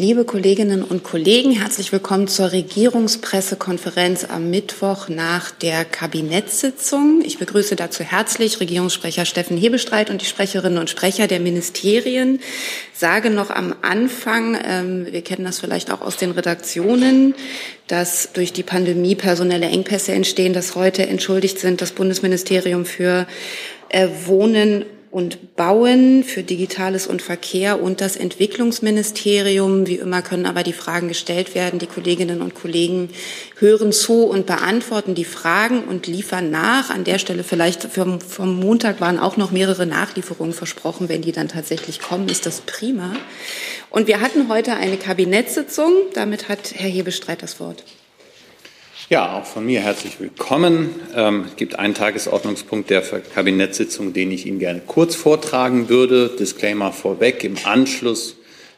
Liebe 0.00 0.24
Kolleginnen 0.24 0.82
und 0.82 1.04
Kollegen, 1.04 1.50
herzlich 1.50 1.92
willkommen 1.92 2.26
zur 2.26 2.52
Regierungspressekonferenz 2.52 4.24
am 4.24 4.48
Mittwoch 4.48 5.10
nach 5.10 5.50
der 5.50 5.84
Kabinettssitzung. 5.84 7.20
Ich 7.22 7.38
begrüße 7.38 7.76
dazu 7.76 8.02
herzlich 8.02 8.60
Regierungssprecher 8.60 9.26
Steffen 9.26 9.58
Hebestreit 9.58 10.08
und 10.08 10.22
die 10.22 10.24
Sprecherinnen 10.24 10.78
und 10.78 10.88
Sprecher 10.88 11.26
der 11.26 11.38
Ministerien. 11.38 12.40
Sage 12.94 13.28
noch 13.28 13.50
am 13.50 13.74
Anfang, 13.82 14.58
ähm, 14.64 15.06
wir 15.10 15.20
kennen 15.20 15.44
das 15.44 15.58
vielleicht 15.58 15.90
auch 15.90 16.00
aus 16.00 16.16
den 16.16 16.30
Redaktionen, 16.30 17.34
dass 17.86 18.32
durch 18.32 18.54
die 18.54 18.62
Pandemie 18.62 19.16
personelle 19.16 19.66
Engpässe 19.66 20.12
entstehen, 20.12 20.54
dass 20.54 20.76
heute 20.76 21.06
entschuldigt 21.08 21.58
sind 21.58 21.82
das 21.82 21.92
Bundesministerium 21.92 22.86
für 22.86 23.26
äh, 23.90 24.08
Wohnen 24.24 24.86
und 25.10 25.56
Bauen 25.56 26.22
für 26.22 26.44
Digitales 26.44 27.08
und 27.08 27.20
Verkehr 27.20 27.82
und 27.82 28.00
das 28.00 28.16
Entwicklungsministerium. 28.16 29.86
Wie 29.88 29.96
immer 29.96 30.22
können 30.22 30.46
aber 30.46 30.62
die 30.62 30.72
Fragen 30.72 31.08
gestellt 31.08 31.54
werden. 31.56 31.80
Die 31.80 31.86
Kolleginnen 31.86 32.42
und 32.42 32.54
Kollegen 32.54 33.10
hören 33.58 33.92
zu 33.92 34.24
und 34.24 34.46
beantworten 34.46 35.16
die 35.16 35.24
Fragen 35.24 35.82
und 35.84 36.06
liefern 36.06 36.50
nach. 36.50 36.90
An 36.90 37.02
der 37.02 37.18
Stelle 37.18 37.42
vielleicht 37.42 37.84
vom, 37.84 38.20
vom 38.20 38.54
Montag 38.54 39.00
waren 39.00 39.18
auch 39.18 39.36
noch 39.36 39.50
mehrere 39.50 39.84
Nachlieferungen 39.84 40.52
versprochen. 40.52 41.08
Wenn 41.08 41.22
die 41.22 41.32
dann 41.32 41.48
tatsächlich 41.48 42.00
kommen, 42.00 42.28
ist 42.28 42.46
das 42.46 42.60
prima. 42.60 43.12
Und 43.90 44.06
wir 44.06 44.20
hatten 44.20 44.48
heute 44.48 44.74
eine 44.74 44.96
Kabinettssitzung. 44.96 45.92
Damit 46.14 46.48
hat 46.48 46.72
Herr 46.74 46.88
Hebestreit 46.88 47.42
das 47.42 47.58
Wort. 47.58 47.82
Ja, 49.10 49.36
auch 49.36 49.44
von 49.44 49.66
mir 49.66 49.80
herzlich 49.80 50.20
willkommen. 50.20 50.94
Ähm, 51.16 51.46
es 51.48 51.56
gibt 51.56 51.76
einen 51.76 51.94
Tagesordnungspunkt 51.94 52.90
der 52.90 53.00
Kabinettssitzung, 53.00 54.12
den 54.12 54.30
ich 54.30 54.46
Ihnen 54.46 54.60
gerne 54.60 54.80
kurz 54.86 55.16
vortragen 55.16 55.88
würde. 55.88 56.28
Disclaimer 56.28 56.92
vorweg. 56.92 57.42
Im 57.42 57.56
Anschluss 57.64 58.36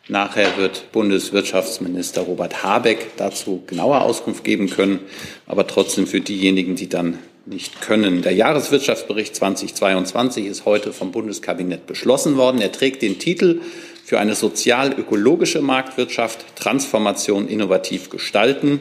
nachher 0.09 0.57
wird 0.57 0.91
Bundeswirtschaftsminister 0.91 2.23
Robert 2.23 2.63
Habeck 2.63 3.09
dazu 3.19 3.63
genauer 3.67 4.01
Auskunft 4.01 4.43
geben 4.43 4.71
können. 4.71 5.01
Aber 5.47 5.67
trotzdem 5.67 6.07
für 6.07 6.23
diejenigen, 6.23 6.77
die 6.77 6.89
dann 6.89 7.19
nicht 7.45 7.83
können. 7.83 8.23
Der 8.23 8.33
Jahreswirtschaftsbericht 8.33 9.37
2022 9.37 10.47
ist 10.47 10.65
heute 10.65 10.95
vom 10.95 11.13
Bundeskabinett 11.13 11.87
beschlossen 11.87 12.39
worden. 12.39 12.63
Er 12.63 12.73
trägt 12.73 13.03
den 13.03 13.19
Titel 13.19 13.61
für 14.03 14.19
eine 14.19 14.35
sozial-ökologische 14.35 15.61
Marktwirtschaft, 15.61 16.57
Transformation 16.57 17.49
innovativ 17.49 18.09
gestalten. 18.09 18.81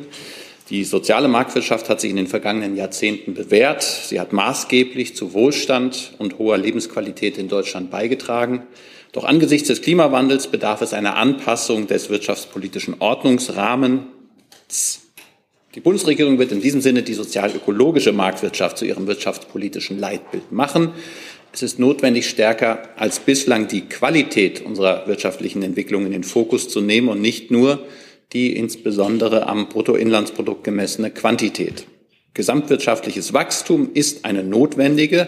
Die 0.71 0.85
soziale 0.85 1.27
Marktwirtschaft 1.27 1.89
hat 1.89 1.99
sich 1.99 2.11
in 2.11 2.15
den 2.15 2.27
vergangenen 2.27 2.77
Jahrzehnten 2.77 3.33
bewährt. 3.33 3.83
Sie 3.83 4.21
hat 4.21 4.31
maßgeblich 4.31 5.17
zu 5.17 5.33
Wohlstand 5.33 6.13
und 6.17 6.37
hoher 6.37 6.57
Lebensqualität 6.57 7.37
in 7.37 7.49
Deutschland 7.49 7.91
beigetragen. 7.91 8.63
Doch 9.11 9.25
angesichts 9.25 9.67
des 9.67 9.81
Klimawandels 9.81 10.47
bedarf 10.47 10.81
es 10.81 10.93
einer 10.93 11.17
Anpassung 11.17 11.87
des 11.87 12.09
wirtschaftspolitischen 12.09 12.95
Ordnungsrahmens. 12.99 15.01
Die 15.75 15.81
Bundesregierung 15.81 16.39
wird 16.39 16.53
in 16.53 16.61
diesem 16.61 16.79
Sinne 16.79 17.03
die 17.03 17.15
sozial-ökologische 17.15 18.13
Marktwirtschaft 18.13 18.77
zu 18.77 18.85
ihrem 18.85 19.07
wirtschaftspolitischen 19.07 19.99
Leitbild 19.99 20.53
machen. 20.53 20.93
Es 21.51 21.63
ist 21.63 21.79
notwendig, 21.79 22.29
stärker 22.29 22.87
als 22.95 23.19
bislang 23.19 23.67
die 23.67 23.81
Qualität 23.81 24.65
unserer 24.65 25.05
wirtschaftlichen 25.05 25.63
Entwicklung 25.63 26.05
in 26.05 26.13
den 26.13 26.23
Fokus 26.23 26.69
zu 26.69 26.79
nehmen 26.79 27.09
und 27.09 27.19
nicht 27.19 27.51
nur 27.51 27.83
die 28.33 28.55
insbesondere 28.55 29.47
am 29.47 29.69
Bruttoinlandsprodukt 29.69 30.63
gemessene 30.63 31.11
Quantität. 31.11 31.85
Gesamtwirtschaftliches 32.33 33.33
Wachstum 33.33 33.89
ist 33.93 34.23
eine 34.23 34.43
notwendige, 34.43 35.27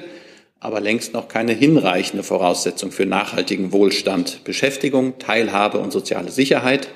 aber 0.60 0.80
längst 0.80 1.14
noch 1.14 1.28
keine 1.28 1.52
hinreichende 1.52 2.24
Voraussetzung 2.24 2.92
für 2.92 3.06
nachhaltigen 3.06 3.74
Wohlstand, 3.74 4.46
Beschäftigung, 4.46 5.20
Teilhabe 5.20 5.80
und 5.80 5.92
soziale 5.92 6.32
Sicherheit. 6.32 6.88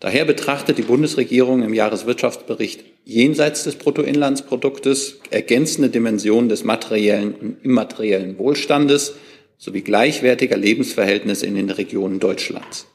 Daher 0.00 0.24
betrachtet 0.24 0.78
die 0.78 0.82
Bundesregierung 0.82 1.62
im 1.62 1.72
Jahreswirtschaftsbericht 1.72 2.84
jenseits 3.04 3.62
des 3.62 3.76
Bruttoinlandsproduktes 3.76 5.20
ergänzende 5.30 5.88
Dimensionen 5.88 6.48
des 6.48 6.64
materiellen 6.64 7.34
und 7.34 7.64
immateriellen 7.64 8.36
Wohlstandes 8.38 9.14
sowie 9.56 9.82
gleichwertiger 9.82 10.56
Lebensverhältnisse 10.56 11.46
in 11.46 11.54
den 11.54 11.70
Regionen 11.70 12.18
Deutschlands. 12.18 12.88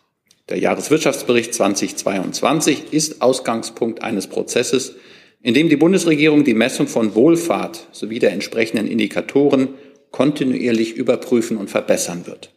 Der 0.49 0.57
Jahreswirtschaftsbericht 0.57 1.53
2022 1.53 2.91
ist 2.91 3.21
Ausgangspunkt 3.21 4.01
eines 4.01 4.27
Prozesses, 4.27 4.95
in 5.41 5.53
dem 5.53 5.69
die 5.69 5.77
Bundesregierung 5.77 6.43
die 6.43 6.55
Messung 6.55 6.87
von 6.87 7.13
Wohlfahrt 7.13 7.87
sowie 7.91 8.19
der 8.19 8.31
entsprechenden 8.31 8.87
Indikatoren 8.87 9.69
kontinuierlich 10.11 10.95
überprüfen 10.95 11.57
und 11.57 11.69
verbessern 11.69 12.25
wird. 12.25 12.51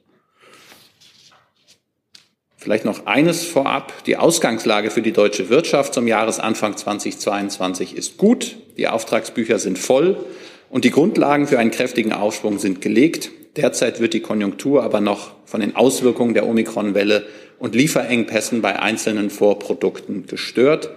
Vielleicht 2.57 2.85
noch 2.85 3.07
eines 3.07 3.45
vorab. 3.45 4.05
Die 4.05 4.17
Ausgangslage 4.17 4.91
für 4.91 5.03
die 5.03 5.13
deutsche 5.13 5.51
Wirtschaft 5.51 5.93
zum 5.93 6.07
Jahresanfang 6.07 6.77
2022 6.77 7.97
ist 7.97 8.17
gut. 8.17 8.57
Die 8.79 8.89
Auftragsbücher 8.89 9.59
sind 9.59 9.79
voll 9.79 10.25
und 10.73 10.87
die 10.87 10.91
Grundlagen 10.91 11.47
für 11.47 11.59
einen 11.59 11.71
kräftigen 11.71 12.15
Aufschwung 12.15 12.59
sind 12.59 12.81
gelegt. 12.81 13.31
Derzeit 13.57 14.01
wird 14.01 14.15
die 14.15 14.21
Konjunktur 14.21 14.83
aber 14.83 15.03
noch 15.03 15.33
von 15.45 15.61
den 15.61 15.77
Auswirkungen 15.77 16.33
der 16.33 16.49
Omikron-Welle 16.49 17.27
und 17.59 17.75
Lieferengpässen 17.75 18.63
bei 18.63 18.81
einzelnen 18.81 19.29
Vorprodukten 19.29 20.27
gestört. 20.27 20.89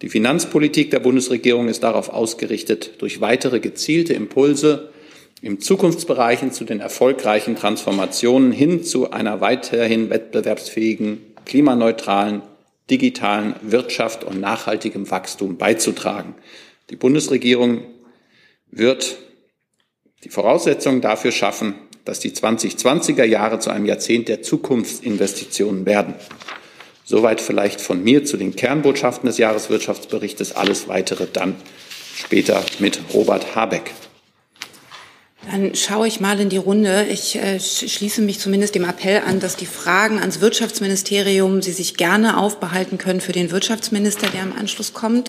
Die 0.00 0.08
Finanzpolitik 0.08 0.90
der 0.90 1.00
Bundesregierung 1.00 1.68
ist 1.68 1.82
darauf 1.82 2.08
ausgerichtet, 2.08 3.02
durch 3.02 3.20
weitere 3.20 3.60
gezielte 3.60 4.14
Impulse 4.14 4.88
im 5.42 5.60
Zukunftsbereichen 5.60 6.50
zu 6.50 6.64
den 6.64 6.80
erfolgreichen 6.80 7.54
Transformationen 7.54 8.50
hin 8.50 8.82
zu 8.82 9.10
einer 9.10 9.42
weiterhin 9.42 10.08
wettbewerbsfähigen, 10.08 11.20
klimaneutralen, 11.44 12.40
digitalen 12.90 13.56
Wirtschaft 13.60 14.24
und 14.24 14.40
nachhaltigem 14.40 15.10
Wachstum 15.10 15.58
beizutragen. 15.58 16.34
Die 16.88 16.96
Bundesregierung 16.96 17.82
wird 18.70 19.18
die 20.24 20.30
Voraussetzungen 20.30 21.00
dafür 21.00 21.32
schaffen, 21.32 21.74
dass 22.04 22.20
die 22.20 22.30
2020er 22.30 23.24
Jahre 23.24 23.58
zu 23.58 23.70
einem 23.70 23.86
Jahrzehnt 23.86 24.28
der 24.28 24.42
Zukunftsinvestitionen 24.42 25.86
werden. 25.86 26.14
Soweit 27.04 27.40
vielleicht 27.40 27.80
von 27.80 28.02
mir 28.02 28.24
zu 28.24 28.36
den 28.36 28.56
Kernbotschaften 28.56 29.26
des 29.26 29.38
Jahreswirtschaftsberichtes. 29.38 30.54
Alles 30.56 30.88
weitere 30.88 31.26
dann 31.32 31.56
später 32.14 32.64
mit 32.78 33.00
Robert 33.14 33.54
Habeck. 33.54 33.92
Dann 35.50 35.74
schaue 35.74 36.08
ich 36.08 36.20
mal 36.20 36.38
in 36.40 36.50
die 36.50 36.58
Runde. 36.58 37.06
Ich 37.10 37.36
äh, 37.36 37.58
schließe 37.60 38.20
mich 38.22 38.38
zumindest 38.38 38.74
dem 38.74 38.84
Appell 38.84 39.22
an, 39.26 39.40
dass 39.40 39.56
die 39.56 39.66
Fragen 39.66 40.18
ans 40.18 40.40
Wirtschaftsministerium 40.40 41.62
Sie 41.62 41.72
sich 41.72 41.96
gerne 41.96 42.36
aufbehalten 42.36 42.98
können 42.98 43.20
für 43.20 43.32
den 43.32 43.50
Wirtschaftsminister, 43.50 44.26
der 44.28 44.42
im 44.42 44.52
Anschluss 44.52 44.92
kommt. 44.92 45.28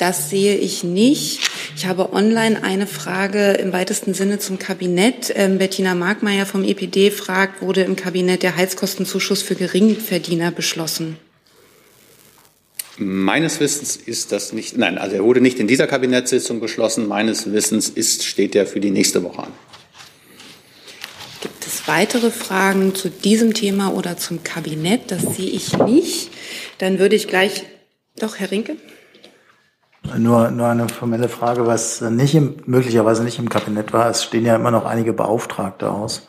Das 0.00 0.30
sehe 0.30 0.56
ich 0.56 0.82
nicht. 0.82 1.40
Ich 1.76 1.84
habe 1.84 2.14
online 2.14 2.62
eine 2.62 2.86
Frage 2.86 3.52
im 3.52 3.74
weitesten 3.74 4.14
Sinne 4.14 4.38
zum 4.38 4.58
Kabinett. 4.58 5.30
Ähm, 5.36 5.58
Bettina 5.58 5.94
Markmeier 5.94 6.46
vom 6.46 6.64
EPD 6.64 7.10
fragt, 7.10 7.60
wurde 7.60 7.82
im 7.82 7.96
Kabinett 7.96 8.42
der 8.42 8.56
Heizkostenzuschuss 8.56 9.42
für 9.42 9.56
Geringverdiener 9.56 10.52
beschlossen? 10.52 11.18
Meines 12.96 13.60
Wissens 13.60 13.96
ist 13.96 14.32
das 14.32 14.54
nicht, 14.54 14.78
nein, 14.78 14.96
also 14.96 15.16
er 15.16 15.22
wurde 15.22 15.42
nicht 15.42 15.58
in 15.58 15.68
dieser 15.68 15.86
Kabinettssitzung 15.86 16.60
beschlossen. 16.60 17.06
Meines 17.06 17.52
Wissens 17.52 17.90
ist, 17.90 18.24
steht 18.24 18.54
er 18.54 18.66
für 18.66 18.80
die 18.80 18.90
nächste 18.90 19.22
Woche 19.22 19.42
an. 19.42 19.52
Gibt 21.42 21.66
es 21.66 21.86
weitere 21.86 22.30
Fragen 22.30 22.94
zu 22.94 23.10
diesem 23.10 23.52
Thema 23.52 23.92
oder 23.92 24.16
zum 24.16 24.42
Kabinett? 24.44 25.10
Das 25.10 25.36
sehe 25.36 25.50
ich 25.50 25.76
nicht. 25.76 26.30
Dann 26.78 26.98
würde 26.98 27.16
ich 27.16 27.28
gleich, 27.28 27.64
doch, 28.18 28.38
Herr 28.38 28.50
Rinke. 28.50 28.76
Nur, 30.16 30.50
nur 30.50 30.66
eine 30.66 30.88
formelle 30.88 31.28
Frage, 31.28 31.66
was 31.66 32.00
nicht 32.00 32.34
im, 32.34 32.56
möglicherweise 32.66 33.22
nicht 33.22 33.38
im 33.38 33.48
Kabinett 33.48 33.92
war. 33.92 34.08
Es 34.10 34.24
stehen 34.24 34.46
ja 34.46 34.56
immer 34.56 34.70
noch 34.70 34.86
einige 34.86 35.12
Beauftragte 35.12 35.90
aus. 35.90 36.28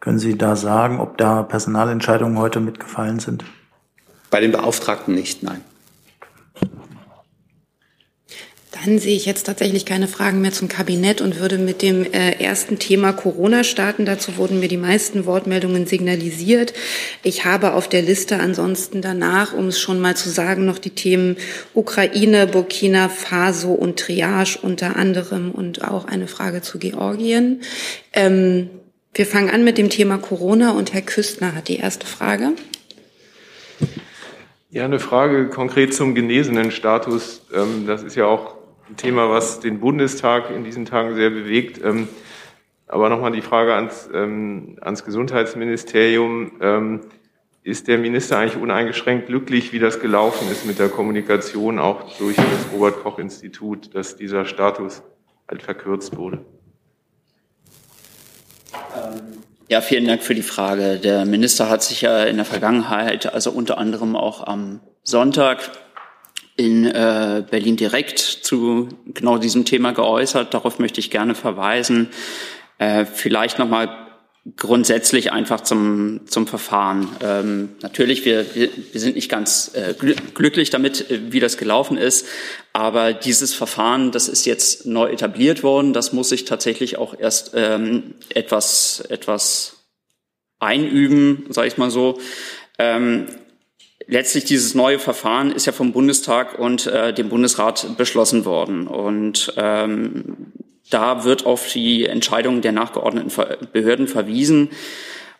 Können 0.00 0.18
Sie 0.18 0.36
da 0.36 0.56
sagen, 0.56 1.00
ob 1.00 1.16
da 1.18 1.42
Personalentscheidungen 1.42 2.38
heute 2.38 2.60
mitgefallen 2.60 3.20
sind? 3.20 3.44
Bei 4.30 4.40
den 4.40 4.52
Beauftragten 4.52 5.14
nicht, 5.14 5.42
nein. 5.42 5.62
Dann 8.82 8.98
sehe 8.98 9.14
ich 9.14 9.24
jetzt 9.24 9.44
tatsächlich 9.44 9.86
keine 9.86 10.08
Fragen 10.08 10.40
mehr 10.40 10.52
zum 10.52 10.66
Kabinett 10.66 11.20
und 11.20 11.38
würde 11.38 11.58
mit 11.58 11.80
dem 11.80 12.04
äh, 12.04 12.32
ersten 12.42 12.80
Thema 12.80 13.12
Corona 13.12 13.62
starten. 13.62 14.04
Dazu 14.04 14.36
wurden 14.36 14.58
mir 14.58 14.66
die 14.66 14.76
meisten 14.76 15.26
Wortmeldungen 15.26 15.86
signalisiert. 15.86 16.74
Ich 17.22 17.44
habe 17.44 17.74
auf 17.74 17.88
der 17.88 18.02
Liste 18.02 18.40
ansonsten 18.40 19.00
danach, 19.00 19.52
um 19.52 19.68
es 19.68 19.78
schon 19.78 20.00
mal 20.00 20.16
zu 20.16 20.28
sagen, 20.28 20.66
noch 20.66 20.78
die 20.78 20.90
Themen 20.90 21.36
Ukraine, 21.72 22.48
Burkina 22.48 23.08
Faso 23.08 23.72
und 23.72 24.00
Triage 24.00 24.58
unter 24.60 24.96
anderem 24.96 25.52
und 25.52 25.84
auch 25.84 26.06
eine 26.06 26.26
Frage 26.26 26.60
zu 26.60 26.78
Georgien. 26.78 27.62
Ähm, 28.12 28.70
wir 29.14 29.26
fangen 29.26 29.50
an 29.50 29.62
mit 29.62 29.78
dem 29.78 29.88
Thema 29.88 30.18
Corona 30.18 30.72
und 30.72 30.92
Herr 30.92 31.02
Küstner 31.02 31.54
hat 31.54 31.68
die 31.68 31.76
erste 31.76 32.06
Frage. 32.06 32.54
Ja, 34.70 34.84
eine 34.84 34.98
Frage 34.98 35.48
konkret 35.48 35.94
zum 35.94 36.16
genesenen 36.16 36.72
Status. 36.72 37.42
Ähm, 37.54 37.86
das 37.86 38.02
ist 38.02 38.16
ja 38.16 38.26
auch 38.26 38.63
ein 38.88 38.96
Thema, 38.96 39.30
was 39.30 39.60
den 39.60 39.80
Bundestag 39.80 40.50
in 40.50 40.64
diesen 40.64 40.84
Tagen 40.84 41.14
sehr 41.14 41.30
bewegt. 41.30 41.82
Ähm, 41.82 42.08
aber 42.86 43.08
nochmal 43.08 43.32
die 43.32 43.42
Frage 43.42 43.74
ans, 43.74 44.08
ähm, 44.12 44.78
ans 44.80 45.04
Gesundheitsministerium. 45.04 46.52
Ähm, 46.60 47.00
ist 47.64 47.88
der 47.88 47.96
Minister 47.96 48.36
eigentlich 48.38 48.62
uneingeschränkt 48.62 49.26
glücklich, 49.26 49.72
wie 49.72 49.78
das 49.78 49.98
gelaufen 49.98 50.50
ist 50.52 50.66
mit 50.66 50.78
der 50.78 50.90
Kommunikation, 50.90 51.78
auch 51.78 52.14
durch 52.18 52.36
das 52.36 52.72
Robert-Koch-Institut, 52.74 53.94
dass 53.94 54.16
dieser 54.16 54.44
Status 54.44 55.02
halt 55.48 55.62
verkürzt 55.62 56.14
wurde? 56.18 56.44
Ja, 59.68 59.80
vielen 59.80 60.06
Dank 60.06 60.22
für 60.22 60.34
die 60.34 60.42
Frage. 60.42 60.98
Der 60.98 61.24
Minister 61.24 61.70
hat 61.70 61.82
sich 61.82 62.02
ja 62.02 62.24
in 62.24 62.36
der 62.36 62.44
Vergangenheit, 62.44 63.32
also 63.32 63.50
unter 63.50 63.78
anderem 63.78 64.14
auch 64.14 64.46
am 64.46 64.80
Sonntag, 65.02 65.70
in 66.56 66.84
äh, 66.84 67.44
Berlin 67.50 67.76
direkt 67.76 68.18
zu 68.18 68.88
genau 69.06 69.38
diesem 69.38 69.64
Thema 69.64 69.92
geäußert. 69.92 70.54
Darauf 70.54 70.78
möchte 70.78 71.00
ich 71.00 71.10
gerne 71.10 71.34
verweisen. 71.34 72.08
Äh, 72.78 73.04
vielleicht 73.06 73.58
nochmal 73.58 74.04
grundsätzlich 74.56 75.32
einfach 75.32 75.62
zum, 75.62 76.20
zum 76.26 76.46
Verfahren. 76.46 77.08
Ähm, 77.22 77.70
natürlich, 77.80 78.24
wir, 78.26 78.54
wir, 78.54 78.68
sind 78.92 79.16
nicht 79.16 79.30
ganz 79.30 79.70
äh, 79.74 79.94
glücklich 79.94 80.68
damit, 80.68 81.10
äh, 81.10 81.32
wie 81.32 81.40
das 81.40 81.56
gelaufen 81.56 81.96
ist, 81.96 82.26
aber 82.74 83.14
dieses 83.14 83.54
Verfahren, 83.54 84.12
das 84.12 84.28
ist 84.28 84.44
jetzt 84.44 84.84
neu 84.84 85.08
etabliert 85.10 85.62
worden, 85.62 85.94
das 85.94 86.12
muss 86.12 86.28
sich 86.28 86.44
tatsächlich 86.44 86.98
auch 86.98 87.18
erst 87.18 87.52
ähm, 87.54 88.14
etwas, 88.28 89.02
etwas 89.08 89.86
einüben, 90.58 91.46
sage 91.48 91.68
ich 91.68 91.78
mal 91.78 91.90
so. 91.90 92.20
Ähm, 92.78 93.26
letztlich 94.06 94.44
dieses 94.44 94.74
neue 94.74 94.98
Verfahren 94.98 95.52
ist 95.52 95.66
ja 95.66 95.72
vom 95.72 95.92
Bundestag 95.92 96.58
und 96.58 96.86
äh, 96.86 97.12
dem 97.12 97.28
Bundesrat 97.28 97.96
beschlossen 97.96 98.44
worden. 98.44 98.86
Und 98.86 99.52
ähm, 99.56 100.52
da 100.90 101.24
wird 101.24 101.46
auf 101.46 101.68
die 101.72 102.06
Entscheidungen 102.06 102.62
der 102.62 102.72
nachgeordneten 102.72 103.32
Behörden 103.72 104.06
verwiesen. 104.06 104.70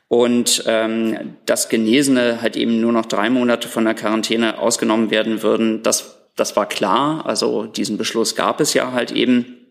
Und 0.09 0.65
ähm, 0.67 1.37
dass 1.47 1.69
Genesene 1.69 2.41
halt 2.41 2.57
eben 2.57 2.81
nur 2.81 2.93
noch 2.93 3.07
drei 3.07 3.31
Monate 3.31 3.69
von 3.69 3.85
der 3.85 3.95
Quarantäne 3.95 4.59
ausgenommen 4.59 5.11
werden 5.11 5.43
würden, 5.43 5.83
das, 5.83 6.29
das 6.37 6.57
war 6.57 6.69
klar. 6.69 7.27
Also 7.27 7.65
diesen 7.65 7.97
Beschluss 7.97 8.35
gab 8.35 8.61
es 8.61 8.75
ja 8.75 8.93
halt 8.93 9.13
eben. 9.13 9.64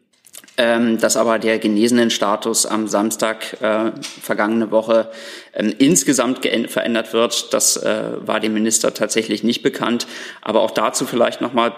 Ähm, 0.55 0.99
dass 0.99 1.17
aber 1.17 1.39
der 1.39 1.57
genesenen 1.57 2.11
Status 2.11 2.67
am 2.67 2.87
Samstag 2.87 3.59
äh, 3.61 3.91
vergangene 4.01 4.69
Woche 4.69 5.11
ähm, 5.53 5.73
insgesamt 5.79 6.45
verändert 6.67 7.11
wird, 7.11 7.53
das 7.55 7.75
äh, 7.77 8.27
war 8.27 8.39
dem 8.39 8.53
Minister 8.53 8.93
tatsächlich 8.93 9.43
nicht 9.43 9.63
bekannt. 9.63 10.05
Aber 10.41 10.61
auch 10.61 10.69
dazu 10.69 11.07
vielleicht 11.07 11.41
noch 11.41 11.53
mal 11.53 11.75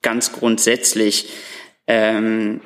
ganz 0.00 0.32
grundsätzlich. 0.32 1.28
Ähm, 1.86 2.62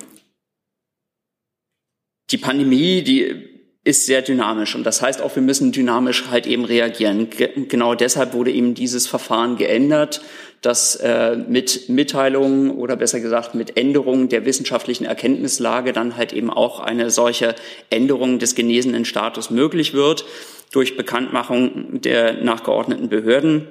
die 2.31 2.38
Pandemie, 2.38 3.02
die 3.02 3.57
ist 3.88 4.05
sehr 4.05 4.20
dynamisch 4.20 4.75
und 4.75 4.85
das 4.85 5.00
heißt 5.00 5.23
auch, 5.23 5.35
wir 5.35 5.43
müssen 5.43 5.73
dynamisch 5.73 6.26
halt 6.31 6.46
eben 6.46 6.67
reagieren. 6.67 7.31
Ge 7.31 7.49
genau 7.69 7.94
deshalb 7.94 8.35
wurde 8.35 8.52
eben 8.52 8.75
dieses 8.75 9.06
Verfahren 9.06 9.56
geändert, 9.56 10.20
dass 10.61 10.96
äh, 10.96 11.37
mit 11.37 11.88
Mitteilungen 11.88 12.70
oder 12.70 12.96
besser 12.96 13.19
gesagt 13.20 13.55
mit 13.55 13.79
Änderungen 13.79 14.29
der 14.29 14.44
wissenschaftlichen 14.44 15.06
Erkenntnislage 15.06 15.94
dann 15.94 16.19
halt 16.19 16.35
eben 16.35 16.50
auch 16.50 16.81
eine 16.81 17.08
solche 17.08 17.55
Änderung 17.88 18.38
des 18.38 18.55
genesenen 18.55 19.06
Status 19.06 19.49
möglich 19.49 19.94
wird 19.94 20.26
durch 20.70 20.99
Bekanntmachung 20.99 22.02
der 22.02 22.44
nachgeordneten 22.44 23.08
Behörden. 23.08 23.69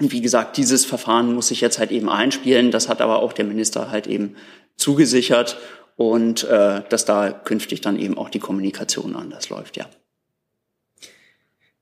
Und 0.00 0.12
wie 0.12 0.22
gesagt, 0.22 0.56
dieses 0.56 0.86
Verfahren 0.86 1.34
muss 1.34 1.48
sich 1.48 1.60
jetzt 1.60 1.78
halt 1.78 1.90
eben 1.90 2.08
einspielen. 2.08 2.70
Das 2.70 2.88
hat 2.88 3.02
aber 3.02 3.18
auch 3.18 3.34
der 3.34 3.44
Minister 3.44 3.90
halt 3.90 4.06
eben 4.06 4.34
zugesichert 4.76 5.58
und 5.96 6.44
äh, 6.44 6.82
dass 6.88 7.04
da 7.04 7.30
künftig 7.30 7.80
dann 7.80 7.98
eben 7.98 8.18
auch 8.18 8.30
die 8.30 8.40
Kommunikation 8.40 9.16
anders 9.16 9.50
läuft, 9.50 9.76
ja. 9.76 9.86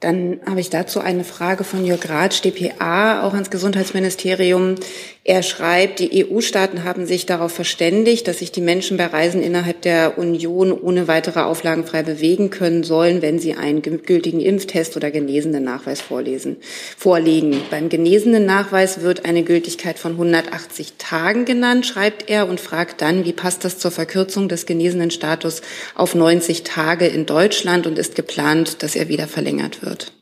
Dann 0.00 0.40
habe 0.46 0.60
ich 0.60 0.70
dazu 0.70 1.00
eine 1.00 1.24
Frage 1.24 1.62
von 1.62 1.84
Jörg 1.84 2.08
Ratsch, 2.08 2.40
dpa, 2.40 3.22
auch 3.22 3.34
ans 3.34 3.50
Gesundheitsministerium. 3.50 4.76
Er 5.24 5.42
schreibt, 5.42 5.98
die 5.98 6.26
EU-Staaten 6.26 6.84
haben 6.84 7.04
sich 7.04 7.26
darauf 7.26 7.52
verständigt, 7.52 8.26
dass 8.26 8.38
sich 8.38 8.50
die 8.50 8.62
Menschen 8.62 8.96
bei 8.96 9.04
Reisen 9.04 9.42
innerhalb 9.42 9.82
der 9.82 10.16
Union 10.16 10.72
ohne 10.72 11.06
weitere 11.06 11.40
Auflagen 11.40 11.84
frei 11.84 12.02
bewegen 12.02 12.48
können 12.48 12.82
sollen, 12.82 13.20
wenn 13.20 13.38
sie 13.38 13.52
einen 13.56 13.82
gültigen 13.82 14.40
Impftest 14.40 14.96
oder 14.96 15.10
genesenen 15.10 15.64
Nachweis 15.64 16.00
vorlesen, 16.00 16.56
vorlegen. 16.96 17.60
Beim 17.70 17.90
genesenen 17.90 18.46
Nachweis 18.46 19.02
wird 19.02 19.26
eine 19.26 19.42
Gültigkeit 19.42 19.98
von 19.98 20.12
180 20.12 20.94
Tagen 20.96 21.44
genannt, 21.44 21.84
schreibt 21.84 22.30
er 22.30 22.48
und 22.48 22.58
fragt 22.58 23.02
dann, 23.02 23.26
wie 23.26 23.34
passt 23.34 23.66
das 23.66 23.76
zur 23.76 23.90
Verkürzung 23.90 24.48
des 24.48 24.64
genesenen 24.64 25.10
Status 25.10 25.60
auf 25.94 26.14
90 26.14 26.62
Tage 26.62 27.06
in 27.06 27.26
Deutschland 27.26 27.86
und 27.86 27.98
ist 27.98 28.14
geplant, 28.14 28.82
dass 28.82 28.96
er 28.96 29.08
wieder 29.08 29.28
verlängert 29.28 29.82
wird 29.82 29.89
wird? 29.90 30.12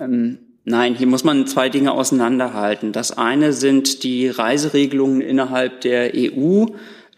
Ähm, 0.00 0.38
nein, 0.64 0.94
hier 0.94 1.06
muss 1.06 1.24
man 1.24 1.46
zwei 1.46 1.68
Dinge 1.68 1.92
auseinanderhalten. 1.92 2.92
Das 2.92 3.16
eine 3.16 3.52
sind 3.52 4.02
die 4.02 4.28
Reiseregelungen 4.28 5.20
innerhalb 5.20 5.82
der 5.82 6.12
EU. 6.14 6.66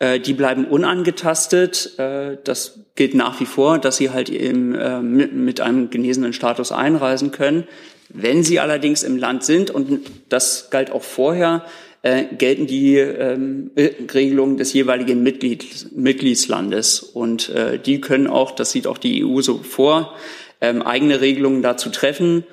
Äh, 0.01 0.21
die 0.21 0.33
bleiben 0.33 0.65
unangetastet. 0.65 1.99
Äh, 1.99 2.39
das 2.43 2.81
gilt 2.95 3.15
nach 3.15 3.39
wie 3.41 3.47
vor, 3.47 3.79
dass 3.79 3.97
sie 3.97 4.11
halt 4.11 4.29
eben 4.29 4.75
äh, 4.75 5.01
mit 5.01 5.61
einem 5.61 5.91
genesenen 5.91 6.33
Status 6.33 6.73
einreisen 6.73 7.31
können. 7.31 7.69
Wenn 8.09 8.43
sie 8.43 8.59
allerdings 8.59 9.03
im 9.03 9.19
Land 9.19 9.45
sind, 9.45 9.71
und 9.71 10.01
das 10.31 10.71
galt 10.71 10.91
auch 10.91 11.03
vorher, 11.03 11.65
äh, 12.03 12.25
gelten 12.37 12.67
die 12.67 12.97
ähm, 12.97 13.71
Regelungen 13.77 14.57
des 14.57 14.73
jeweiligen 14.73 15.23
Mitglied, 15.23 15.89
Mitgliedslandes. 15.97 17.01
Und 17.01 17.49
äh, 17.51 17.79
die 17.79 18.01
können 18.01 18.27
auch, 18.27 18.53
das 18.53 18.71
sieht 18.71 18.87
auch 18.87 18.99
die 18.99 19.25
EU 19.25 19.41
so 19.41 19.59
vor, 19.59 20.15
ähm, 20.61 20.83
eigene 20.83 21.21
Regelungen 21.21 21.63
dazu 21.63 21.91
treffen. 21.91 22.45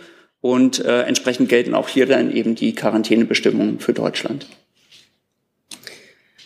Und 0.41 0.83
äh, 0.83 1.03
entsprechend 1.03 1.49
gelten 1.49 1.73
auch 1.73 1.89
hier 1.89 2.05
dann 2.05 2.31
eben 2.31 2.55
die 2.55 2.73
Quarantänebestimmungen 2.73 3.79
für 3.79 3.93
Deutschland. 3.93 4.47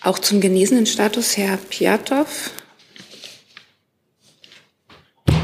Auch 0.01 0.19
zum 0.19 0.39
genesenen 0.39 0.85
Status, 0.85 1.35
Herr 1.35 1.57
Piatow. 1.57 2.27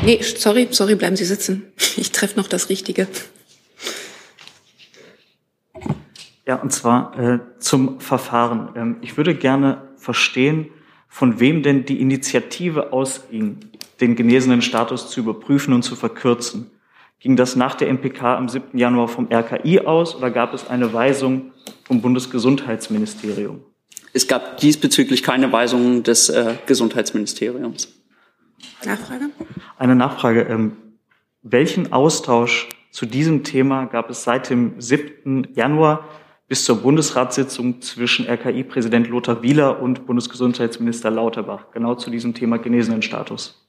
Nee, 0.03 0.21
sorry, 0.21 0.67
sorry, 0.71 0.95
bleiben 0.95 1.15
Sie 1.15 1.25
sitzen. 1.25 1.73
Ich 1.97 2.11
treffe 2.11 2.37
noch 2.37 2.47
das 2.47 2.69
Richtige. 2.69 3.07
Ja, 6.47 6.55
und 6.55 6.71
zwar 6.71 7.17
äh, 7.17 7.39
zum 7.59 7.99
Verfahren. 7.99 8.69
Ähm, 8.75 8.97
ich 9.01 9.17
würde 9.17 9.33
gerne 9.33 9.89
verstehen, 9.97 10.67
von 11.07 11.39
wem 11.39 11.63
denn 11.63 11.85
die 11.85 12.01
Initiative 12.01 12.93
ausging, 12.93 13.57
den 14.01 14.15
genesenen 14.15 14.61
Status 14.61 15.09
zu 15.09 15.21
überprüfen 15.21 15.73
und 15.73 15.83
zu 15.83 15.95
verkürzen. 15.95 16.69
Ging 17.19 17.35
das 17.35 17.55
nach 17.55 17.75
der 17.75 17.87
MPK 17.87 18.35
am 18.37 18.49
7. 18.49 18.77
Januar 18.77 19.07
vom 19.07 19.27
RKI 19.31 19.79
aus 19.79 20.15
oder 20.15 20.29
gab 20.29 20.53
es 20.53 20.67
eine 20.67 20.93
Weisung 20.93 21.51
vom 21.85 22.01
Bundesgesundheitsministerium? 22.01 23.63
Es 24.13 24.27
gab 24.27 24.57
diesbezüglich 24.57 25.23
keine 25.23 25.51
Weisung 25.51 26.03
des 26.03 26.29
äh, 26.29 26.55
Gesundheitsministeriums. 26.67 27.93
Nachfrage? 28.85 29.29
Eine 29.77 29.95
Nachfrage. 29.95 30.41
Ähm, 30.43 30.77
welchen 31.41 31.91
Austausch 31.91 32.69
zu 32.91 33.05
diesem 33.05 33.43
Thema 33.43 33.85
gab 33.85 34.09
es 34.09 34.23
seit 34.23 34.49
dem 34.49 34.79
7. 34.79 35.47
Januar 35.53 36.07
bis 36.47 36.65
zur 36.65 36.77
Bundesratssitzung 36.77 37.81
zwischen 37.81 38.27
RKI-Präsident 38.27 39.07
Lothar 39.07 39.41
Wieler 39.41 39.81
und 39.81 40.05
Bundesgesundheitsminister 40.05 41.09
Lauterbach, 41.09 41.71
genau 41.71 41.95
zu 41.95 42.09
diesem 42.09 42.33
Thema 42.33 42.57
Genesenenstatus. 42.57 43.61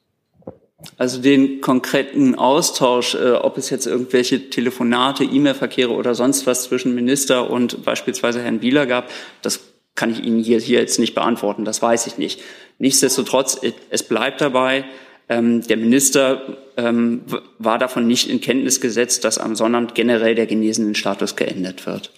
Also 0.99 1.21
den 1.21 1.63
konkreten 1.63 2.35
Austausch, 2.35 3.15
äh, 3.15 3.33
ob 3.33 3.57
es 3.57 3.71
jetzt 3.71 3.87
irgendwelche 3.87 4.51
Telefonate, 4.51 5.25
E-Mail-Verkehre 5.25 5.93
oder 5.93 6.15
sonst 6.15 6.47
was 6.47 6.65
zwischen 6.65 6.95
Minister 6.95 7.51
und 7.51 7.83
beispielsweise 7.85 8.43
Herrn 8.43 8.61
Wieler 8.61 8.87
gab, 8.87 9.11
das 9.41 9.61
kann 9.95 10.11
ich 10.11 10.23
Ihnen 10.23 10.43
hier, 10.43 10.61
hier 10.61 10.81
jetzt 10.81 10.99
nicht 10.99 11.15
beantworten, 11.15 11.65
das 11.65 11.81
weiß 11.81 12.07
ich 12.07 12.19
nicht. 12.19 12.43
Nichtsdestotrotz, 12.79 13.59
es 13.89 14.03
bleibt 14.03 14.43
dabei, 14.43 14.85
ähm, 15.29 15.67
der 15.67 15.79
Minister 15.79 16.59
ähm, 16.77 17.23
war 17.59 17.79
davon 17.79 18.07
nicht 18.07 18.29
in 18.29 18.43
Kenntnis 18.43 18.81
gesetzt, 18.83 19.25
dass 19.25 19.39
am 19.39 19.57
Sonnabend 19.57 19.95
generell 19.95 20.35
der 20.35 20.47
genesenen 20.47 20.95
Status 20.95 21.35
geändert 21.35 21.87
wird. 21.87 22.13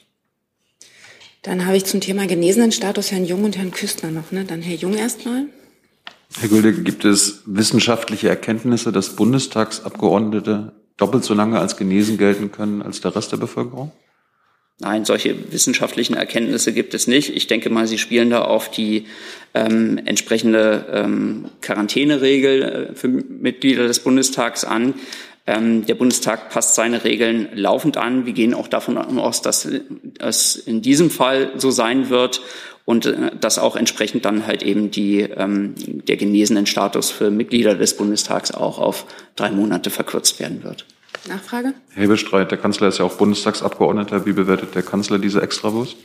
Dann 1.42 1.66
habe 1.66 1.76
ich 1.76 1.84
zum 1.84 2.00
Thema 2.00 2.26
Genesenenstatus 2.26 3.12
Herrn 3.12 3.24
Jung 3.24 3.44
und 3.44 3.56
Herrn 3.56 3.70
Küstner 3.70 4.10
noch. 4.10 4.32
Ne? 4.32 4.44
Dann 4.44 4.62
Herr 4.62 4.76
Jung 4.76 4.94
erstmal. 4.94 5.46
Herr 6.38 6.48
Gülde, 6.48 6.72
gibt 6.72 7.04
es 7.04 7.42
wissenschaftliche 7.46 8.28
Erkenntnisse, 8.28 8.92
dass 8.92 9.16
Bundestagsabgeordnete 9.16 10.72
doppelt 10.96 11.24
so 11.24 11.32
lange 11.32 11.58
als 11.58 11.76
genesen 11.76 12.18
gelten 12.18 12.52
können 12.52 12.82
als 12.82 13.00
der 13.00 13.14
Rest 13.16 13.32
der 13.32 13.38
Bevölkerung? 13.38 13.92
Nein, 14.80 15.04
solche 15.04 15.52
wissenschaftlichen 15.52 16.14
Erkenntnisse 16.14 16.72
gibt 16.72 16.94
es 16.94 17.08
nicht. 17.08 17.34
Ich 17.34 17.48
denke 17.48 17.68
mal, 17.68 17.88
Sie 17.88 17.98
spielen 17.98 18.30
da 18.30 18.42
auf 18.42 18.70
die 18.70 19.06
ähm, 19.52 19.98
entsprechende 20.04 20.86
ähm, 20.92 21.46
Quarantäneregel 21.62 22.62
äh, 22.62 22.94
für 22.94 23.08
Mitglieder 23.08 23.88
des 23.88 23.98
Bundestags 23.98 24.62
an. 24.62 24.94
Ähm, 25.48 25.86
der 25.86 25.94
Bundestag 25.94 26.50
passt 26.50 26.74
seine 26.74 27.04
Regeln 27.04 27.48
laufend 27.54 27.96
an. 27.96 28.26
Wir 28.26 28.34
gehen 28.34 28.52
auch 28.52 28.68
davon 28.68 28.98
aus, 28.98 29.40
dass 29.40 29.66
es 30.18 30.56
in 30.56 30.82
diesem 30.82 31.10
Fall 31.10 31.52
so 31.56 31.70
sein 31.70 32.10
wird 32.10 32.42
und 32.84 33.06
äh, 33.06 33.30
dass 33.40 33.58
auch 33.58 33.74
entsprechend 33.74 34.26
dann 34.26 34.46
halt 34.46 34.62
eben 34.62 34.90
die, 34.90 35.20
ähm, 35.20 35.74
der 35.76 36.18
genesenen 36.18 36.66
Status 36.66 37.10
für 37.10 37.30
Mitglieder 37.30 37.74
des 37.74 37.96
Bundestags 37.96 38.50
auch 38.50 38.78
auf 38.78 39.06
drei 39.36 39.50
Monate 39.50 39.88
verkürzt 39.88 40.38
werden 40.38 40.62
wird. 40.64 40.84
Nachfrage? 41.26 41.72
Herr 41.94 42.02
Hebestreit, 42.02 42.50
der 42.50 42.58
Kanzler 42.58 42.88
ist 42.88 42.98
ja 42.98 43.06
auch 43.06 43.14
Bundestagsabgeordneter. 43.14 44.26
Wie 44.26 44.32
bewertet 44.34 44.74
der 44.74 44.82
Kanzler 44.82 45.18
diese 45.18 45.40
Extrawurst? 45.40 45.96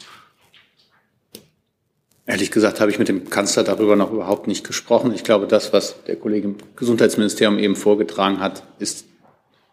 Ehrlich 2.26 2.50
gesagt 2.50 2.80
habe 2.80 2.90
ich 2.90 2.98
mit 2.98 3.10
dem 3.10 3.30
Kanzler 3.30 3.66
darüber 3.66 3.98
noch 3.98 4.14
überhaupt 4.14 4.48
nicht 4.48 4.66
gesprochen. 4.66 5.14
Ich 5.14 5.26
glaube, 5.26 5.48
das, 5.48 5.74
was 5.74 6.02
der 6.08 6.16
Kollege 6.16 6.48
im 6.48 6.56
Gesundheitsministerium 6.78 7.60
eben 7.60 7.76
vorgetragen 7.76 8.40
hat, 8.40 8.64
ist 8.80 9.06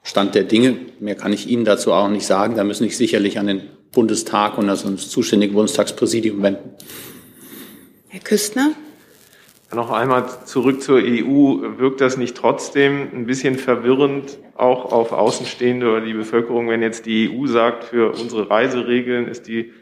Stand 0.02 0.34
der 0.34 0.44
Dinge. 0.44 0.76
Mehr 0.98 1.14
kann 1.14 1.32
ich 1.32 1.48
Ihnen 1.48 1.64
dazu 1.64 1.92
auch 1.92 2.08
nicht 2.08 2.26
sagen. 2.26 2.56
Da 2.56 2.64
müssen 2.64 2.84
Sie 2.84 2.90
sich 2.90 2.98
sicherlich 2.98 3.38
an 3.38 3.46
den 3.46 3.62
Bundestag 3.92 4.58
und 4.58 4.68
also 4.68 4.90
das 4.90 5.08
zuständige 5.08 5.54
Bundestagspräsidium 5.54 6.42
wenden. 6.42 6.70
Herr 8.08 8.20
Küstner? 8.20 8.72
Noch 9.72 9.92
einmal 9.92 10.26
zurück 10.46 10.82
zur 10.82 10.96
EU. 10.96 11.78
Wirkt 11.78 12.00
das 12.00 12.16
nicht 12.16 12.36
trotzdem 12.36 13.08
ein 13.14 13.26
bisschen 13.26 13.56
verwirrend 13.56 14.38
auch 14.56 14.92
auf 14.92 15.12
Außenstehende 15.12 15.88
oder 15.88 16.00
die 16.00 16.12
Bevölkerung, 16.12 16.68
wenn 16.68 16.82
jetzt 16.82 17.06
die 17.06 17.30
EU 17.30 17.46
sagt, 17.46 17.84
für 17.84 18.12
unsere 18.12 18.50
Reiseregeln 18.50 19.28
ist 19.28 19.46
die 19.46 19.72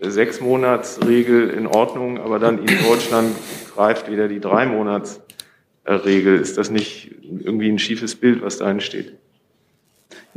Sechsmonatsregel 0.00 1.50
in 1.50 1.66
Ordnung, 1.66 2.18
aber 2.18 2.38
dann 2.38 2.58
in 2.58 2.78
Deutschland 2.88 3.34
greift 3.74 4.10
wieder 4.10 4.28
die 4.28 4.40
Dreimonatsregel. 4.40 6.40
Ist 6.40 6.58
das 6.58 6.70
nicht 6.70 7.14
irgendwie 7.22 7.68
ein 7.68 7.78
schiefes 7.78 8.14
Bild, 8.14 8.42
was 8.42 8.58
da 8.58 8.70
entsteht? 8.70 9.14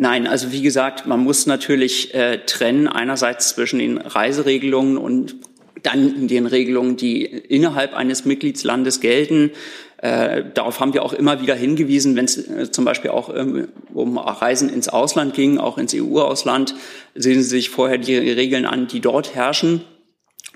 Nein, 0.02 0.28
also 0.28 0.54
wie 0.54 0.62
gesagt, 0.62 1.08
man 1.08 1.20
muss 1.20 1.46
natürlich 1.46 2.14
äh, 2.14 2.38
trennen 2.46 2.88
einerseits 2.88 3.50
zwischen 3.50 3.80
den 3.80 3.98
Reiseregelungen 3.98 4.98
und 4.98 5.36
dann 5.84 6.30
den 6.30 6.46
Regelungen, 6.46 6.96
die 6.96 7.26
innerhalb 7.26 7.94
eines 7.94 8.24
Mitgliedslandes 8.24 9.02
gelten. 9.02 9.52
Äh, 9.98 10.46
darauf 10.54 10.80
haben 10.80 10.94
wir 10.94 11.04
auch 11.04 11.12
immer 11.12 11.42
wieder 11.42 11.54
hingewiesen, 11.54 12.16
wenn 12.16 12.24
es 12.24 12.38
äh, 12.38 12.72
zum 12.72 12.86
Beispiel 12.86 13.12
auch 13.12 13.36
ähm, 13.36 13.68
um 13.94 14.18
Reisen 14.18 14.70
ins 14.70 14.88
Ausland 14.88 15.34
ging, 15.34 15.58
auch 15.58 15.78
ins 15.78 15.94
EU-Ausland, 15.94 16.76
sehen 17.14 17.42
Sie 17.44 17.50
sich 17.50 17.70
vorher 17.70 17.98
die 17.98 18.16
Regeln 18.16 18.66
an, 18.66 18.88
die 18.88 19.02
dort 19.02 19.36
herrschen. 19.36 19.82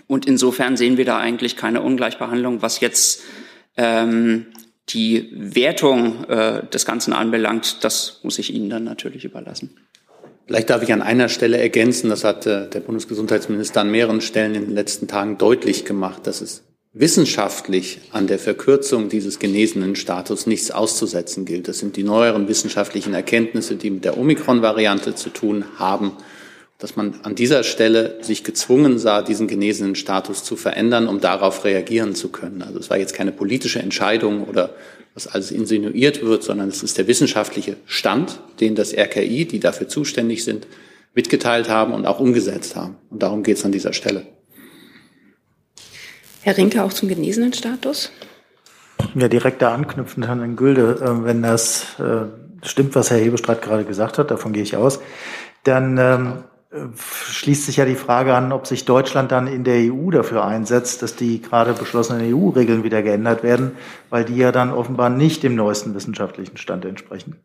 Und 0.08 0.26
insofern 0.26 0.78
sehen 0.78 0.96
wir 0.96 1.04
da 1.04 1.18
eigentlich 1.18 1.58
keine 1.58 1.82
Ungleichbehandlung, 1.82 2.62
was 2.62 2.80
jetzt 2.80 3.24
ähm, 3.76 4.46
die 4.90 5.30
Wertung 5.34 6.26
äh, 6.26 6.66
des 6.68 6.86
Ganzen 6.86 7.14
anbelangt. 7.14 7.84
Das 7.84 8.20
muss 8.24 8.40
ich 8.40 8.54
Ihnen 8.54 8.70
dann 8.70 8.84
natürlich 8.84 9.26
überlassen. 9.26 9.76
Vielleicht 10.46 10.70
darf 10.70 10.84
ich 10.84 10.92
an 10.92 11.02
einer 11.02 11.30
Stelle 11.30 11.58
ergänzen, 11.58 12.10
das 12.10 12.24
hat 12.24 12.46
äh, 12.46 12.70
der 12.70 12.82
Bundesgesundheitsminister 12.82 13.82
an 13.82 13.92
mehreren 13.92 14.20
Stellen 14.20 14.56
in 14.56 14.66
den 14.66 14.76
letzten 14.76 15.08
Tagen 15.08 15.38
deutlich 15.38 15.86
gemacht, 15.86 16.28
dass 16.28 16.42
es 16.42 16.64
wissenschaftlich 16.92 18.02
an 18.12 18.28
der 18.28 18.38
Verkürzung 18.38 19.10
dieses 19.10 19.40
genesenen 19.40 19.96
Status 19.96 20.46
nichts 20.46 20.70
auszusetzen 20.70 21.46
gilt. 21.46 21.68
Das 21.68 21.80
sind 21.80 21.96
die 21.96 22.04
neueren 22.04 22.48
wissenschaftlichen 22.48 23.14
Erkenntnisse, 23.14 23.78
die 23.78 23.90
mit 23.90 24.06
der 24.06 24.18
Omikron-Variante 24.18 25.16
zu 25.16 25.30
tun 25.30 25.66
haben, 25.78 26.12
dass 26.84 26.98
man 26.98 27.22
an 27.24 27.34
dieser 27.34 27.64
Stelle 27.64 28.18
sich 28.20 28.44
gezwungen 28.44 29.00
sah, 29.00 29.22
diesen 29.22 29.48
genesenen 29.48 29.96
Status 29.96 30.44
zu 30.44 30.58
verändern, 30.58 31.08
um 31.08 31.22
darauf 31.22 31.64
reagieren 31.64 32.14
zu 32.14 32.28
können. 32.28 32.62
Also 32.62 32.78
es 32.78 32.90
war 32.90 32.98
jetzt 32.98 33.14
keine 33.14 33.32
politische 33.32 33.80
Entscheidung 33.80 34.44
oder 34.44 34.72
was 35.14 35.28
alles 35.28 35.52
insinuiert 35.52 36.22
wird, 36.26 36.44
sondern 36.44 36.68
es 36.68 36.84
ist 36.84 36.98
der 36.98 37.08
wissenschaftliche 37.08 37.78
Stand, 37.86 38.42
den 38.60 38.76
das 38.76 38.94
RKI, 38.94 39.46
die 39.46 39.62
dafür 39.62 39.88
zuständig 39.88 40.44
sind, 40.44 40.68
mitgeteilt 41.16 41.70
haben 41.70 41.94
und 41.94 42.06
auch 42.06 42.20
umgesetzt 42.20 42.76
haben. 42.76 42.98
Und 43.10 43.24
darum 43.24 43.44
geht 43.44 43.60
es 43.60 43.64
an 43.64 43.72
dieser 43.72 43.94
Stelle. 43.94 44.26
Herr 46.42 46.58
Rinke, 46.58 46.84
auch 46.84 46.92
zum 46.92 47.08
genesenen 47.08 47.54
Status? 47.54 48.12
Ja, 49.16 49.30
direkt 49.30 49.62
da 49.62 49.74
anknüpfend 49.74 50.28
an 50.28 50.42
den 50.42 50.58
Gülde, 50.58 51.00
äh, 51.02 51.24
wenn 51.24 51.44
das 51.44 51.98
äh, 51.98 52.26
stimmt, 52.68 52.94
was 52.96 53.10
Herr 53.10 53.20
Hebestreit 53.20 53.62
gerade 53.62 53.86
gesagt 53.86 54.18
hat, 54.18 54.32
davon 54.32 54.52
gehe 54.52 54.64
ich 54.64 54.76
aus, 54.76 55.00
dann 55.64 55.98
ähm, 55.98 56.44
schließt 56.96 57.66
sich 57.66 57.78
ja 57.78 57.86
die 57.86 57.96
Frage 57.96 58.34
an, 58.34 58.52
ob 58.52 58.66
sich 58.66 58.86
Deutschland 58.86 59.32
dann 59.32 59.48
in 59.48 59.64
der 59.64 59.94
EU 59.94 60.10
dafür 60.10 60.46
einsetzt, 60.46 61.02
dass 61.02 61.16
die 61.16 61.42
gerade 61.42 61.74
beschlossenen 61.74 62.34
EU-Regeln 62.34 62.84
wieder 62.84 63.04
geändert 63.04 63.44
werden, 63.44 63.74
weil 64.10 64.26
die 64.26 64.36
ja 64.36 64.52
dann 64.52 64.72
offenbar 64.72 65.10
nicht 65.10 65.44
dem 65.44 65.56
neuesten 65.56 65.94
wissenschaftlichen 65.94 66.58
Stand 66.58 66.86
entsprechen. 66.86 67.36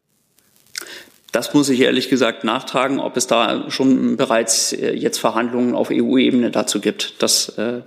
Das 1.31 1.53
muss 1.53 1.69
ich 1.69 1.81
ehrlich 1.81 2.09
gesagt 2.09 2.45
nachtragen, 2.45 3.01
ob 3.01 3.17
es 3.19 3.27
da 3.27 3.71
schon 3.71 4.17
bereits 4.17 4.73
äh, 4.73 4.95
jetzt 4.95 5.19
Verhandlungen 5.19 5.75
auf 5.75 5.91
EU-Ebene 5.91 6.51
dazu 6.51 6.81
gibt. 6.81 7.23
Das 7.23 7.51
äh, 7.59 7.83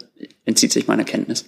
entzieht 0.46 0.72
sich 0.72 0.88
meiner 0.88 1.06
Kenntnis. 1.06 1.46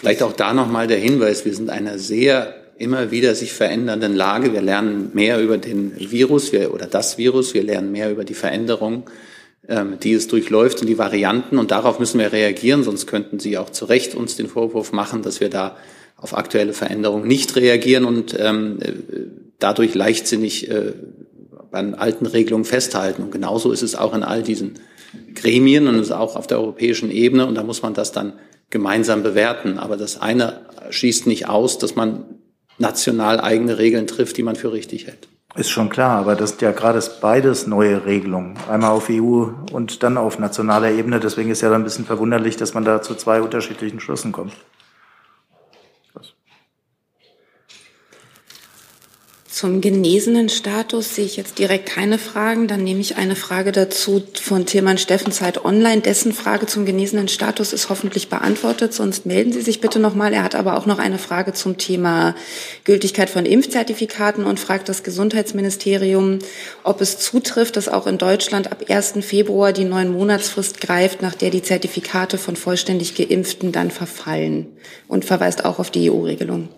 Vielleicht 0.00 0.22
auch 0.24 0.32
da 0.32 0.52
nochmal 0.54 0.88
der 0.88 0.98
Hinweis, 0.98 1.44
wir 1.44 1.54
sind 1.54 1.70
einer 1.70 1.98
sehr 1.98 2.61
immer 2.78 3.10
wieder 3.10 3.34
sich 3.34 3.52
verändernden 3.52 4.14
Lage. 4.14 4.52
Wir 4.52 4.62
lernen 4.62 5.10
mehr 5.12 5.40
über 5.40 5.58
den 5.58 5.92
Virus 5.98 6.52
wir, 6.52 6.72
oder 6.74 6.86
das 6.86 7.18
Virus, 7.18 7.54
wir 7.54 7.62
lernen 7.62 7.92
mehr 7.92 8.10
über 8.10 8.24
die 8.24 8.34
Veränderungen, 8.34 9.04
ähm, 9.68 9.98
die 10.02 10.12
es 10.12 10.28
durchläuft 10.28 10.80
und 10.80 10.86
die 10.86 10.98
Varianten. 10.98 11.58
Und 11.58 11.70
darauf 11.70 11.98
müssen 11.98 12.18
wir 12.18 12.32
reagieren, 12.32 12.82
sonst 12.82 13.06
könnten 13.06 13.38
Sie 13.38 13.58
auch 13.58 13.70
zu 13.70 13.84
Recht 13.84 14.14
uns 14.14 14.36
den 14.36 14.48
Vorwurf 14.48 14.92
machen, 14.92 15.22
dass 15.22 15.40
wir 15.40 15.50
da 15.50 15.76
auf 16.16 16.36
aktuelle 16.36 16.72
Veränderungen 16.72 17.26
nicht 17.26 17.56
reagieren 17.56 18.04
und 18.04 18.36
ähm, 18.38 18.78
dadurch 19.58 19.94
leichtsinnig 19.94 20.70
äh, 20.70 20.92
an 21.72 21.94
alten 21.94 22.26
Regelungen 22.26 22.64
festhalten. 22.64 23.22
Und 23.22 23.32
genauso 23.32 23.72
ist 23.72 23.82
es 23.82 23.94
auch 23.94 24.14
in 24.14 24.22
all 24.22 24.42
diesen 24.42 24.74
Gremien 25.34 25.88
und 25.88 25.98
ist 25.98 26.12
auch 26.12 26.36
auf 26.36 26.46
der 26.46 26.58
europäischen 26.58 27.10
Ebene. 27.10 27.46
Und 27.46 27.54
da 27.54 27.62
muss 27.62 27.82
man 27.82 27.94
das 27.94 28.12
dann 28.12 28.34
gemeinsam 28.70 29.22
bewerten. 29.22 29.78
Aber 29.78 29.96
das 29.96 30.20
eine 30.20 30.60
schließt 30.90 31.26
nicht 31.26 31.48
aus, 31.48 31.78
dass 31.78 31.94
man 31.94 32.24
national 32.82 33.40
eigene 33.40 33.78
Regeln 33.78 34.06
trifft, 34.06 34.36
die 34.36 34.42
man 34.42 34.56
für 34.56 34.72
richtig 34.72 35.06
hält. 35.06 35.28
Ist 35.54 35.70
schon 35.70 35.90
klar, 35.90 36.18
aber 36.18 36.34
das 36.34 36.52
ist 36.52 36.62
ja 36.62 36.72
gerade 36.72 37.02
beides 37.20 37.66
neue 37.66 38.06
Regelungen. 38.06 38.56
Einmal 38.70 38.90
auf 38.90 39.08
EU 39.10 39.48
und 39.70 40.02
dann 40.02 40.16
auf 40.16 40.38
nationaler 40.38 40.90
Ebene. 40.90 41.20
Deswegen 41.20 41.50
ist 41.50 41.60
ja 41.60 41.68
dann 41.68 41.82
ein 41.82 41.84
bisschen 41.84 42.06
verwunderlich, 42.06 42.56
dass 42.56 42.72
man 42.72 42.84
da 42.84 43.02
zu 43.02 43.14
zwei 43.14 43.42
unterschiedlichen 43.42 44.00
Schlüssen 44.00 44.32
kommt. 44.32 44.52
Zum 49.62 49.80
genesenen 49.80 50.48
Status 50.48 51.14
sehe 51.14 51.24
ich 51.24 51.36
jetzt 51.36 51.60
direkt 51.60 51.86
keine 51.86 52.18
Fragen. 52.18 52.66
Dann 52.66 52.82
nehme 52.82 53.00
ich 53.00 53.14
eine 53.14 53.36
Frage 53.36 53.70
dazu 53.70 54.20
von 54.34 54.66
Tilman 54.66 54.98
Steffenzeit 54.98 55.64
Online. 55.64 56.00
Dessen 56.00 56.32
Frage 56.32 56.66
zum 56.66 56.84
genesenen 56.84 57.28
Status 57.28 57.72
ist 57.72 57.88
hoffentlich 57.88 58.28
beantwortet. 58.28 58.92
Sonst 58.92 59.24
melden 59.24 59.52
Sie 59.52 59.60
sich 59.60 59.80
bitte 59.80 60.00
nochmal. 60.00 60.32
Er 60.32 60.42
hat 60.42 60.56
aber 60.56 60.76
auch 60.76 60.86
noch 60.86 60.98
eine 60.98 61.16
Frage 61.16 61.52
zum 61.52 61.78
Thema 61.78 62.34
Gültigkeit 62.82 63.30
von 63.30 63.46
Impfzertifikaten 63.46 64.46
und 64.46 64.58
fragt 64.58 64.88
das 64.88 65.04
Gesundheitsministerium, 65.04 66.40
ob 66.82 67.00
es 67.00 67.18
zutrifft, 67.18 67.76
dass 67.76 67.88
auch 67.88 68.08
in 68.08 68.18
Deutschland 68.18 68.72
ab 68.72 68.86
1. 68.88 69.14
Februar 69.20 69.72
die 69.72 69.84
neun 69.84 70.10
Monatsfrist 70.10 70.80
greift, 70.80 71.22
nach 71.22 71.36
der 71.36 71.50
die 71.50 71.62
Zertifikate 71.62 72.36
von 72.36 72.56
vollständig 72.56 73.14
Geimpften 73.14 73.70
dann 73.70 73.92
verfallen 73.92 74.66
und 75.06 75.24
verweist 75.24 75.64
auch 75.64 75.78
auf 75.78 75.92
die 75.92 76.10
EU-Regelung. 76.10 76.68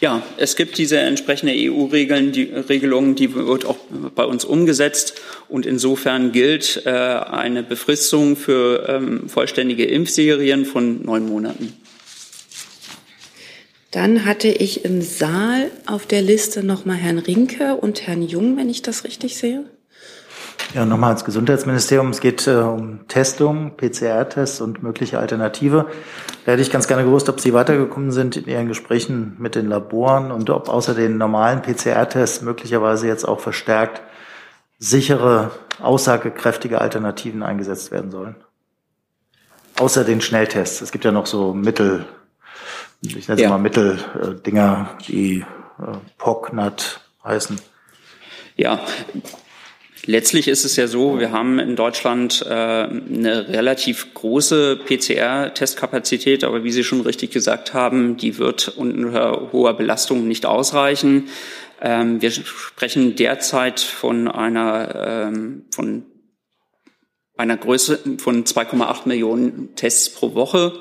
Ja, 0.00 0.22
es 0.36 0.56
gibt 0.56 0.78
diese 0.78 0.98
entsprechende 0.98 1.54
EU-Regeln, 1.56 2.32
die 2.32 2.44
Regelung, 2.44 3.14
die 3.14 3.34
wird 3.34 3.64
auch 3.64 3.78
bei 4.14 4.24
uns 4.24 4.44
umgesetzt 4.44 5.14
und 5.48 5.64
insofern 5.64 6.32
gilt 6.32 6.82
äh, 6.84 6.90
eine 6.90 7.62
Befristung 7.62 8.36
für 8.36 8.86
ähm, 8.88 9.28
vollständige 9.28 9.84
Impfserien 9.84 10.64
von 10.64 11.04
neun 11.04 11.26
Monaten. 11.26 11.72
Dann 13.92 14.24
hatte 14.24 14.48
ich 14.48 14.84
im 14.84 15.02
Saal 15.02 15.70
auf 15.86 16.06
der 16.06 16.22
Liste 16.22 16.64
nochmal 16.64 16.96
Herrn 16.96 17.18
Rinke 17.18 17.76
und 17.76 18.06
Herrn 18.06 18.22
Jung, 18.22 18.56
wenn 18.56 18.70
ich 18.70 18.82
das 18.82 19.04
richtig 19.04 19.36
sehe. 19.36 19.64
Ja, 20.74 20.86
nochmal 20.86 21.10
ans 21.10 21.24
Gesundheitsministerium. 21.24 22.10
Es 22.10 22.20
geht 22.20 22.46
äh, 22.46 22.52
um 22.52 23.06
Testung, 23.08 23.76
PCR-Tests 23.76 24.60
und 24.60 24.82
mögliche 24.82 25.18
Alternative. 25.18 25.86
Da 26.44 26.52
hätte 26.52 26.62
ich 26.62 26.70
ganz 26.70 26.88
gerne 26.88 27.04
gewusst, 27.04 27.28
ob 27.28 27.40
Sie 27.40 27.52
weitergekommen 27.52 28.10
sind 28.10 28.36
in 28.36 28.46
Ihren 28.46 28.68
Gesprächen 28.68 29.36
mit 29.38 29.54
den 29.54 29.68
Laboren 29.68 30.32
und 30.32 30.48
ob 30.48 30.68
außer 30.68 30.94
den 30.94 31.18
normalen 31.18 31.60
PCR-Tests 31.60 32.42
möglicherweise 32.42 33.06
jetzt 33.06 33.24
auch 33.24 33.40
verstärkt 33.40 34.02
sichere, 34.78 35.52
aussagekräftige 35.80 36.80
Alternativen 36.80 37.42
eingesetzt 37.42 37.90
werden 37.90 38.10
sollen? 38.10 38.36
Außer 39.78 40.04
den 40.04 40.20
Schnelltests. 40.20 40.80
Es 40.80 40.90
gibt 40.90 41.04
ja 41.04 41.12
noch 41.12 41.26
so 41.26 41.54
Mittel, 41.54 42.06
ich 43.02 43.28
nenne 43.28 43.34
es 43.34 43.40
ja. 43.40 43.48
mal 43.48 43.58
Mitteldinger, 43.58 44.96
die 45.06 45.44
äh, 45.78 45.96
POCNAT 46.18 47.00
heißen. 47.24 47.60
Ja, 48.56 48.80
Letztlich 50.04 50.48
ist 50.48 50.64
es 50.64 50.74
ja 50.74 50.88
so, 50.88 51.20
wir 51.20 51.30
haben 51.30 51.60
in 51.60 51.76
Deutschland 51.76 52.44
äh, 52.44 52.52
eine 52.52 53.48
relativ 53.48 54.14
große 54.14 54.80
PCR-Testkapazität, 54.84 56.42
aber 56.42 56.64
wie 56.64 56.72
Sie 56.72 56.82
schon 56.82 57.02
richtig 57.02 57.30
gesagt 57.30 57.72
haben, 57.72 58.16
die 58.16 58.36
wird 58.38 58.68
unter 58.68 59.52
hoher 59.52 59.74
Belastung 59.74 60.26
nicht 60.26 60.44
ausreichen. 60.44 61.28
Ähm, 61.80 62.20
wir 62.20 62.32
sprechen 62.32 63.14
derzeit 63.14 63.78
von 63.78 64.26
einer, 64.26 65.28
ähm, 65.28 65.66
von 65.72 66.04
einer 67.36 67.56
Größe 67.56 68.00
von 68.18 68.44
2,8 68.44 69.06
Millionen 69.06 69.76
Tests 69.76 70.10
pro 70.10 70.34
Woche. 70.34 70.80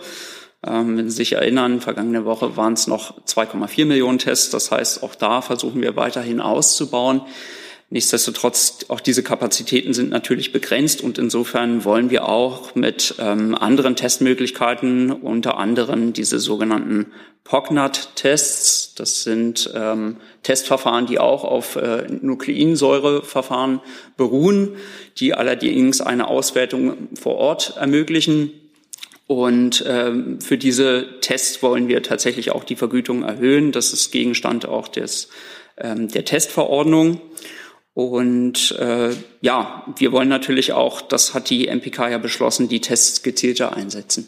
Ähm, 0.65 0.97
wenn 0.97 1.09
Sie 1.11 1.17
sich 1.17 1.33
erinnern, 1.33 1.79
vergangene 1.79 2.25
Woche 2.25 2.57
waren 2.57 2.73
es 2.73 2.87
noch 2.87 3.23
2,4 3.25 3.85
Millionen 3.85 4.17
Tests. 4.17 4.49
Das 4.49 4.71
heißt, 4.71 5.03
auch 5.03 5.13
da 5.13 5.41
versuchen 5.41 5.81
wir 5.81 5.95
weiterhin 5.95 6.41
auszubauen. 6.41 7.21
Nichtsdestotrotz, 7.93 8.85
auch 8.87 9.01
diese 9.01 9.21
Kapazitäten 9.21 9.93
sind 9.93 10.11
natürlich 10.11 10.53
begrenzt 10.53 11.01
und 11.01 11.17
insofern 11.17 11.83
wollen 11.83 12.09
wir 12.09 12.29
auch 12.29 12.73
mit 12.73 13.15
ähm, 13.19 13.53
anderen 13.53 13.97
Testmöglichkeiten, 13.97 15.11
unter 15.11 15.57
anderem 15.57 16.13
diese 16.13 16.39
sogenannten 16.39 17.07
POCNAT-Tests, 17.43 18.95
das 18.95 19.23
sind 19.23 19.69
ähm, 19.75 20.15
Testverfahren, 20.43 21.05
die 21.05 21.19
auch 21.19 21.43
auf 21.43 21.75
äh, 21.75 22.07
Nukleinsäureverfahren 22.21 23.81
beruhen, 24.15 24.77
die 25.17 25.33
allerdings 25.33 25.99
eine 25.99 26.29
Auswertung 26.29 27.09
vor 27.19 27.35
Ort 27.35 27.75
ermöglichen. 27.75 28.53
Und 29.27 29.83
ähm, 29.85 30.39
für 30.39 30.57
diese 30.57 31.19
Tests 31.19 31.61
wollen 31.61 31.89
wir 31.89 32.03
tatsächlich 32.03 32.51
auch 32.51 32.63
die 32.63 32.77
Vergütung 32.77 33.23
erhöhen. 33.23 33.73
Das 33.73 33.91
ist 33.91 34.11
Gegenstand 34.11 34.65
auch 34.65 34.87
des, 34.87 35.27
ähm, 35.77 36.07
der 36.07 36.23
Testverordnung. 36.23 37.19
Und 37.93 38.71
äh, 38.79 39.11
ja, 39.41 39.85
wir 39.97 40.11
wollen 40.11 40.29
natürlich 40.29 40.71
auch, 40.73 41.01
das 41.01 41.33
hat 41.33 41.49
die 41.49 41.67
MPK 41.67 42.09
ja 42.09 42.17
beschlossen, 42.17 42.69
die 42.69 42.81
Tests 42.81 43.21
gezielter 43.21 43.75
einsetzen. 43.75 44.27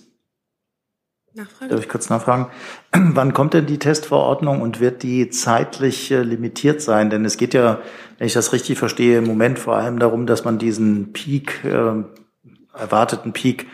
Nachfrage? 1.35 1.71
Darf 1.71 1.79
ich 1.79 1.89
kurz 1.89 2.09
nachfragen? 2.09 2.47
Wann 2.91 3.33
kommt 3.33 3.55
denn 3.55 3.65
die 3.65 3.79
Testverordnung 3.79 4.61
und 4.61 4.79
wird 4.79 5.01
die 5.01 5.29
zeitlich 5.29 6.11
äh, 6.11 6.21
limitiert 6.21 6.81
sein? 6.81 7.09
Denn 7.09 7.25
es 7.25 7.37
geht 7.37 7.53
ja, 7.55 7.81
wenn 8.17 8.27
ich 8.27 8.33
das 8.33 8.53
richtig 8.53 8.77
verstehe, 8.77 9.17
im 9.17 9.25
Moment 9.25 9.57
vor 9.57 9.75
allem 9.75 9.97
darum, 9.97 10.27
dass 10.27 10.43
man 10.43 10.59
diesen 10.59 11.11
Peak, 11.13 11.63
äh, 11.63 12.03
erwarteten 12.77 13.33
Peak, 13.33 13.67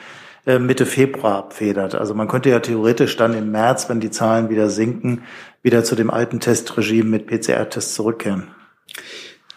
äh, 0.46 0.58
Mitte 0.58 0.86
Februar 0.86 1.38
abfedert. 1.38 1.96
Also 1.96 2.14
man 2.14 2.30
könnte 2.30 2.50
ja 2.50 2.60
theoretisch 2.60 3.18
dann 3.18 3.34
im 3.34 3.52
März, 3.52 3.90
wenn 3.90 4.00
die 4.00 4.12
Zahlen 4.12 4.50
wieder 4.50 4.70
sinken, 4.70 5.24
wieder 5.62 5.84
zu 5.84 5.96
dem 5.96 6.10
alten 6.10 6.40
Testregime 6.40 7.10
mit 7.10 7.28
PCR-Tests 7.28 7.94
zurückkehren. 7.94 8.48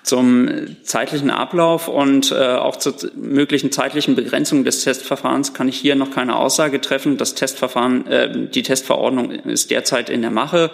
Zum 0.02 0.49
zeitlichen 0.82 1.30
Ablauf 1.30 1.87
und 1.87 2.32
äh, 2.32 2.35
auch 2.35 2.75
zur 2.76 2.94
möglichen 3.14 3.71
zeitlichen 3.71 4.16
Begrenzung 4.16 4.64
des 4.64 4.82
Testverfahrens 4.82 5.54
kann 5.54 5.68
ich 5.68 5.76
hier 5.76 5.94
noch 5.94 6.11
keine 6.11 6.35
Aussage 6.35 6.80
treffen. 6.80 7.18
Das 7.18 7.37
Testverfahren, 7.37 8.06
äh, 8.09 8.49
die 8.49 8.64
Testverordnung 8.64 9.30
ist 9.30 9.71
derzeit 9.71 10.11
in 10.11 10.23
der 10.23 10.32
Mache. 10.32 10.73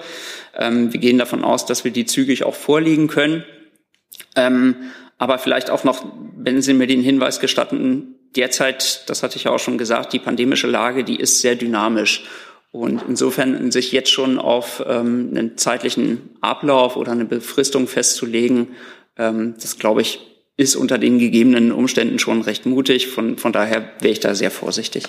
Ähm, 0.57 0.93
wir 0.95 1.01
gehen 1.01 1.19
davon 1.19 1.45
aus, 1.45 1.67
dass 1.67 1.85
wir 1.85 1.91
die 1.91 2.07
zügig 2.07 2.45
auch 2.45 2.55
vorlegen 2.55 3.09
können. 3.09 3.45
Ähm, 4.35 4.77
aber 5.19 5.39
vielleicht 5.39 5.69
auch 5.69 5.85
noch, 5.85 6.07
wenn 6.37 6.63
Sie 6.63 6.73
mir 6.73 6.87
den 6.87 7.03
Hinweis 7.03 7.39
gestatten, 7.39 8.15
derzeit, 8.37 9.09
das 9.11 9.23
hatte 9.23 9.37
ich 9.37 9.45
ja 9.45 9.51
auch 9.51 9.59
schon 9.59 9.77
gesagt, 9.77 10.13
die 10.13 10.21
pandemische 10.21 10.69
Lage, 10.69 11.05
die 11.05 11.17
ist 11.17 11.41
sehr 11.41 11.55
dynamisch. 11.55 12.25
Und 12.71 13.03
insofern 13.09 13.71
sich 13.73 13.93
jetzt 13.93 14.11
schon 14.11 14.39
auf 14.39 14.85
ähm, 14.87 15.31
einen 15.31 15.57
zeitlichen 15.57 16.31
Ablauf 16.43 16.97
oder 16.97 17.13
eine 17.13 17.25
Befristung 17.25 17.89
festzulegen, 17.89 18.69
ähm, 19.19 19.55
das, 19.61 19.79
glaube 19.79 20.03
ich, 20.03 20.21
ist 20.57 20.77
unter 20.77 20.99
den 20.99 21.19
gegebenen 21.19 21.71
Umständen 21.73 22.19
schon 22.19 22.43
recht 22.43 22.67
mutig. 22.67 23.09
Von, 23.09 23.39
von 23.39 23.53
daher 23.53 23.93
wäre 24.01 24.13
ich 24.13 24.21
da 24.21 24.35
sehr 24.35 24.51
vorsichtig. 24.51 25.05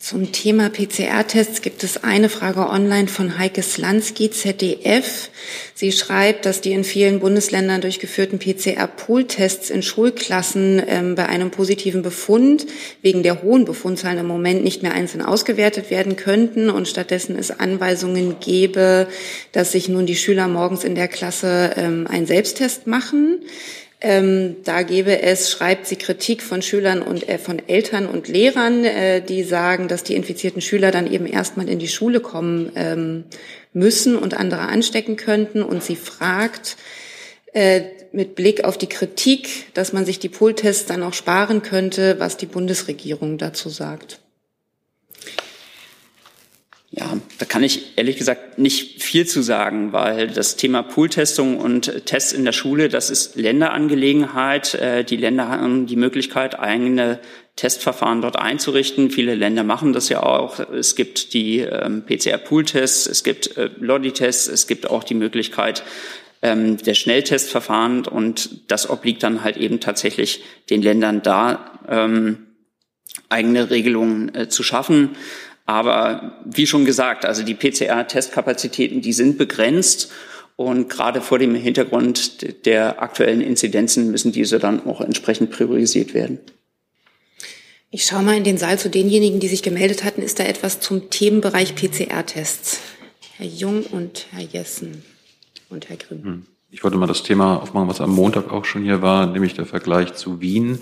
Zum 0.00 0.30
Thema 0.30 0.70
PCR-Tests 0.70 1.60
gibt 1.60 1.82
es 1.82 2.04
eine 2.04 2.28
Frage 2.28 2.70
online 2.70 3.08
von 3.08 3.36
Heike 3.36 3.62
Slansky, 3.62 4.30
ZDF. 4.30 5.28
Sie 5.74 5.90
schreibt, 5.90 6.46
dass 6.46 6.60
die 6.60 6.70
in 6.70 6.84
vielen 6.84 7.18
Bundesländern 7.18 7.80
durchgeführten 7.80 8.38
PCR-Pool-Tests 8.38 9.70
in 9.70 9.82
Schulklassen 9.82 10.80
ähm, 10.86 11.16
bei 11.16 11.26
einem 11.26 11.50
positiven 11.50 12.02
Befund 12.02 12.64
wegen 13.02 13.24
der 13.24 13.42
hohen 13.42 13.64
Befundzahlen 13.64 14.20
im 14.20 14.28
Moment 14.28 14.62
nicht 14.62 14.84
mehr 14.84 14.94
einzeln 14.94 15.20
ausgewertet 15.20 15.90
werden 15.90 16.14
könnten 16.14 16.70
und 16.70 16.86
stattdessen 16.86 17.36
es 17.36 17.50
Anweisungen 17.50 18.36
gäbe, 18.38 19.08
dass 19.50 19.72
sich 19.72 19.88
nun 19.88 20.06
die 20.06 20.16
Schüler 20.16 20.46
morgens 20.46 20.84
in 20.84 20.94
der 20.94 21.08
Klasse 21.08 21.72
ähm, 21.76 22.06
einen 22.08 22.26
Selbsttest 22.26 22.86
machen. 22.86 23.40
Ähm, 24.00 24.56
da 24.62 24.82
gäbe 24.82 25.22
es, 25.22 25.50
schreibt 25.50 25.86
sie, 25.86 25.96
Kritik 25.96 26.42
von 26.42 26.62
Schülern 26.62 27.02
und 27.02 27.28
äh, 27.28 27.36
von 27.36 27.60
Eltern 27.68 28.06
und 28.06 28.28
Lehrern, 28.28 28.84
äh, 28.84 29.20
die 29.20 29.42
sagen, 29.42 29.88
dass 29.88 30.04
die 30.04 30.14
infizierten 30.14 30.62
Schüler 30.62 30.92
dann 30.92 31.10
eben 31.10 31.26
erstmal 31.26 31.68
in 31.68 31.80
die 31.80 31.88
Schule 31.88 32.20
kommen 32.20 32.70
ähm, 32.76 33.24
müssen 33.72 34.16
und 34.16 34.34
andere 34.34 34.62
anstecken 34.62 35.16
könnten. 35.16 35.64
Und 35.64 35.82
sie 35.82 35.96
fragt 35.96 36.76
äh, 37.52 37.82
mit 38.12 38.36
Blick 38.36 38.62
auf 38.62 38.78
die 38.78 38.86
Kritik, 38.86 39.74
dass 39.74 39.92
man 39.92 40.04
sich 40.04 40.20
die 40.20 40.28
Pooltests 40.28 40.86
dann 40.86 41.02
auch 41.02 41.14
sparen 41.14 41.62
könnte, 41.62 42.20
was 42.20 42.36
die 42.36 42.46
Bundesregierung 42.46 43.36
dazu 43.36 43.68
sagt. 43.68 44.20
Ja, 46.90 47.18
da 47.38 47.44
kann 47.44 47.62
ich 47.62 47.96
ehrlich 47.96 48.16
gesagt 48.16 48.58
nicht 48.58 49.00
viel 49.00 49.26
zu 49.26 49.42
sagen, 49.42 49.92
weil 49.92 50.26
das 50.26 50.56
Thema 50.56 50.82
Pooltestung 50.82 51.58
und 51.58 52.04
Tests 52.04 52.32
in 52.32 52.44
der 52.44 52.52
Schule, 52.52 52.88
das 52.88 53.10
ist 53.10 53.36
Länderangelegenheit. 53.36 54.74
Äh, 54.74 55.04
die 55.04 55.16
Länder 55.16 55.48
haben 55.48 55.86
die 55.86 55.96
Möglichkeit, 55.96 56.58
eigene 56.58 57.20
Testverfahren 57.54 58.22
dort 58.22 58.36
einzurichten. 58.36 59.10
Viele 59.10 59.36
Länder 59.36 59.62
machen 59.62 59.92
das 59.92 60.08
ja 60.08 60.22
auch. 60.22 60.58
Es 60.58 60.96
gibt 60.96 61.32
die 61.32 61.60
ähm, 61.60 62.04
PCR-Pool-Tests, 62.04 63.06
es 63.06 63.22
gibt 63.22 63.56
äh, 63.56 63.70
Lodi-Tests, 63.78 64.48
es 64.48 64.66
gibt 64.66 64.90
auch 64.90 65.04
die 65.04 65.14
Möglichkeit 65.14 65.84
ähm, 66.42 66.76
der 66.76 66.94
Schnelltestverfahren 66.94 68.06
und 68.06 68.70
das 68.70 68.90
obliegt 68.90 69.22
dann 69.22 69.44
halt 69.44 69.56
eben 69.56 69.78
tatsächlich 69.80 70.42
den 70.70 70.82
Ländern 70.82 71.22
da, 71.22 71.80
ähm, 71.88 72.46
eigene 73.28 73.70
Regelungen 73.70 74.34
äh, 74.34 74.48
zu 74.48 74.62
schaffen. 74.62 75.10
Aber 75.68 76.32
wie 76.46 76.66
schon 76.66 76.86
gesagt, 76.86 77.26
also 77.26 77.42
die 77.42 77.54
PCR-Testkapazitäten, 77.54 79.02
die 79.02 79.12
sind 79.12 79.36
begrenzt. 79.36 80.10
Und 80.56 80.88
gerade 80.88 81.20
vor 81.20 81.38
dem 81.38 81.54
Hintergrund 81.54 82.64
der 82.64 83.02
aktuellen 83.02 83.42
Inzidenzen 83.42 84.10
müssen 84.10 84.32
diese 84.32 84.58
dann 84.58 84.86
auch 84.86 85.02
entsprechend 85.02 85.50
priorisiert 85.50 86.14
werden. 86.14 86.38
Ich 87.90 88.06
schaue 88.06 88.22
mal 88.22 88.34
in 88.34 88.44
den 88.44 88.56
Saal 88.56 88.78
zu 88.78 88.88
denjenigen, 88.88 89.40
die 89.40 89.48
sich 89.48 89.62
gemeldet 89.62 90.04
hatten. 90.04 90.22
Ist 90.22 90.38
da 90.40 90.44
etwas 90.44 90.80
zum 90.80 91.10
Themenbereich 91.10 91.74
PCR-Tests? 91.74 92.80
Herr 93.36 93.46
Jung 93.46 93.82
und 93.82 94.26
Herr 94.30 94.44
Jessen 94.44 95.04
und 95.68 95.90
Herr 95.90 95.98
Grimm. 95.98 96.24
Hm. 96.24 96.46
Ich 96.70 96.82
wollte 96.82 96.96
mal 96.96 97.06
das 97.06 97.24
Thema 97.24 97.62
aufmachen, 97.62 97.88
was 97.88 98.00
am 98.00 98.14
Montag 98.14 98.50
auch 98.50 98.64
schon 98.64 98.84
hier 98.84 99.02
war, 99.02 99.26
nämlich 99.26 99.52
der 99.52 99.66
Vergleich 99.66 100.14
zu 100.14 100.40
Wien. 100.40 100.80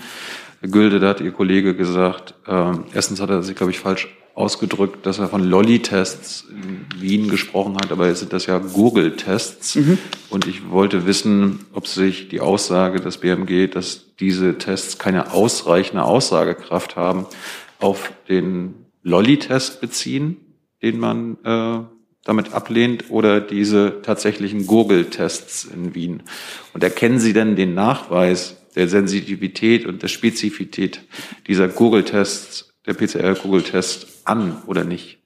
Herr 0.61 0.69
Gülde, 0.69 1.01
da 1.01 1.09
hat 1.09 1.21
Ihr 1.21 1.33
Kollege 1.33 1.75
gesagt, 1.75 2.35
äh, 2.47 2.73
erstens 2.95 3.21
hat 3.21 3.31
er 3.31 3.43
sich, 3.43 3.57
glaube 3.57 3.73
ich, 3.73 3.81
falsch 3.81 4.09
ausgedrückt, 4.37 5.07
dass 5.07 5.19
er 5.19 5.29
von 5.29 5.43
Lolli-Tests 5.43 6.45
in 6.51 6.85
Wien 7.01 7.29
gesprochen 7.29 7.77
hat, 7.77 7.91
aber 7.91 8.07
jetzt 8.07 8.21
sind 8.21 8.35
das 8.35 8.45
ja 8.45 8.59
Google-Tests. 8.59 9.77
Mhm. 9.77 9.99
Und 10.29 10.47
ich 10.47 10.69
wollte 10.71 11.07
wissen, 11.07 11.65
ob 11.73 11.89
sich 11.89 12.29
die 12.29 12.41
Aussage 12.41 13.01
des 13.01 13.17
BMG, 13.17 13.69
dass 13.69 14.15
diese 14.21 14.59
Tests 14.59 14.99
keine 14.99 15.33
ausreichende 15.33 16.05
Aussagekraft 16.05 16.97
haben, 16.97 17.25
auf 17.81 18.13
den 18.29 18.75
Lolli-Test 19.03 19.81
beziehen, 19.81 20.37
den 20.83 20.99
man 20.99 21.39
äh, 21.43 21.87
damit 22.25 22.53
ablehnt, 22.53 23.05
oder 23.09 23.41
diese 23.41 24.03
tatsächlichen 24.03 24.67
Google-Tests 24.67 25.65
in 25.65 25.95
Wien. 25.95 26.23
Und 26.75 26.85
erkennen 26.85 27.21
Sie 27.21 27.33
denn 27.33 27.57
den 27.57 27.73
Nachweis 27.73 28.57
der 28.75 28.89
Sensitivität 28.89 29.87
und 29.87 30.03
der 30.03 30.09
Spezifität 30.09 31.01
dieser 31.47 31.69
Google-Tests, 31.69 32.66
der 32.87 32.95
PCR-Google-Test 32.95 34.07
an 34.25 34.63
oder 34.67 34.85
nicht? 34.85 35.19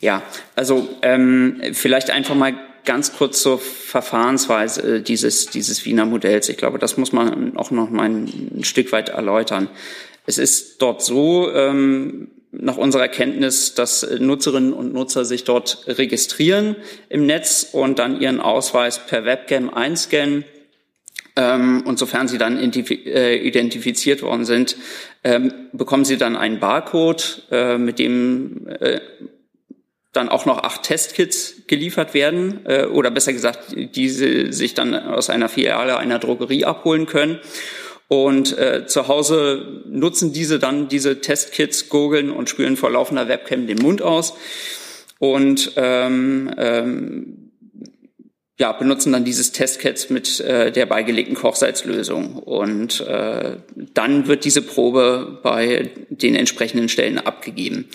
Ja, 0.00 0.22
also 0.54 0.88
ähm, 1.02 1.60
vielleicht 1.72 2.10
einfach 2.10 2.34
mal 2.34 2.54
ganz 2.84 3.12
kurz 3.12 3.42
zur 3.42 3.58
Verfahrensweise 3.58 5.02
dieses, 5.02 5.46
dieses 5.46 5.84
Wiener 5.84 6.06
Modells. 6.06 6.48
Ich 6.48 6.56
glaube, 6.56 6.78
das 6.78 6.96
muss 6.96 7.12
man 7.12 7.56
auch 7.56 7.70
noch 7.70 7.90
mal 7.90 8.08
ein, 8.08 8.62
Stück 8.62 8.92
weit 8.92 9.10
erläutern. 9.10 9.68
Es 10.24 10.38
ist 10.38 10.80
dort 10.80 11.02
so, 11.02 11.52
ähm, 11.52 12.28
nach 12.50 12.78
unserer 12.78 13.08
Kenntnis, 13.08 13.74
dass 13.74 14.08
Nutzerinnen 14.18 14.72
und 14.72 14.94
Nutzer 14.94 15.24
sich 15.24 15.44
dort 15.44 15.84
registrieren 15.86 16.76
im 17.10 17.26
Netz 17.26 17.68
und 17.72 17.98
dann 17.98 18.20
ihren 18.20 18.40
Ausweis 18.40 19.04
per 19.06 19.24
Webcam 19.24 19.68
einscannen 19.68 20.44
und 21.38 21.98
sofern 21.98 22.28
sie 22.28 22.38
dann 22.38 22.58
äh, 22.58 23.36
identifiziert 23.36 24.22
worden 24.22 24.44
sind, 24.44 24.76
ähm, 25.24 25.52
bekommen 25.72 26.04
sie 26.04 26.16
dann 26.16 26.36
einen 26.36 26.60
Barcode, 26.60 27.42
äh, 27.50 27.78
mit 27.78 27.98
dem 27.98 28.66
äh, 28.80 29.00
dann 30.12 30.28
auch 30.28 30.46
noch 30.46 30.64
acht 30.64 30.84
Testkits 30.84 31.66
geliefert 31.66 32.14
werden 32.14 32.66
oder 32.92 33.10
besser 33.10 33.34
gesagt, 33.34 33.74
diese 33.94 34.52
sich 34.54 34.72
dann 34.72 34.94
aus 34.94 35.28
einer 35.28 35.50
Filiale 35.50 35.98
einer 35.98 36.18
Drogerie 36.18 36.64
abholen 36.64 37.04
können. 37.04 37.40
Und 38.08 38.56
äh, 38.56 38.86
zu 38.86 39.06
Hause 39.06 39.82
nutzen 39.86 40.32
diese 40.32 40.58
dann 40.58 40.88
diese 40.88 41.20
Testkits, 41.20 41.90
gurgeln 41.90 42.30
und 42.30 42.48
spülen 42.48 42.78
vor 42.78 42.90
laufender 42.90 43.28
Webcam 43.28 43.66
den 43.66 43.78
Mund 43.78 44.00
aus 44.00 44.34
und 45.18 45.72
ähm, 45.76 46.50
ähm, 46.56 47.37
ja, 48.58 48.72
benutzen 48.72 49.12
dann 49.12 49.24
dieses 49.24 49.52
Testkit 49.52 50.10
mit 50.10 50.40
äh, 50.40 50.72
der 50.72 50.86
beigelegten 50.86 51.36
Kochsalzlösung. 51.36 52.34
Und 52.36 53.00
äh, 53.00 53.56
dann 53.94 54.26
wird 54.26 54.44
diese 54.44 54.62
Probe 54.62 55.38
bei 55.42 55.90
den 56.10 56.34
entsprechenden 56.34 56.88
Stellen 56.88 57.18
abgegeben. 57.18 57.88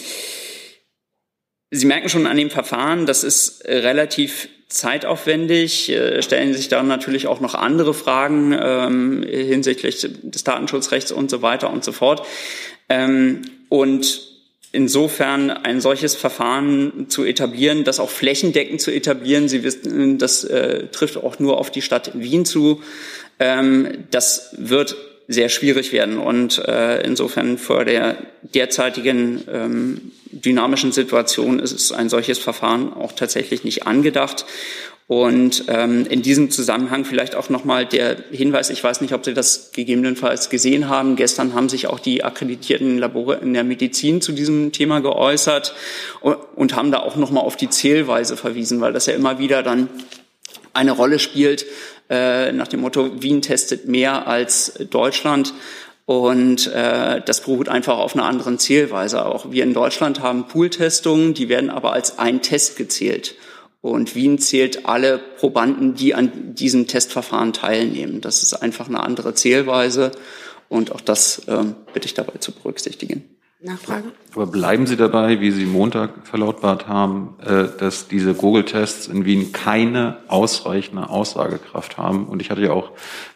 Sie 1.69 1.86
merken 1.86 2.08
schon 2.08 2.28
an 2.28 2.38
dem 2.38 2.49
Verfahren, 2.49 3.06
das 3.06 3.23
ist 3.23 3.65
relativ 3.65 4.47
zeitaufwendig, 4.69 5.89
äh, 5.89 6.21
stellen 6.21 6.54
sich 6.54 6.69
da 6.69 6.82
natürlich 6.82 7.28
auch 7.28 7.41
noch 7.41 7.56
andere 7.56 7.93
Fragen 7.93 8.58
ähm, 8.58 9.23
hinsichtlich 9.23 10.08
des 10.23 10.43
Datenschutzrechts 10.45 11.12
und 11.12 11.30
so 11.30 11.41
weiter 11.41 11.71
und 11.71 11.84
so 11.84 11.91
fort. 11.91 12.26
Ähm, 12.88 13.41
und 13.67 14.33
insofern 14.73 15.51
ein 15.51 15.79
solches 15.79 16.15
Verfahren 16.15 17.05
zu 17.07 17.23
etablieren, 17.23 17.86
das 17.86 17.99
auch 17.99 18.09
flächendeckend 18.09 18.81
zu 18.81 18.91
etablieren, 18.91 19.47
Sie 19.47 19.63
wissen, 19.63 20.17
das 20.17 20.43
äh, 20.43 20.88
trifft 20.88 21.15
auch 21.15 21.39
nur 21.39 21.59
auf 21.59 21.71
die 21.71 21.83
Stadt 21.83 22.12
Wien 22.15 22.43
zu, 22.43 22.81
ähm, 23.39 24.05
das 24.12 24.55
wird 24.57 24.97
sehr 25.27 25.49
schwierig 25.49 25.93
werden. 25.93 26.17
Und 26.17 26.59
äh, 26.67 27.01
insofern 27.05 27.57
vor 27.57 27.86
der 27.86 28.17
derzeitigen 28.41 29.43
ähm, 29.51 30.12
dynamischen 30.31 30.91
Situation 30.91 31.59
ist 31.59 31.91
ein 31.91 32.09
solches 32.09 32.39
Verfahren 32.39 32.91
auch 32.93 33.13
tatsächlich 33.13 33.63
nicht 33.63 33.86
angedacht. 33.86 34.45
Und 35.08 35.66
ähm, 35.68 36.06
in 36.06 36.22
diesem 36.22 36.50
Zusammenhang 36.50 37.04
vielleicht 37.04 37.36
auch 37.36 37.50
nochmal 37.50 37.86
der 37.86 38.18
Hinweis, 38.32 38.70
ich 38.70 38.82
weiß 38.82 39.02
nicht, 39.02 39.13
ob 39.13 39.26
Sie 39.26 39.34
das 39.34 39.72
gegebenenfalls 39.74 40.50
gesehen 40.50 40.88
haben. 40.88 41.18
Gestern 41.18 41.54
haben 41.54 41.68
sich 41.68 41.88
auch 41.88 42.00
die 42.00 42.24
akkreditierten 42.24 42.98
Labore 42.98 43.36
in 43.36 43.54
der 43.54 43.66
Medizin 43.66 44.22
zu 44.22 44.32
diesem 44.32 44.72
Thema 44.72 45.02
geäußert 45.02 45.76
und, 46.22 46.38
und 46.56 46.76
haben 46.76 46.92
da 46.92 47.00
auch 47.00 47.18
nochmal 47.18 47.44
auf 47.44 47.58
die 47.58 47.70
Zählweise 47.70 48.38
verwiesen, 48.38 48.80
weil 48.80 48.94
das 48.94 49.06
ja 49.06 49.13
immer 49.13 49.39
wieder 49.39 49.62
dann 49.62 49.89
eine 50.74 50.92
Rolle 50.92 51.20
spielt, 51.20 51.66
äh, 52.10 52.52
nach 52.52 52.68
dem 52.68 52.82
Motto, 52.82 53.22
Wien 53.22 53.42
testet 53.42 53.88
mehr 53.88 54.28
als 54.28 54.74
Deutschland. 54.89 55.54
Und 56.06 56.68
äh, 56.68 57.22
das 57.26 57.42
beruht 57.42 57.70
einfach 57.70 57.98
auf 57.98 58.16
einer 58.16 58.26
anderen 58.26 58.60
Zielweise. 58.60 59.26
Auch 59.26 59.52
wir 59.52 59.63
in 59.63 59.74
Deutschland 59.74 60.20
haben 60.20 60.48
Pooltestungen, 60.48 61.34
die 61.34 61.48
werden 61.48 61.70
aber 61.70 61.94
als 61.94 62.20
ein 62.20 62.42
Test 62.42 62.76
gezählt. 62.76 63.36
Und 63.84 64.15
Wien 64.15 64.39
zählt 64.39 64.86
alle 64.86 65.17
Probanden, 65.17 65.93
die 65.93 66.15
an 66.15 66.56
diesem 66.56 66.88
Testverfahren 66.88 67.52
teilnehmen. 67.52 68.22
Das 68.22 68.41
ist 68.41 68.54
einfach 68.54 68.88
eine 68.88 69.04
andere 69.04 69.34
Zählweise. 69.34 70.12
Und 70.69 70.93
auch 70.93 71.02
das 71.02 71.41
ähm, 71.50 71.76
bitte 71.93 72.06
ich 72.06 72.13
dabei 72.13 72.38
zu 72.39 72.54
berücksichtigen. 72.54 73.26
Nachfrage? 73.60 74.13
Aber 74.34 74.48
bleiben 74.48 74.88
Sie 74.88 74.96
dabei, 74.96 75.41
wie 75.41 75.52
Sie 75.52 75.65
Montag 75.65 76.26
verlautbart 76.26 76.88
haben, 76.88 77.36
äh, 77.46 77.65
dass 77.78 78.08
diese 78.08 78.34
Google-Tests 78.34 79.08
in 79.08 79.26
Wien 79.26 79.52
keine 79.52 80.17
ausreichende 80.30 81.10
Aussagekraft 81.10 81.98
haben. 81.98 82.28
Und 82.28 82.41
ich 82.41 82.52
hatte 82.52 82.62
ja 82.62 82.72
auch 82.72 82.91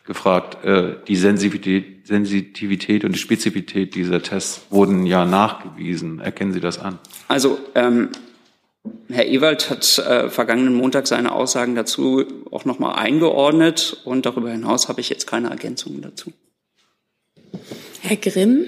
gefragt, 0.05 0.63
äh, 0.63 0.95
die 1.09 1.17
Sensitivität, 1.17 2.07
Sensitivität 2.07 3.03
und 3.03 3.11
die 3.11 3.19
Spezifität 3.19 3.95
dieser 3.95 4.21
Tests 4.21 4.61
wurden 4.69 5.05
ja 5.05 5.25
nachgewiesen. 5.25 6.21
Erkennen 6.21 6.53
Sie 6.53 6.61
das 6.61 6.79
an? 6.79 6.99
Also 7.27 7.57
ähm, 7.75 8.11
Herr 9.09 9.25
Ewald 9.25 9.69
hat 9.69 9.99
äh, 9.99 10.29
vergangenen 10.29 10.73
Montag 10.73 11.07
seine 11.07 11.31
Aussagen 11.31 11.75
dazu 11.75 12.25
auch 12.51 12.65
nochmal 12.65 12.95
eingeordnet 12.95 14.01
und 14.05 14.25
darüber 14.25 14.51
hinaus 14.51 14.89
habe 14.89 15.01
ich 15.01 15.09
jetzt 15.09 15.27
keine 15.27 15.49
Ergänzungen 15.49 16.01
dazu. 16.01 16.33
Herr 18.01 18.17
Grimm? 18.17 18.67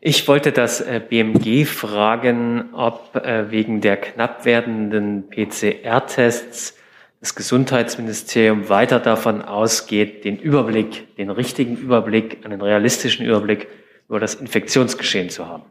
Ich 0.00 0.28
wollte 0.28 0.52
das 0.52 0.80
äh, 0.82 1.00
BMG 1.06 1.64
fragen, 1.66 2.74
ob 2.74 3.16
äh, 3.16 3.50
wegen 3.50 3.80
der 3.80 3.96
knapp 3.96 4.44
werdenden 4.44 5.30
PCR-Tests 5.30 6.74
das 7.20 7.34
Gesundheitsministerium 7.34 8.68
weiter 8.68 9.00
davon 9.00 9.40
ausgeht, 9.40 10.26
den 10.26 10.36
Überblick, 10.38 11.16
den 11.16 11.30
richtigen 11.30 11.78
Überblick, 11.78 12.44
einen 12.44 12.60
realistischen 12.60 13.24
Überblick 13.24 13.68
über 14.06 14.20
das 14.20 14.34
Infektionsgeschehen 14.34 15.30
zu 15.30 15.48
haben. 15.48 15.62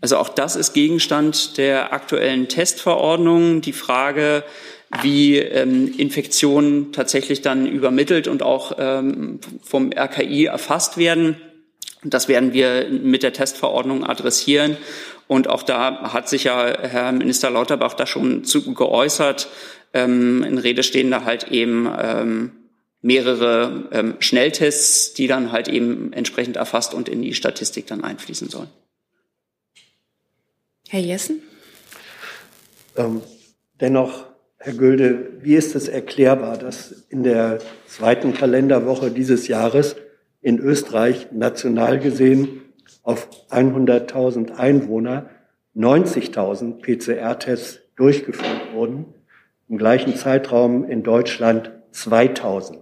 Also 0.00 0.16
auch 0.16 0.28
das 0.28 0.56
ist 0.56 0.74
Gegenstand 0.74 1.58
der 1.58 1.92
aktuellen 1.92 2.48
Testverordnung. 2.48 3.60
Die 3.60 3.72
Frage, 3.72 4.44
wie 5.02 5.38
ähm, 5.38 5.92
Infektionen 5.96 6.92
tatsächlich 6.92 7.42
dann 7.42 7.66
übermittelt 7.66 8.28
und 8.28 8.42
auch 8.42 8.72
ähm, 8.78 9.40
vom 9.62 9.90
RKI 9.92 10.46
erfasst 10.46 10.98
werden 10.98 11.36
das 12.04 12.28
werden 12.28 12.52
wir 12.52 12.88
mit 12.90 13.22
der 13.22 13.32
Testverordnung 13.32 14.04
adressieren. 14.04 14.76
Und 15.26 15.48
auch 15.48 15.62
da 15.62 16.12
hat 16.12 16.28
sich 16.28 16.44
ja 16.44 16.66
Herr 16.80 17.12
Minister 17.12 17.50
Lauterbach 17.50 17.94
da 17.94 18.06
schon 18.06 18.44
zu 18.44 18.72
geäußert. 18.72 19.48
Ähm, 19.92 20.42
in 20.44 20.58
Rede 20.58 20.82
stehen 20.82 21.10
da 21.10 21.24
halt 21.24 21.48
eben 21.48 21.90
ähm, 22.00 22.52
mehrere 23.02 23.88
ähm, 23.92 24.14
Schnelltests, 24.20 25.14
die 25.14 25.26
dann 25.26 25.52
halt 25.52 25.68
eben 25.68 26.12
entsprechend 26.12 26.56
erfasst 26.56 26.94
und 26.94 27.08
in 27.08 27.22
die 27.22 27.34
Statistik 27.34 27.86
dann 27.86 28.04
einfließen 28.04 28.48
sollen. 28.48 28.70
Herr 30.90 31.00
Jessen? 31.00 31.42
Ähm, 32.96 33.20
dennoch, 33.78 34.26
Herr 34.56 34.72
Gülde, 34.72 35.32
wie 35.42 35.54
ist 35.54 35.74
es 35.76 35.86
erklärbar, 35.86 36.56
dass 36.56 36.92
in 37.10 37.22
der 37.24 37.58
zweiten 37.86 38.32
Kalenderwoche 38.32 39.10
dieses 39.10 39.48
Jahres 39.48 39.96
in 40.40 40.58
Österreich 40.58 41.28
national 41.30 41.98
gesehen 41.98 42.62
auf 43.02 43.28
100.000 43.50 44.56
Einwohner 44.56 45.28
90.000 45.76 46.80
PCR-Tests 46.80 47.80
durchgeführt 47.96 48.72
wurden. 48.72 49.12
Im 49.68 49.76
gleichen 49.76 50.16
Zeitraum 50.16 50.88
in 50.88 51.02
Deutschland 51.02 51.70
2000. 51.90 52.78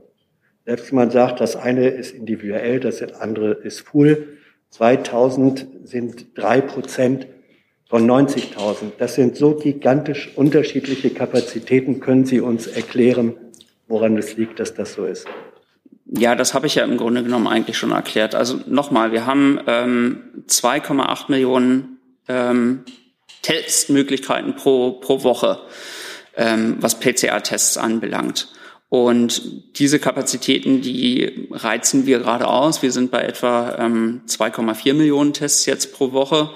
Selbst 0.65 0.93
wenn 0.93 0.97
man 0.97 1.11
sagt, 1.11 1.41
das 1.41 1.57
eine 1.57 1.89
ist 1.89 2.15
individuell, 2.15 2.79
das 2.79 3.03
andere 3.15 3.53
ist 3.53 3.85
Pool. 3.85 4.39
2000 4.71 5.67
sind 5.83 6.39
drei 6.39 6.61
Prozent 6.61 7.27
von 7.89 8.09
90.000. 8.09 8.93
Das 8.99 9.15
sind 9.15 9.37
so 9.37 9.55
gigantisch 9.55 10.33
unterschiedliche 10.35 11.11
Kapazitäten. 11.11 12.01
Können 12.01 12.25
Sie 12.25 12.41
uns 12.41 12.67
erklären, 12.67 13.35
woran 13.89 14.17
es 14.17 14.37
liegt, 14.37 14.61
dass 14.61 14.75
das 14.75 14.95
so 14.95 15.05
ist? 15.05 15.27
Ja, 16.07 16.35
das 16.35 16.55
habe 16.55 16.67
ich 16.67 16.77
ja 16.77 16.85
im 16.85 16.97
Grunde 16.97 17.23
genommen 17.23 17.49
eigentlich 17.49 17.79
schon 17.79 17.91
erklärt. 17.91 18.35
Also 18.35 18.61
nochmal, 18.67 19.13
wir 19.13 19.27
haben 19.27 19.61
ähm, 19.67 20.23
2,8 20.49 21.31
Millionen 21.31 21.99
ähm, 22.29 22.85
Testmöglichkeiten 23.43 24.55
pro, 24.55 24.93
pro 24.93 25.23
Woche, 25.25 25.61
ähm, 26.37 26.77
was 26.81 27.01
PCR-Tests 27.01 27.77
anbelangt. 27.77 28.53
Und 28.89 29.79
diese 29.79 29.99
Kapazitäten, 29.99 30.81
die 30.81 31.49
reizen 31.51 32.07
wir 32.07 32.21
gerade 32.21 32.47
aus. 32.47 32.83
Wir 32.83 32.93
sind 32.93 33.11
bei 33.11 33.23
etwa 33.23 33.77
ähm, 33.79 34.23
2,4 34.29 34.95
Millionen 34.95 35.33
Tests 35.33 35.67
jetzt 35.67 35.93
pro 35.93 36.13
Woche. 36.13 36.51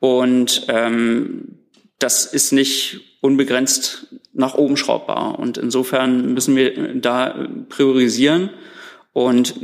Und 0.00 0.66
ähm, 0.68 1.58
das 1.98 2.26
ist 2.26 2.52
nicht 2.52 3.18
unbegrenzt 3.20 4.08
nach 4.32 4.54
oben 4.54 4.76
schraubbar. 4.76 5.38
Und 5.38 5.56
insofern 5.56 6.34
müssen 6.34 6.56
wir 6.56 6.94
da 6.96 7.48
priorisieren. 7.68 8.50
Und 9.12 9.54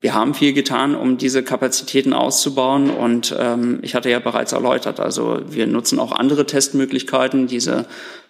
wir 0.00 0.14
haben 0.14 0.34
viel 0.34 0.52
getan, 0.52 0.94
um 0.94 1.16
diese 1.16 1.42
Kapazitäten 1.42 2.12
auszubauen. 2.12 2.90
Und 2.90 3.34
ähm, 3.38 3.78
ich 3.82 3.94
hatte 3.94 4.10
ja 4.10 4.18
bereits 4.18 4.52
erläutert, 4.52 5.00
also 5.00 5.40
wir 5.48 5.66
nutzen 5.66 5.98
auch 5.98 6.12
andere 6.12 6.46
Testmöglichkeiten, 6.46 7.46
diese 7.46 7.86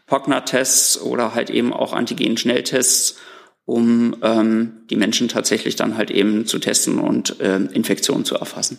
POCNA-Tests 0.07 1.01
oder 1.01 1.35
halt 1.35 1.51
eben 1.51 1.73
auch 1.73 1.93
Antigen-Schnelltests, 1.93 3.19
um 3.65 4.17
ähm, 4.23 4.85
die 4.89 4.97
Menschen 4.97 5.29
tatsächlich 5.29 5.75
dann 5.75 5.97
halt 5.97 6.13
eben 6.13 6.47
zu 6.47 6.61
testen 6.61 7.01
und 7.01 7.41
äh, 7.41 7.57
Infektionen 7.57 8.25
zu 8.25 8.37
erfassen. 8.37 8.79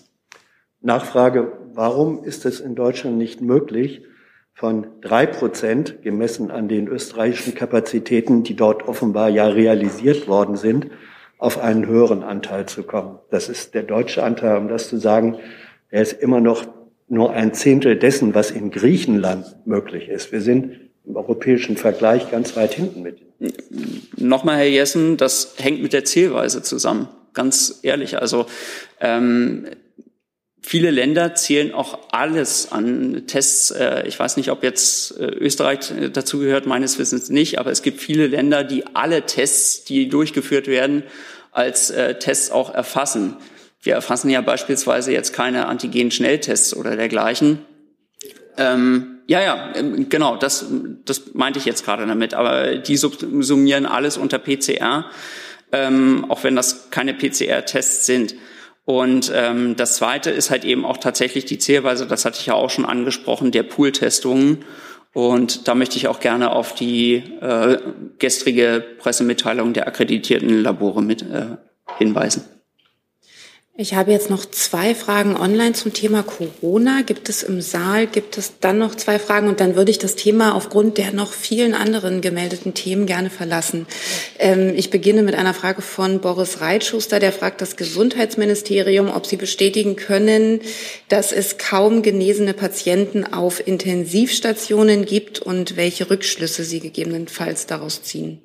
Nachfrage, 0.80 1.52
warum 1.78 2.24
ist 2.24 2.46
es 2.48 2.60
in 2.60 2.74
Deutschland 2.74 3.20
nicht 3.20 3.40
möglich, 3.40 4.02
von 4.56 4.88
drei 5.02 5.28
Prozent, 5.28 6.02
gemessen 6.02 6.50
an 6.50 6.68
den 6.68 6.88
österreichischen 6.88 7.54
Kapazitäten, 7.54 8.42
die 8.42 8.56
dort 8.56 8.88
offenbar 8.88 9.30
ja 9.30 9.46
realisiert 9.46 10.28
worden 10.28 10.58
sind, 10.58 10.88
auf 11.38 11.60
einen 11.60 11.86
höheren 11.86 12.24
Anteil 12.24 12.66
zu 12.66 12.82
kommen. 12.82 13.20
Das 13.30 13.48
ist 13.48 13.76
der 13.76 13.84
deutsche 13.84 14.24
Anteil, 14.24 14.58
um 14.58 14.68
das 14.68 14.90
zu 14.90 14.98
sagen, 14.98 15.38
der 15.92 16.02
ist 16.02 16.14
immer 16.14 16.42
noch 16.42 16.66
nur 17.08 17.34
ein 17.34 17.54
Zehntel 17.54 17.96
dessen, 17.96 18.34
was 18.34 18.50
in 18.50 18.72
Griechenland 18.72 19.46
möglich 19.66 20.10
ist. 20.10 20.32
Wir 20.32 20.42
sind 20.42 20.80
im 21.06 21.16
europäischen 21.16 21.78
Vergleich 21.78 22.32
ganz 22.32 22.58
weit 22.58 22.74
hinten 22.74 23.04
mit. 23.04 23.22
Nochmal, 24.20 24.58
Herr 24.58 24.68
Jessen, 24.68 25.16
das 25.18 25.54
hängt 25.60 25.84
mit 25.84 25.94
der 25.94 26.06
Zielweise 26.06 26.64
zusammen. 26.64 27.08
Ganz 27.34 27.82
ehrlich. 27.84 28.18
Also 28.18 28.48
ähm, 29.00 29.68
Viele 30.70 30.92
Länder 30.92 31.34
zählen 31.34 31.74
auch 31.74 31.98
alles 32.12 32.74
an 32.74 33.24
Tests. 33.26 33.72
Äh, 33.72 34.06
ich 34.06 34.20
weiß 34.20 34.36
nicht, 34.36 34.52
ob 34.52 34.64
jetzt 34.64 35.18
äh, 35.18 35.24
Österreich 35.24 35.92
äh, 35.92 36.10
dazu 36.10 36.40
gehört, 36.40 36.66
meines 36.66 37.00
Wissens 37.00 37.30
nicht, 37.30 37.58
aber 37.58 37.72
es 37.72 37.84
gibt 37.84 38.02
viele 38.02 38.28
Länder, 38.28 38.66
die 38.66 38.84
alle 38.94 39.22
Tests, 39.22 39.86
die 39.86 40.10
durchgeführt 40.10 40.68
werden, 40.68 41.04
als 41.54 41.94
Tests 42.20 42.52
auch 42.52 42.76
erfassen. 42.76 43.38
Wir 43.82 43.94
erfassen 43.94 44.30
ja 44.30 44.42
beispielsweise 44.42 45.14
jetzt 45.14 45.32
keine 45.32 45.68
Antigen-Schnelltests 45.68 46.76
oder 46.76 46.98
dergleichen. 46.98 47.60
Ähm, 48.58 49.20
ja, 49.26 49.42
ja, 49.42 49.74
ähm, 49.74 50.10
genau, 50.10 50.36
das, 50.36 50.66
das 51.06 51.34
meinte 51.34 51.60
ich 51.60 51.66
jetzt 51.66 51.86
gerade 51.86 52.06
damit. 52.06 52.34
Aber 52.34 52.76
die 52.76 52.98
summieren 52.98 53.86
alles 53.86 54.18
unter 54.18 54.38
PCR, 54.38 55.06
ähm, 55.72 56.26
auch 56.28 56.44
wenn 56.44 56.58
das 56.58 56.92
keine 56.92 57.14
PCR-Tests 57.14 58.06
sind. 58.06 58.36
Und 58.88 59.30
ähm, 59.36 59.76
das 59.76 59.98
Zweite 59.98 60.30
ist 60.30 60.50
halt 60.50 60.64
eben 60.64 60.86
auch 60.86 60.96
tatsächlich 60.96 61.44
die 61.44 61.58
Zählweise, 61.58 62.08
das 62.08 62.24
hatte 62.24 62.40
ich 62.40 62.46
ja 62.46 62.54
auch 62.54 62.70
schon 62.70 62.86
angesprochen, 62.86 63.52
der 63.52 63.64
Pool-Testungen. 63.64 64.64
Und 65.12 65.68
da 65.68 65.76
möchte 65.76 65.98
ich 65.98 66.08
auch 66.08 66.22
gerne 66.22 66.52
auf 66.52 66.74
die 66.74 67.16
äh, 67.42 67.80
gestrige 68.18 68.82
Pressemitteilung 69.00 69.74
der 69.74 69.88
akkreditierten 69.88 70.64
Labore 70.64 71.04
mit 71.04 71.22
äh, 71.22 71.58
hinweisen. 71.98 72.46
Ich 73.80 73.94
habe 73.94 74.12
jetzt 74.12 74.32
noch 74.32 74.44
zwei 74.44 74.96
Fragen 74.96 75.38
online 75.38 75.74
zum 75.74 75.94
Thema 75.94 76.24
Corona. 76.24 77.04
Gibt 77.04 77.30
es 77.30 77.44
im 77.44 77.62
Saal, 77.62 78.08
gibt 78.08 78.36
es 78.40 78.54
dann 78.60 78.80
noch 78.80 78.96
zwei 78.96 79.20
Fragen 79.20 79.48
und 79.48 79.60
dann 79.60 79.76
würde 79.76 79.92
ich 79.92 80.00
das 80.00 80.16
Thema 80.16 80.56
aufgrund 80.56 80.98
der 80.98 81.14
noch 81.14 81.32
vielen 81.32 81.76
anderen 81.76 82.22
gemeldeten 82.22 82.74
Themen 82.74 83.06
gerne 83.06 83.30
verlassen. 83.30 83.86
Ähm, 84.40 84.74
ich 84.76 84.90
beginne 84.90 85.22
mit 85.22 85.36
einer 85.36 85.54
Frage 85.54 85.84
von 85.84 86.22
Boris 86.22 86.60
Reitschuster, 86.60 87.20
der 87.20 87.32
fragt 87.32 87.62
das 87.62 87.76
Gesundheitsministerium, 87.76 89.12
ob 89.16 89.28
Sie 89.28 89.38
bestätigen 89.38 89.96
können, 89.96 90.62
dass 91.08 91.32
es 91.32 91.60
kaum 91.60 92.02
genesene 92.02 92.56
Patienten 92.56 93.32
auf 93.32 93.66
Intensivstationen 93.68 95.06
gibt 95.06 95.38
und 95.38 95.78
welche 95.78 96.10
Rückschlüsse 96.10 96.64
Sie 96.64 96.80
gegebenenfalls 96.80 97.68
daraus 97.68 98.02
ziehen. 98.02 98.42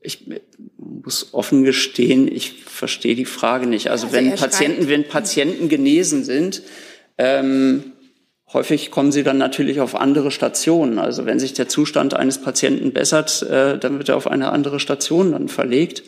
Ich 0.00 0.26
muss 0.76 1.34
offen 1.34 1.64
gestehen, 1.64 2.26
ich 2.26 2.64
verstehe 2.64 3.14
die 3.14 3.26
Frage 3.26 3.66
nicht. 3.66 3.90
Also, 3.90 4.06
also 4.06 4.16
wenn 4.16 4.34
Patienten, 4.34 4.88
wenn 4.88 5.04
Patienten 5.08 5.68
genesen 5.68 6.24
sind, 6.24 6.62
ähm, 7.18 7.92
häufig 8.52 8.90
kommen 8.90 9.12
sie 9.12 9.22
dann 9.22 9.38
natürlich 9.38 9.80
auf 9.80 9.94
andere 9.94 10.30
Stationen. 10.30 10.98
Also 10.98 11.26
wenn 11.26 11.38
sich 11.38 11.52
der 11.52 11.68
Zustand 11.68 12.14
eines 12.14 12.38
Patienten 12.38 12.92
bessert, 12.92 13.42
äh, 13.42 13.78
dann 13.78 13.98
wird 13.98 14.08
er 14.08 14.16
auf 14.16 14.26
eine 14.26 14.52
andere 14.52 14.80
Station 14.80 15.32
dann 15.32 15.48
verlegt. 15.48 16.02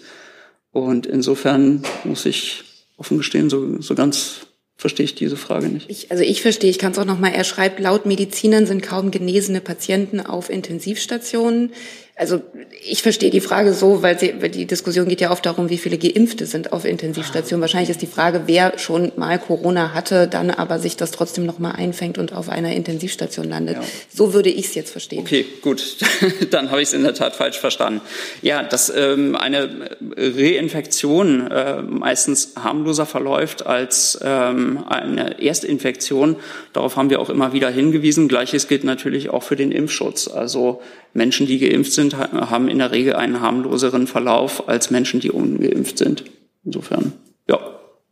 Und 0.71 1.07
insofern 1.07 1.83
muss 2.05 2.25
ich 2.25 2.65
offen 2.97 3.19
gestehen, 3.19 3.51
so, 3.51 3.81
so 3.81 3.95
ganz 3.95 4.47
verstehe 4.77 5.05
ich 5.05 5.15
diese 5.15 5.37
Frage 5.37 5.69
nicht. 5.69 5.89
Ich, 5.89 6.11
also 6.11 6.25
ich 6.25 6.43
verstehe, 6.43 6.71
ich 6.71 6.79
kann 6.79 6.93
es 6.93 6.99
auch 6.99 7.05
noch 7.05 7.19
mal. 7.19 7.33
Er 7.33 7.45
schreibt, 7.45 7.79
laut 7.79 8.05
Medizinern 8.05 8.67
sind 8.67 8.83
kaum 8.83 9.11
genesene 9.11 9.61
Patienten 9.61 10.21
auf 10.21 10.51
Intensivstationen. 10.51 11.73
Also 12.15 12.43
ich 12.85 13.03
verstehe 13.03 13.31
die 13.31 13.41
Frage 13.41 13.73
so, 13.73 14.03
weil, 14.03 14.19
sie, 14.19 14.35
weil 14.41 14.51
die 14.51 14.67
Diskussion 14.67 15.09
geht 15.09 15.23
ja 15.23 15.31
oft 15.31 15.47
darum, 15.47 15.71
wie 15.71 15.79
viele 15.79 15.97
Geimpfte 15.97 16.45
sind 16.45 16.73
auf 16.73 16.85
Intensivstationen. 16.85 17.63
Wahrscheinlich 17.63 17.89
ist 17.89 18.03
die 18.03 18.07
Frage, 18.07 18.43
wer 18.47 18.79
schon 18.79 19.13
mal 19.17 19.39
Corona 19.39 19.95
hatte, 19.95 20.29
dann 20.29 20.51
aber 20.51 20.79
sich 20.79 20.97
das 20.97 21.11
trotzdem 21.11 21.47
noch 21.47 21.59
mal 21.59 21.71
einfängt 21.71 22.19
und 22.19 22.35
auf 22.35 22.51
einer 22.51 22.75
Intensivstation 22.75 23.49
landet. 23.49 23.77
Ja. 23.77 23.83
So 24.15 24.35
würde 24.35 24.51
ich 24.51 24.67
es 24.67 24.75
jetzt 24.75 24.91
verstehen. 24.91 25.21
Okay, 25.21 25.47
gut, 25.63 25.97
dann 26.51 26.71
habe 26.71 26.83
ich 26.83 26.89
es 26.89 26.95
in 26.95 27.03
der 27.03 27.15
Tat 27.15 27.35
falsch 27.35 27.59
verstanden. 27.59 28.03
Ja, 28.43 28.63
dass 28.63 28.93
ähm, 28.95 29.35
eine 29.35 29.91
Reinfektion 30.15 31.51
äh, 31.51 31.81
meistens 31.81 32.53
harmloser 32.63 33.07
verläuft 33.07 33.65
als 33.65 34.19
ähm, 34.23 34.85
eine 34.87 35.41
Erstinfektion. 35.41 36.37
Darauf 36.75 36.97
haben 36.97 37.09
wir 37.09 37.21
auch 37.21 37.31
immer 37.31 37.55
wieder 37.55 37.71
hingewiesen. 37.71 38.29
Gleiches 38.29 38.69
gilt 38.69 38.85
natürlich 38.85 39.31
auch 39.31 39.43
für 39.43 39.57
den 39.57 39.73
Impfschutz. 39.73 40.29
Also 40.29 40.83
Menschen, 41.15 41.47
die 41.47 41.59
geimpft 41.59 41.93
sind, 41.93 42.02
haben 42.11 42.69
in 42.69 42.79
der 42.79 42.91
Regel 42.91 43.15
einen 43.15 43.41
harmloseren 43.41 44.07
Verlauf 44.07 44.69
als 44.69 44.91
Menschen, 44.91 45.21
die 45.21 45.31
ungeimpft 45.31 45.99
sind. 45.99 46.25
Insofern, 46.65 47.13
ja, 47.49 47.59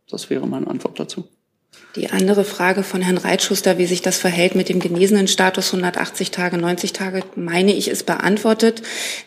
das 0.09 0.29
wäre 0.29 0.47
meine 0.47 0.67
Antwort 0.67 0.99
dazu. 0.99 1.27
Die 1.97 2.09
andere 2.09 2.45
Frage 2.45 2.83
von 2.83 3.01
Herrn 3.01 3.17
Reitschuster, 3.17 3.77
wie 3.77 3.85
sich 3.85 4.01
das 4.01 4.17
verhält 4.17 4.55
mit 4.55 4.69
dem 4.69 4.79
genesenen 4.79 5.27
Status 5.27 5.73
180 5.73 6.31
Tage, 6.31 6.57
90 6.57 6.93
Tage, 6.93 7.21
meine 7.35 7.73
ich, 7.73 7.89
ist 7.89 8.05
beantwortet. 8.05 8.81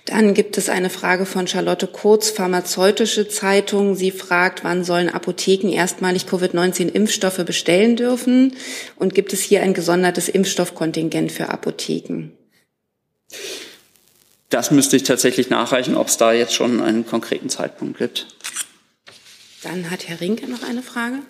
Dann 0.07 0.33
gibt 0.33 0.57
es 0.57 0.71
eine 0.71 0.89
Frage 0.89 1.27
von 1.27 1.47
Charlotte 1.47 1.87
Kurz, 1.87 2.31
Pharmazeutische 2.31 3.29
Zeitung. 3.29 3.97
Sie 3.97 4.11
fragt, 4.11 4.65
wann 4.65 4.83
sollen 4.83 5.11
Apotheken 5.11 5.69
erstmalig 5.69 6.27
Covid-19-Impfstoffe 6.27 7.45
bestellen 7.45 7.97
dürfen? 7.97 8.55
Und 8.97 9.15
gibt 9.15 9.35
es 9.35 9.43
hier 9.43 9.63
ein 9.63 9.75
gesondertes 9.75 10.31
Impfstoffkontingent 10.31 11.33
für 11.33 11.51
Apotheken? 11.51 12.31
Das 14.51 14.71
müsste 14.71 14.97
ich 14.97 15.03
tatsächlich 15.03 15.51
nachreichen, 15.51 15.97
ob 15.97 16.09
es 16.09 16.17
da 16.17 16.33
jetzt 16.33 16.55
schon 16.55 16.81
einen 16.83 17.07
konkreten 17.07 17.49
Zeitpunkt 17.49 17.99
gibt. 17.99 18.27
Dann 19.63 19.91
hat 19.91 20.09
Herr 20.09 20.21
Rinke 20.21 20.49
noch 20.49 20.63
eine 20.63 20.83
Frage. 20.83 21.21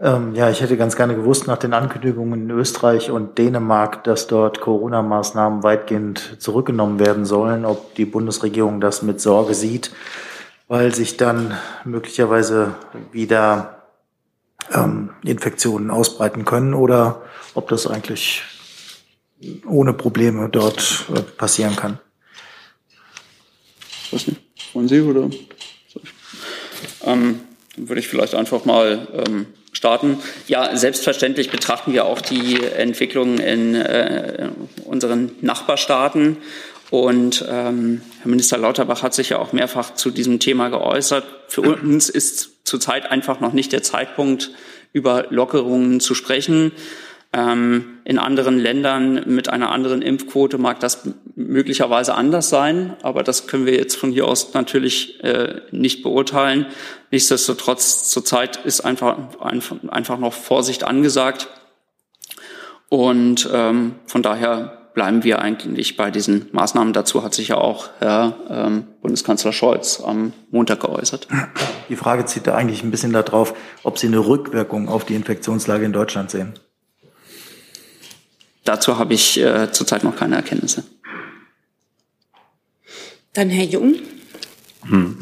Ähm, 0.00 0.34
ja, 0.34 0.50
ich 0.50 0.60
hätte 0.60 0.76
ganz 0.76 0.96
gerne 0.96 1.14
gewusst 1.14 1.46
nach 1.46 1.56
den 1.56 1.72
Ankündigungen 1.72 2.42
in 2.42 2.50
Österreich 2.50 3.10
und 3.10 3.38
Dänemark, 3.38 4.04
dass 4.04 4.26
dort 4.26 4.60
Corona-Maßnahmen 4.60 5.62
weitgehend 5.62 6.36
zurückgenommen 6.40 6.98
werden 6.98 7.24
sollen, 7.24 7.64
ob 7.64 7.94
die 7.94 8.04
Bundesregierung 8.04 8.80
das 8.80 9.02
mit 9.02 9.20
Sorge 9.20 9.54
sieht, 9.54 9.92
weil 10.66 10.94
sich 10.94 11.16
dann 11.16 11.56
möglicherweise 11.84 12.74
wieder 13.12 13.82
ähm, 14.72 15.10
Infektionen 15.24 15.90
ausbreiten 15.90 16.44
können 16.44 16.74
oder 16.74 17.22
ob 17.54 17.68
das 17.68 17.86
eigentlich 17.86 18.42
ohne 19.66 19.92
Probleme 19.92 20.48
dort 20.50 21.04
äh, 21.14 21.20
passieren 21.20 21.76
kann. 21.76 21.98
Was 24.10 24.26
nicht? 24.26 24.40
Wollen 24.72 24.88
Sie 24.88 25.00
oder? 25.00 25.30
Ähm, 27.04 27.40
dann 27.76 27.88
würde 27.88 28.00
ich 28.00 28.08
vielleicht 28.08 28.34
einfach 28.34 28.64
mal 28.64 29.06
ähm, 29.12 29.46
starten. 29.72 30.18
Ja, 30.46 30.76
selbstverständlich 30.76 31.50
betrachten 31.50 31.92
wir 31.92 32.04
auch 32.04 32.20
die 32.20 32.62
Entwicklung 32.62 33.38
in 33.38 33.74
äh, 33.74 34.50
unseren 34.84 35.32
Nachbarstaaten. 35.40 36.38
Und 36.90 37.44
ähm, 37.48 38.02
Herr 38.20 38.30
Minister 38.30 38.56
Lauterbach 38.56 39.02
hat 39.02 39.14
sich 39.14 39.30
ja 39.30 39.38
auch 39.38 39.52
mehrfach 39.52 39.94
zu 39.94 40.10
diesem 40.10 40.38
Thema 40.38 40.68
geäußert. 40.68 41.24
Für 41.48 41.62
uns 41.62 42.08
ist 42.08 42.50
zurzeit 42.64 43.10
einfach 43.10 43.40
noch 43.40 43.52
nicht 43.52 43.72
der 43.72 43.82
Zeitpunkt, 43.82 44.52
über 44.92 45.26
Lockerungen 45.30 45.98
zu 45.98 46.14
sprechen. 46.14 46.70
Ähm, 47.36 47.98
in 48.04 48.20
anderen 48.20 48.60
Ländern 48.60 49.24
mit 49.26 49.48
einer 49.48 49.72
anderen 49.72 50.02
Impfquote 50.02 50.56
mag 50.56 50.78
das 50.78 51.08
möglicherweise 51.34 52.14
anders 52.14 52.48
sein, 52.48 52.94
aber 53.02 53.24
das 53.24 53.48
können 53.48 53.66
wir 53.66 53.74
jetzt 53.74 53.96
von 53.96 54.12
hier 54.12 54.28
aus 54.28 54.54
natürlich 54.54 55.24
äh, 55.24 55.62
nicht 55.72 56.04
beurteilen. 56.04 56.66
Nichtsdestotrotz 57.10 58.08
zurzeit 58.08 58.64
ist 58.64 58.82
einfach, 58.82 59.40
einfach, 59.40 60.18
noch 60.18 60.32
Vorsicht 60.32 60.84
angesagt. 60.84 61.48
Und 62.88 63.48
ähm, 63.52 63.96
von 64.06 64.22
daher 64.22 64.90
bleiben 64.94 65.24
wir 65.24 65.40
eigentlich 65.40 65.96
bei 65.96 66.12
diesen 66.12 66.46
Maßnahmen. 66.52 66.92
Dazu 66.92 67.24
hat 67.24 67.34
sich 67.34 67.48
ja 67.48 67.56
auch 67.56 67.88
Herr 67.98 68.36
ähm, 68.48 68.84
Bundeskanzler 69.02 69.52
Scholz 69.52 70.00
am 70.00 70.32
Montag 70.52 70.80
geäußert. 70.80 71.26
Die 71.88 71.96
Frage 71.96 72.26
zieht 72.26 72.46
da 72.46 72.54
eigentlich 72.54 72.84
ein 72.84 72.92
bisschen 72.92 73.12
darauf, 73.12 73.54
ob 73.82 73.98
Sie 73.98 74.06
eine 74.06 74.24
Rückwirkung 74.24 74.88
auf 74.88 75.04
die 75.04 75.16
Infektionslage 75.16 75.84
in 75.84 75.92
Deutschland 75.92 76.30
sehen. 76.30 76.54
Dazu 78.64 78.98
habe 78.98 79.14
ich 79.14 79.38
äh, 79.38 79.70
zurzeit 79.72 80.04
noch 80.04 80.16
keine 80.16 80.36
Erkenntnisse. 80.36 80.84
Dann 83.34 83.50
Herr 83.50 83.64
Jung. 83.64 83.96
Hm. 84.86 85.18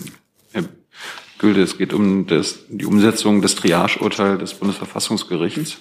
Gülde, 1.42 1.61
es 1.61 1.76
geht 1.76 1.92
um 1.92 2.26
das, 2.28 2.61
die 2.68 2.87
Umsetzung 2.87 3.42
des 3.42 3.57
Triage-Urteils 3.57 4.38
des 4.38 4.55
Bundesverfassungsgerichts. 4.55 5.76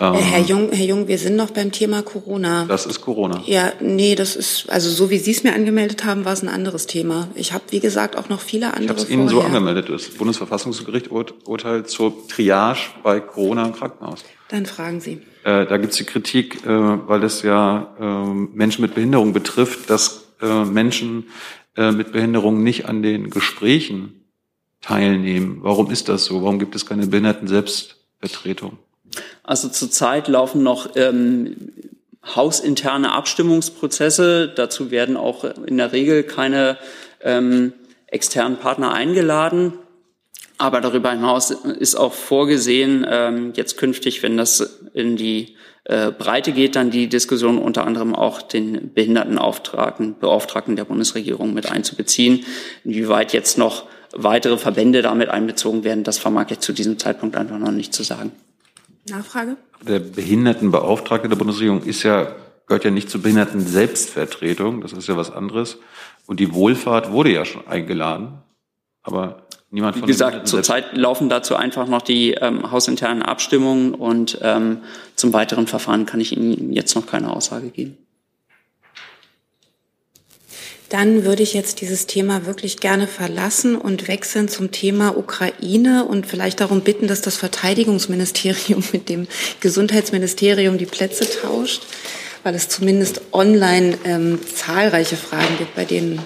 Ähm, 0.00 0.14
Herr 0.14 0.40
Jung, 0.40 0.72
Herr 0.72 0.86
Jung, 0.86 1.08
wir 1.08 1.18
sind 1.18 1.36
noch 1.36 1.50
beim 1.50 1.72
Thema 1.72 2.02
Corona. 2.02 2.64
Das 2.64 2.86
ist 2.86 3.02
Corona. 3.02 3.42
Ja, 3.44 3.72
nee, 3.80 4.14
das 4.14 4.34
ist, 4.34 4.70
also 4.70 4.88
so 4.88 5.10
wie 5.10 5.18
Sie 5.18 5.30
es 5.30 5.44
mir 5.44 5.52
angemeldet 5.52 6.06
haben, 6.06 6.24
war 6.24 6.32
es 6.32 6.42
ein 6.42 6.48
anderes 6.48 6.86
Thema. 6.86 7.28
Ich 7.34 7.52
habe, 7.52 7.64
wie 7.68 7.80
gesagt, 7.80 8.16
auch 8.16 8.30
noch 8.30 8.40
viele 8.40 8.68
andere. 8.68 8.84
Ich 8.84 8.88
habe 8.88 9.00
es 9.02 9.10
Ihnen 9.10 9.28
so 9.28 9.42
angemeldet, 9.42 9.90
das 9.90 10.08
Bundesverfassungsgericht 10.08 11.10
Urteil 11.10 11.84
zur 11.84 12.26
Triage 12.26 12.80
bei 13.02 13.20
Corona 13.20 13.66
im 13.66 13.74
Krankenhaus. 13.74 14.24
Dann 14.48 14.64
fragen 14.64 15.00
Sie. 15.00 15.20
Äh, 15.44 15.66
da 15.66 15.76
gibt 15.76 15.92
es 15.92 15.98
die 15.98 16.04
Kritik, 16.04 16.64
äh, 16.64 16.68
weil 16.68 17.22
es 17.24 17.42
ja 17.42 17.94
äh, 18.00 18.34
Menschen 18.56 18.80
mit 18.80 18.94
Behinderung 18.94 19.34
betrifft, 19.34 19.90
dass 19.90 20.28
äh, 20.40 20.64
Menschen 20.64 21.26
äh, 21.76 21.92
mit 21.92 22.12
Behinderung 22.12 22.62
nicht 22.62 22.86
an 22.86 23.02
den 23.02 23.28
Gesprächen 23.28 24.23
teilnehmen. 24.84 25.58
Warum 25.62 25.90
ist 25.90 26.08
das 26.08 26.26
so? 26.26 26.42
Warum 26.42 26.58
gibt 26.58 26.74
es 26.74 26.84
keine 26.84 27.06
Behinderten-Selbstvertretung? 27.06 28.78
Also 29.42 29.68
zurzeit 29.68 30.28
laufen 30.28 30.62
noch 30.62 30.90
ähm, 30.96 31.72
hausinterne 32.34 33.12
Abstimmungsprozesse. 33.12 34.52
Dazu 34.54 34.90
werden 34.90 35.16
auch 35.16 35.44
in 35.44 35.78
der 35.78 35.92
Regel 35.92 36.22
keine 36.22 36.76
ähm, 37.22 37.72
externen 38.06 38.58
Partner 38.58 38.92
eingeladen. 38.92 39.74
Aber 40.58 40.80
darüber 40.80 41.10
hinaus 41.10 41.50
ist 41.50 41.96
auch 41.96 42.12
vorgesehen, 42.12 43.06
ähm, 43.08 43.52
jetzt 43.56 43.76
künftig, 43.76 44.22
wenn 44.22 44.36
das 44.36 44.80
in 44.92 45.16
die 45.16 45.56
äh, 45.84 46.12
Breite 46.12 46.52
geht, 46.52 46.76
dann 46.76 46.90
die 46.90 47.08
Diskussion 47.08 47.58
unter 47.58 47.86
anderem 47.86 48.14
auch 48.14 48.42
den 48.42 48.92
Behindertenauftragten, 48.92 50.18
Beauftragten 50.18 50.76
der 50.76 50.84
Bundesregierung 50.84 51.54
mit 51.54 51.70
einzubeziehen. 51.70 52.44
Inwieweit 52.84 53.32
jetzt 53.32 53.58
noch 53.58 53.86
weitere 54.16 54.56
Verbände 54.56 55.02
damit 55.02 55.28
einbezogen 55.28 55.84
werden, 55.84 56.04
das 56.04 56.18
vermag 56.18 56.50
ich 56.50 56.60
zu 56.60 56.72
diesem 56.72 56.98
Zeitpunkt 56.98 57.36
einfach 57.36 57.58
noch 57.58 57.72
nicht 57.72 57.92
zu 57.92 58.02
sagen. 58.02 58.32
Nachfrage? 59.08 59.56
Der 59.86 59.98
Behindertenbeauftragte 59.98 61.28
der 61.28 61.36
Bundesregierung 61.36 61.82
ist 61.82 62.02
ja, 62.02 62.34
gehört 62.66 62.84
ja 62.84 62.90
nicht 62.90 63.10
zur 63.10 63.22
Behinderten-Selbstvertretung, 63.22 64.80
das 64.80 64.92
ist 64.92 65.08
ja 65.08 65.16
was 65.16 65.30
anderes. 65.30 65.78
Und 66.26 66.40
die 66.40 66.54
Wohlfahrt 66.54 67.12
wurde 67.12 67.30
ja 67.30 67.44
schon 67.44 67.66
eingeladen, 67.66 68.38
aber 69.02 69.42
niemand 69.70 69.96
von 69.96 70.04
Wie 70.04 70.12
gesagt, 70.12 70.48
zurzeit 70.48 70.96
laufen 70.96 71.28
dazu 71.28 71.54
einfach 71.56 71.86
noch 71.86 72.00
die 72.00 72.32
ähm, 72.32 72.70
hausinternen 72.70 73.22
Abstimmungen 73.22 73.94
und 73.94 74.38
ähm, 74.40 74.78
zum 75.16 75.32
weiteren 75.34 75.66
Verfahren 75.66 76.06
kann 76.06 76.20
ich 76.20 76.34
Ihnen 76.34 76.72
jetzt 76.72 76.94
noch 76.94 77.06
keine 77.06 77.34
Aussage 77.34 77.68
geben. 77.68 77.98
Dann 80.94 81.24
würde 81.24 81.42
ich 81.42 81.54
jetzt 81.54 81.80
dieses 81.80 82.06
Thema 82.06 82.46
wirklich 82.46 82.76
gerne 82.76 83.08
verlassen 83.08 83.74
und 83.74 84.06
wechseln 84.06 84.48
zum 84.48 84.70
Thema 84.70 85.18
Ukraine 85.18 86.04
und 86.04 86.24
vielleicht 86.24 86.60
darum 86.60 86.82
bitten, 86.82 87.08
dass 87.08 87.20
das 87.20 87.36
Verteidigungsministerium 87.36 88.84
mit 88.92 89.08
dem 89.08 89.26
Gesundheitsministerium 89.58 90.78
die 90.78 90.86
Plätze 90.86 91.28
tauscht, 91.28 91.82
weil 92.44 92.54
es 92.54 92.68
zumindest 92.68 93.22
online 93.32 93.98
ähm, 94.04 94.38
zahlreiche 94.54 95.16
Fragen 95.16 95.58
gibt, 95.58 95.74
bei 95.74 95.84
denen 95.84 96.20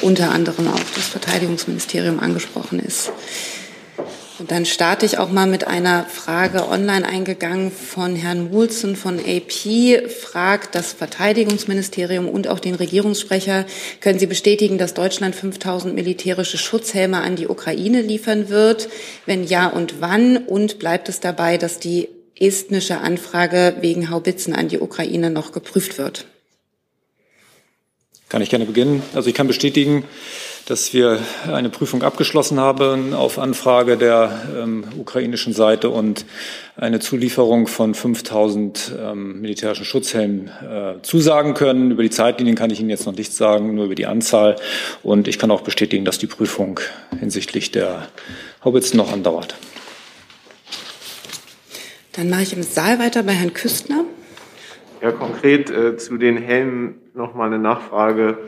unter 0.00 0.30
anderem 0.30 0.68
auch 0.68 0.80
das 0.94 1.08
Verteidigungsministerium 1.08 2.18
angesprochen 2.18 2.78
ist. 2.78 3.12
Dann 4.48 4.66
starte 4.66 5.06
ich 5.06 5.18
auch 5.18 5.30
mal 5.30 5.46
mit 5.46 5.66
einer 5.66 6.04
Frage 6.04 6.68
online 6.68 7.06
eingegangen 7.06 7.70
von 7.70 8.14
Herrn 8.16 8.50
Mulzen 8.50 8.96
von 8.96 9.18
AP. 9.18 10.10
Fragt 10.10 10.74
das 10.74 10.92
Verteidigungsministerium 10.92 12.28
und 12.28 12.48
auch 12.48 12.58
den 12.58 12.74
Regierungssprecher, 12.74 13.64
können 14.00 14.18
Sie 14.18 14.26
bestätigen, 14.26 14.76
dass 14.76 14.92
Deutschland 14.92 15.34
5000 15.34 15.94
militärische 15.94 16.58
Schutzhelme 16.58 17.18
an 17.18 17.36
die 17.36 17.48
Ukraine 17.48 18.02
liefern 18.02 18.48
wird? 18.48 18.88
Wenn 19.24 19.44
ja 19.44 19.68
und 19.68 20.00
wann? 20.00 20.36
Und 20.36 20.78
bleibt 20.78 21.08
es 21.08 21.20
dabei, 21.20 21.56
dass 21.56 21.78
die 21.78 22.08
estnische 22.38 22.98
Anfrage 22.98 23.76
wegen 23.80 24.10
Haubitzen 24.10 24.54
an 24.54 24.68
die 24.68 24.80
Ukraine 24.80 25.30
noch 25.30 25.52
geprüft 25.52 25.96
wird? 25.96 26.26
Kann 28.28 28.42
ich 28.42 28.50
gerne 28.50 28.66
beginnen. 28.66 29.02
Also 29.14 29.28
ich 29.28 29.34
kann 29.34 29.46
bestätigen, 29.46 30.04
dass 30.66 30.94
wir 30.94 31.18
eine 31.52 31.68
Prüfung 31.68 32.02
abgeschlossen 32.02 32.58
haben 32.58 33.12
auf 33.12 33.38
Anfrage 33.38 33.96
der 33.96 34.30
ähm, 34.56 34.84
ukrainischen 34.98 35.52
Seite 35.52 35.90
und 35.90 36.24
eine 36.76 37.00
Zulieferung 37.00 37.66
von 37.66 37.94
5000 37.94 38.92
ähm, 38.98 39.40
militärischen 39.42 39.84
Schutzhelmen 39.84 40.48
äh, 40.48 41.02
zusagen 41.02 41.54
können. 41.54 41.90
Über 41.90 42.02
die 42.02 42.10
Zeitlinien 42.10 42.56
kann 42.56 42.70
ich 42.70 42.80
Ihnen 42.80 42.90
jetzt 42.90 43.06
noch 43.06 43.14
nichts 43.14 43.36
sagen, 43.36 43.74
nur 43.74 43.86
über 43.86 43.94
die 43.94 44.06
Anzahl. 44.06 44.56
Und 45.02 45.28
ich 45.28 45.38
kann 45.38 45.50
auch 45.50 45.60
bestätigen, 45.60 46.04
dass 46.04 46.18
die 46.18 46.26
Prüfung 46.26 46.80
hinsichtlich 47.18 47.70
der 47.70 48.08
Haubitzen 48.64 48.96
noch 48.96 49.12
andauert. 49.12 49.56
Dann 52.12 52.30
mache 52.30 52.42
ich 52.42 52.52
im 52.54 52.62
Saal 52.62 52.98
weiter 52.98 53.22
bei 53.22 53.32
Herrn 53.32 53.52
Küstner. 53.52 54.04
Ja, 55.02 55.12
konkret 55.12 55.68
äh, 55.68 55.98
zu 55.98 56.16
den 56.16 56.38
Helmen 56.38 56.94
noch 57.12 57.34
mal 57.34 57.46
eine 57.46 57.58
Nachfrage. 57.58 58.38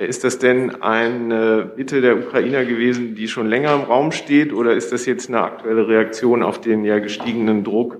Ist 0.00 0.24
das 0.24 0.38
denn 0.38 0.82
eine 0.82 1.72
Bitte 1.76 2.00
der 2.00 2.16
Ukrainer 2.16 2.64
gewesen, 2.64 3.14
die 3.14 3.28
schon 3.28 3.46
länger 3.46 3.74
im 3.74 3.82
Raum 3.82 4.12
steht, 4.12 4.50
oder 4.50 4.72
ist 4.72 4.92
das 4.92 5.04
jetzt 5.04 5.28
eine 5.28 5.42
aktuelle 5.42 5.88
Reaktion 5.88 6.42
auf 6.42 6.58
den 6.58 6.86
ja 6.86 6.98
gestiegenen 7.00 7.64
Druck, 7.64 7.98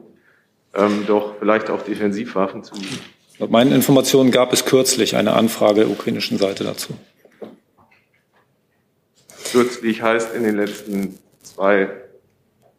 ähm, 0.75 1.05
doch 1.07 1.35
vielleicht 1.39 1.69
auch 1.69 1.83
Defensivwaffen 1.83 2.65
zu 2.65 2.75
liefern? 2.75 3.01
Laut 3.39 3.51
meinen 3.51 3.73
Informationen 3.73 4.31
gab 4.31 4.51
es 4.55 4.65
kürzlich 4.65 5.15
eine 5.15 5.35
Anfrage 5.35 5.81
der 5.81 5.91
ukrainischen 5.91 6.39
Seite 6.39 6.65
dazu. 6.65 6.95
Kürzlich 9.53 10.01
heißt 10.01 10.35
in 10.35 10.45
den 10.45 10.57
letzten 10.57 11.19
zwei 11.43 11.91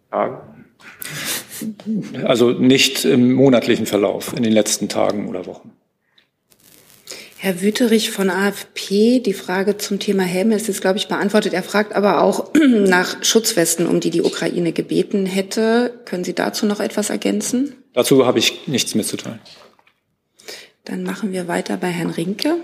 Tagen? 0.10 0.66
Also 2.24 2.50
nicht 2.54 3.06
im 3.06 3.34
monatlichen 3.34 3.86
Verlauf, 3.86 4.34
in 4.36 4.42
den 4.42 4.54
letzten 4.54 4.90
Tagen 4.90 5.28
oder 5.28 5.46
Wochen. 5.46 5.74
Herr 7.43 7.60
Wüterich 7.60 8.12
von 8.12 8.30
AFP, 8.30 9.19
die 9.19 9.34
Frage 9.34 9.75
zum 9.75 9.97
Thema 9.97 10.21
Helme 10.21 10.54
ist 10.54 10.67
jetzt, 10.67 10.82
glaube 10.82 10.99
ich, 10.99 11.08
beantwortet. 11.08 11.56
Er 11.56 11.63
fragt 11.63 11.91
aber 11.95 12.21
auch 12.21 12.54
nach 12.54 13.23
Schutzwesten, 13.23 13.88
um 13.88 13.99
die 13.99 14.12
die 14.12 14.21
Ukraine 14.21 14.73
gebeten 14.73 15.25
hätte. 15.25 15.91
Können 16.06 16.23
Sie 16.23 16.36
dazu 16.36 16.67
noch 16.67 16.80
etwas 16.80 17.10
ergänzen? 17.10 17.73
Dazu 17.95 18.27
habe 18.27 18.38
ich 18.38 18.67
nichts 18.67 18.93
mitzuteilen. 18.93 19.39
Dann 20.86 21.01
machen 21.01 21.32
wir 21.32 21.47
weiter 21.47 21.77
bei 21.77 21.88
Herrn 21.88 22.12
Rinke. 22.12 22.58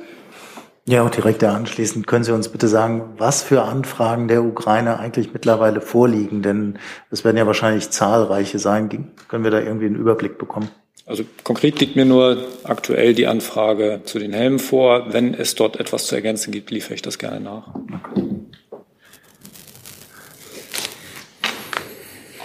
Ja, 0.85 1.01
und 1.01 1.17
direkt 1.17 1.41
da 1.41 1.55
anschließend 1.55 2.05
können 2.05 2.23
Sie 2.23 2.31
uns 2.31 2.49
bitte 2.49 2.67
sagen, 2.67 3.15
was 3.17 3.41
für 3.41 3.63
Anfragen 3.63 4.27
der 4.27 4.43
Ukraine 4.43 4.99
eigentlich 4.99 5.33
mittlerweile 5.33 5.81
vorliegen? 5.81 6.43
Denn 6.43 6.77
es 7.09 7.25
werden 7.25 7.37
ja 7.37 7.47
wahrscheinlich 7.47 7.89
zahlreiche 7.89 8.59
sein. 8.59 9.11
Können 9.27 9.43
wir 9.43 9.49
da 9.49 9.59
irgendwie 9.59 9.87
einen 9.87 9.95
Überblick 9.95 10.37
bekommen? 10.37 10.69
Also 11.08 11.24
konkret 11.46 11.80
liegt 11.80 11.96
mir 11.96 12.04
nur 12.04 12.46
aktuell 12.65 13.13
die 13.13 13.28
Anfrage 13.28 14.02
zu 14.04 14.20
den 14.20 14.34
Helmen 14.34 14.60
vor. 14.60 15.13
Wenn 15.13 15.34
es 15.34 15.56
dort 15.56 15.80
etwas 15.80 16.06
zu 16.06 16.15
ergänzen 16.15 16.52
gibt, 16.52 16.70
liefere 16.70 16.96
ich 16.96 17.02
das 17.02 17.17
gerne 17.17 17.39
nach. 17.39 17.74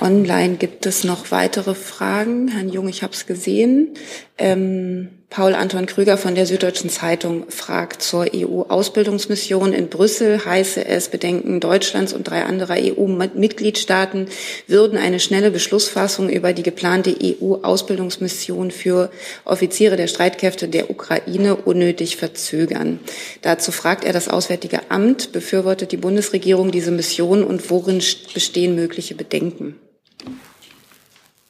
Online 0.01 0.57
gibt 0.59 0.87
es 0.87 1.03
noch 1.03 1.33
weitere 1.33 1.75
Fragen. 1.75 2.49
Herrn 2.49 2.69
Jung, 2.69 2.89
ich 2.89 3.03
habe 3.03 3.13
es 3.13 3.27
gesehen. 3.27 3.95
Ähm, 4.39 5.09
Paul 5.33 5.55
Anton 5.55 5.87
Krüger 5.87 6.19
von 6.19 6.35
der 6.35 6.45
Süddeutschen 6.45 6.91
Zeitung 6.91 7.49
fragt 7.49 8.03
zur 8.03 8.27
EU-Ausbildungsmission 8.35 9.73
in 9.73 9.89
Brüssel. 9.89 10.45
Heiße 10.45 10.85
es, 10.85 11.09
Bedenken 11.09 11.59
Deutschlands 11.59 12.13
und 12.13 12.25
drei 12.29 12.45
anderer 12.45 12.77
EU-Mitgliedstaaten 12.77 14.27
würden 14.67 14.99
eine 14.99 15.21
schnelle 15.21 15.51
Beschlussfassung 15.51 16.29
über 16.29 16.53
die 16.53 16.63
geplante 16.63 17.17
EU-Ausbildungsmission 17.19 18.71
für 18.71 19.11
Offiziere 19.47 19.97
der 19.97 20.07
Streitkräfte 20.07 20.69
der 20.69 20.91
Ukraine 20.91 21.57
unnötig 21.57 22.19
verzögern. 22.19 23.01
Dazu 23.41 23.73
fragt 23.73 24.05
er 24.05 24.13
das 24.13 24.29
Auswärtige 24.29 24.91
Amt, 24.91 25.33
befürwortet 25.33 25.93
die 25.93 25.97
Bundesregierung 25.97 26.71
diese 26.73 26.91
Mission 26.91 27.43
und 27.43 27.71
worin 27.71 28.03
bestehen 28.35 28.75
mögliche 28.75 29.15
Bedenken? 29.15 29.81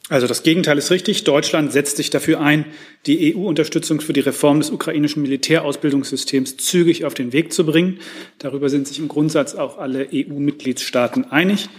Also 0.09 0.27
das 0.27 0.43
Gegenteil 0.43 0.77
ist 0.77 0.91
richtig. 0.91 1.23
Deutschland 1.23 1.71
setzt 1.71 1.95
sich 1.95 2.09
dafür 2.09 2.41
ein, 2.41 2.65
die 3.05 3.35
EU-Unterstützung 3.35 4.01
für 4.01 4.11
die 4.11 4.19
Reform 4.19 4.59
des 4.59 4.69
ukrainischen 4.69 5.21
Militärausbildungssystems 5.21 6.57
zügig 6.57 7.05
auf 7.05 7.13
den 7.13 7.31
Weg 7.31 7.53
zu 7.53 7.65
bringen. 7.65 7.99
Darüber 8.37 8.69
sind 8.69 8.87
sich 8.87 8.99
im 8.99 9.07
Grundsatz 9.07 9.55
auch 9.55 9.77
alle 9.77 10.09
EU-Mitgliedstaaten 10.11 11.31
einig. 11.31 11.69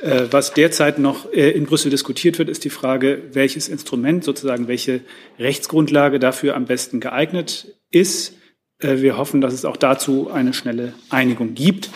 Äh, 0.00 0.26
was 0.30 0.52
derzeit 0.54 1.00
noch 1.00 1.32
äh, 1.32 1.50
in 1.50 1.66
Brüssel 1.66 1.90
diskutiert 1.90 2.38
wird, 2.38 2.48
ist 2.48 2.64
die 2.64 2.70
Frage, 2.70 3.22
welches 3.32 3.68
Instrument, 3.68 4.22
sozusagen 4.22 4.68
welche 4.68 5.00
Rechtsgrundlage 5.38 6.20
dafür 6.20 6.54
am 6.54 6.66
besten 6.66 7.00
geeignet 7.00 7.74
ist. 7.90 8.34
Äh, 8.78 9.00
wir 9.00 9.16
hoffen, 9.16 9.40
dass 9.40 9.54
es 9.54 9.64
auch 9.64 9.76
dazu 9.76 10.30
eine 10.30 10.54
schnelle 10.54 10.94
Einigung 11.10 11.54
gibt. 11.54 11.90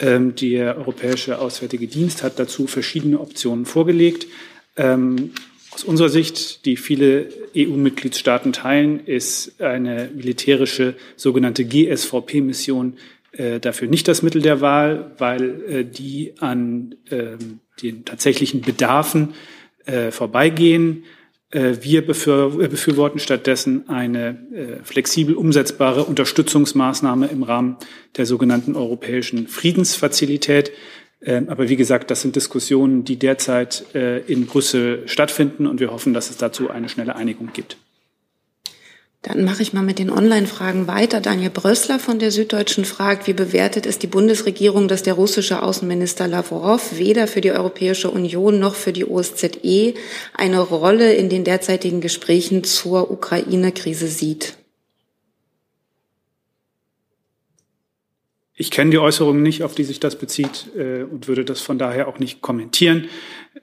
Ähm, 0.00 0.34
der 0.34 0.76
Europäische 0.76 1.38
Auswärtige 1.38 1.86
Dienst 1.86 2.22
hat 2.22 2.38
dazu 2.38 2.66
verschiedene 2.66 3.20
Optionen 3.20 3.66
vorgelegt. 3.66 4.26
Ähm, 4.76 5.32
aus 5.72 5.82
unserer 5.82 6.08
Sicht, 6.08 6.66
die 6.66 6.76
viele 6.76 7.28
EU-Mitgliedstaaten 7.56 8.52
teilen, 8.52 9.00
ist 9.06 9.60
eine 9.60 10.08
militärische 10.14 10.94
sogenannte 11.16 11.64
GSVP-Mission 11.64 12.96
äh, 13.32 13.58
dafür 13.58 13.88
nicht 13.88 14.06
das 14.06 14.22
Mittel 14.22 14.42
der 14.42 14.60
Wahl, 14.60 15.12
weil 15.18 15.62
äh, 15.68 15.84
die 15.84 16.34
an 16.38 16.94
äh, 17.10 17.36
den 17.82 18.04
tatsächlichen 18.04 18.60
Bedarfen 18.60 19.34
äh, 19.86 20.10
vorbeigehen. 20.12 21.04
Äh, 21.50 21.78
wir 21.80 22.06
befürworten 22.06 23.18
stattdessen 23.18 23.88
eine 23.88 24.38
äh, 24.52 24.84
flexibel 24.84 25.34
umsetzbare 25.34 26.04
Unterstützungsmaßnahme 26.04 27.26
im 27.26 27.42
Rahmen 27.42 27.76
der 28.16 28.26
sogenannten 28.26 28.76
europäischen 28.76 29.48
Friedensfazilität. 29.48 30.70
Ähm, 31.24 31.48
aber 31.48 31.68
wie 31.68 31.76
gesagt, 31.76 32.10
das 32.10 32.20
sind 32.20 32.36
Diskussionen, 32.36 33.04
die 33.04 33.16
derzeit 33.16 33.84
äh, 33.94 34.18
in 34.20 34.46
Brüssel 34.46 35.02
stattfinden 35.06 35.66
und 35.66 35.80
wir 35.80 35.90
hoffen, 35.90 36.12
dass 36.12 36.30
es 36.30 36.36
dazu 36.36 36.70
eine 36.70 36.88
schnelle 36.88 37.16
Einigung 37.16 37.50
gibt. 37.52 37.76
Dann 39.24 39.42
mache 39.42 39.62
ich 39.62 39.72
mal 39.72 39.82
mit 39.82 39.98
den 39.98 40.10
Online-Fragen 40.10 40.86
weiter. 40.86 41.22
Daniel 41.22 41.48
Brössler 41.48 41.98
von 41.98 42.18
der 42.18 42.30
Süddeutschen 42.30 42.84
fragt, 42.84 43.26
wie 43.26 43.32
bewertet 43.32 43.86
es 43.86 43.98
die 43.98 44.06
Bundesregierung, 44.06 44.86
dass 44.86 45.02
der 45.02 45.14
russische 45.14 45.62
Außenminister 45.62 46.28
Lavrov 46.28 46.98
weder 46.98 47.26
für 47.26 47.40
die 47.40 47.52
Europäische 47.52 48.10
Union 48.10 48.58
noch 48.58 48.74
für 48.74 48.92
die 48.92 49.06
OSZE 49.06 49.94
eine 50.34 50.60
Rolle 50.60 51.14
in 51.14 51.30
den 51.30 51.42
derzeitigen 51.42 52.02
Gesprächen 52.02 52.64
zur 52.64 53.10
Ukraine-Krise 53.10 54.08
sieht? 54.08 54.58
Ich 58.56 58.70
kenne 58.70 58.90
die 58.90 58.98
Äußerungen 58.98 59.42
nicht, 59.42 59.62
auf 59.62 59.74
die 59.74 59.84
sich 59.84 60.00
das 60.00 60.16
bezieht 60.16 60.68
äh, 60.76 61.02
und 61.02 61.26
würde 61.26 61.44
das 61.44 61.60
von 61.60 61.78
daher 61.78 62.08
auch 62.08 62.18
nicht 62.18 62.40
kommentieren. 62.40 63.08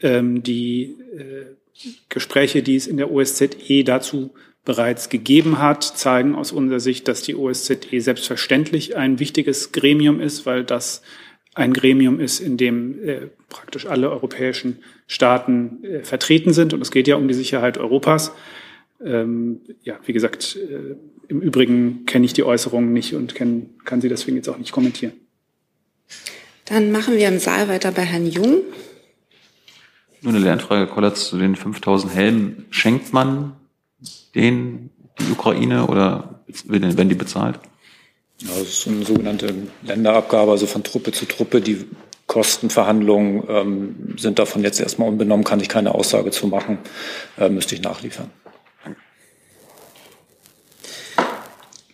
Ähm, 0.02 0.44
die 0.44 0.98
äh, 1.16 1.46
Gespräche, 2.10 2.62
die 2.62 2.76
es 2.76 2.88
in 2.88 2.98
der 2.98 3.12
OSZE 3.12 3.84
dazu 3.86 4.34
bereits 4.66 5.10
gegeben 5.10 5.60
hat, 5.60 5.84
zeigen 5.84 6.36
aus 6.36 6.52
unserer 6.52 6.80
Sicht, 6.80 7.08
dass 7.08 7.24
die 7.24 7.36
OSZE 7.36 8.00
selbstverständlich 8.00 8.96
ein 8.96 9.20
wichtiges 9.20 9.72
Gremium 9.72 10.20
ist, 10.20 10.46
weil 10.46 10.64
das 10.64 11.02
ein 11.54 11.74
Gremium 11.74 12.20
ist, 12.20 12.40
in 12.40 12.58
dem 12.58 13.04
äh, 13.04 13.28
praktisch 13.50 13.86
alle 13.86 14.10
europäischen 14.10 14.80
Staaten 15.08 15.84
äh, 15.84 16.04
vertreten 16.04 16.54
sind. 16.54 16.74
Und 16.74 16.82
es 16.82 16.92
geht 16.92 17.08
ja 17.08 17.16
um 17.16 17.28
die 17.28 17.34
Sicherheit 17.34 17.78
Europas. 17.78 18.34
Ähm, 19.04 19.62
ja, 19.84 20.00
wie 20.06 20.14
gesagt, 20.14 20.56
äh, 20.56 20.96
im 21.28 21.42
Übrigen 21.42 22.06
kenne 22.06 22.26
ich 22.26 22.34
die 22.34 22.44
Äußerungen 22.44 22.94
nicht 22.94 23.14
und 23.16 23.36
kenn, 23.36 23.70
kann 23.86 24.02
sie 24.02 24.10
deswegen 24.10 24.38
jetzt 24.38 24.50
auch 24.50 24.58
nicht 24.58 24.72
kommentieren. 24.72 25.14
Dann 26.66 26.92
machen 26.92 27.16
wir 27.16 27.28
im 27.28 27.40
Saal 27.40 27.68
weiter 27.68 27.92
bei 27.92 28.04
Herrn 28.04 28.28
Jung. 28.28 28.62
Nur 30.22 30.34
eine 30.34 30.44
Lernfrage, 30.44 30.88
Kollatz, 30.88 31.30
zu 31.30 31.38
den 31.38 31.56
5000 31.56 32.14
Helmen. 32.14 32.66
Schenkt 32.70 33.12
man 33.12 33.54
den 34.36 34.92
die 35.20 35.32
Ukraine 35.32 35.88
oder 35.88 36.44
werden 36.66 37.10
die 37.10 37.16
bezahlt? 37.16 37.60
Ja, 38.40 38.50
das 38.58 38.68
ist 38.68 38.88
eine 38.88 39.06
sogenannte 39.06 39.54
Länderabgabe, 39.84 40.52
also 40.52 40.66
von 40.66 40.84
Truppe 40.84 41.12
zu 41.12 41.26
Truppe. 41.26 41.62
Die 41.62 41.86
Kostenverhandlungen 42.28 43.44
ähm, 43.50 44.16
sind 44.18 44.40
davon 44.40 44.64
jetzt 44.64 44.80
erstmal 44.80 45.10
unbenommen, 45.10 45.44
kann 45.44 45.60
ich 45.60 45.70
keine 45.70 45.94
Aussage 45.94 46.32
zu 46.32 46.48
machen, 46.48 46.78
äh, 47.38 47.50
müsste 47.50 47.76
ich 47.76 47.82
nachliefern. 47.82 48.30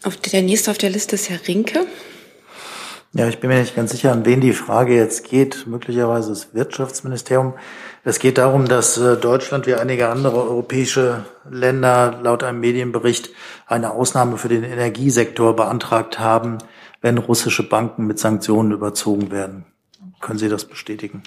Auf 0.08 0.16
der 0.16 0.42
nächste 0.42 0.72
auf 0.72 0.78
der 0.78 0.90
Liste 0.90 1.16
ist 1.16 1.30
Herr 1.30 1.46
Rinke. 1.50 1.86
Ja, 3.12 3.28
ich 3.28 3.42
bin 3.42 3.50
mir 3.50 3.60
nicht 3.60 3.76
ganz 3.76 3.92
sicher, 3.92 4.14
an 4.14 4.24
wen 4.24 4.40
die 4.40 4.54
Frage 4.54 4.96
jetzt 4.96 5.26
geht. 5.26 5.68
Möglicherweise 5.68 6.30
das 6.30 6.54
Wirtschaftsministerium. 6.54 7.56
Es 8.06 8.20
geht 8.20 8.38
darum, 8.38 8.70
dass 8.70 8.98
äh, 8.98 9.18
Deutschland 9.18 9.68
wie 9.68 9.74
einige 9.74 10.08
andere 10.08 10.42
europäische 10.42 11.26
Länder 11.52 12.22
laut 12.24 12.44
einem 12.44 12.62
Medienbericht 12.62 13.32
eine 13.66 13.92
Ausnahme 13.92 14.38
für 14.38 14.48
den 14.48 14.64
Energiesektor 14.64 15.54
beantragt 15.58 16.20
haben, 16.20 16.60
wenn 17.02 17.18
russische 17.18 17.68
Banken 17.68 18.08
mit 18.08 18.18
Sanktionen 18.18 18.72
überzogen 18.72 19.30
werden. 19.30 19.66
Können 20.22 20.40
Sie 20.40 20.48
das 20.48 20.64
bestätigen? 20.64 21.22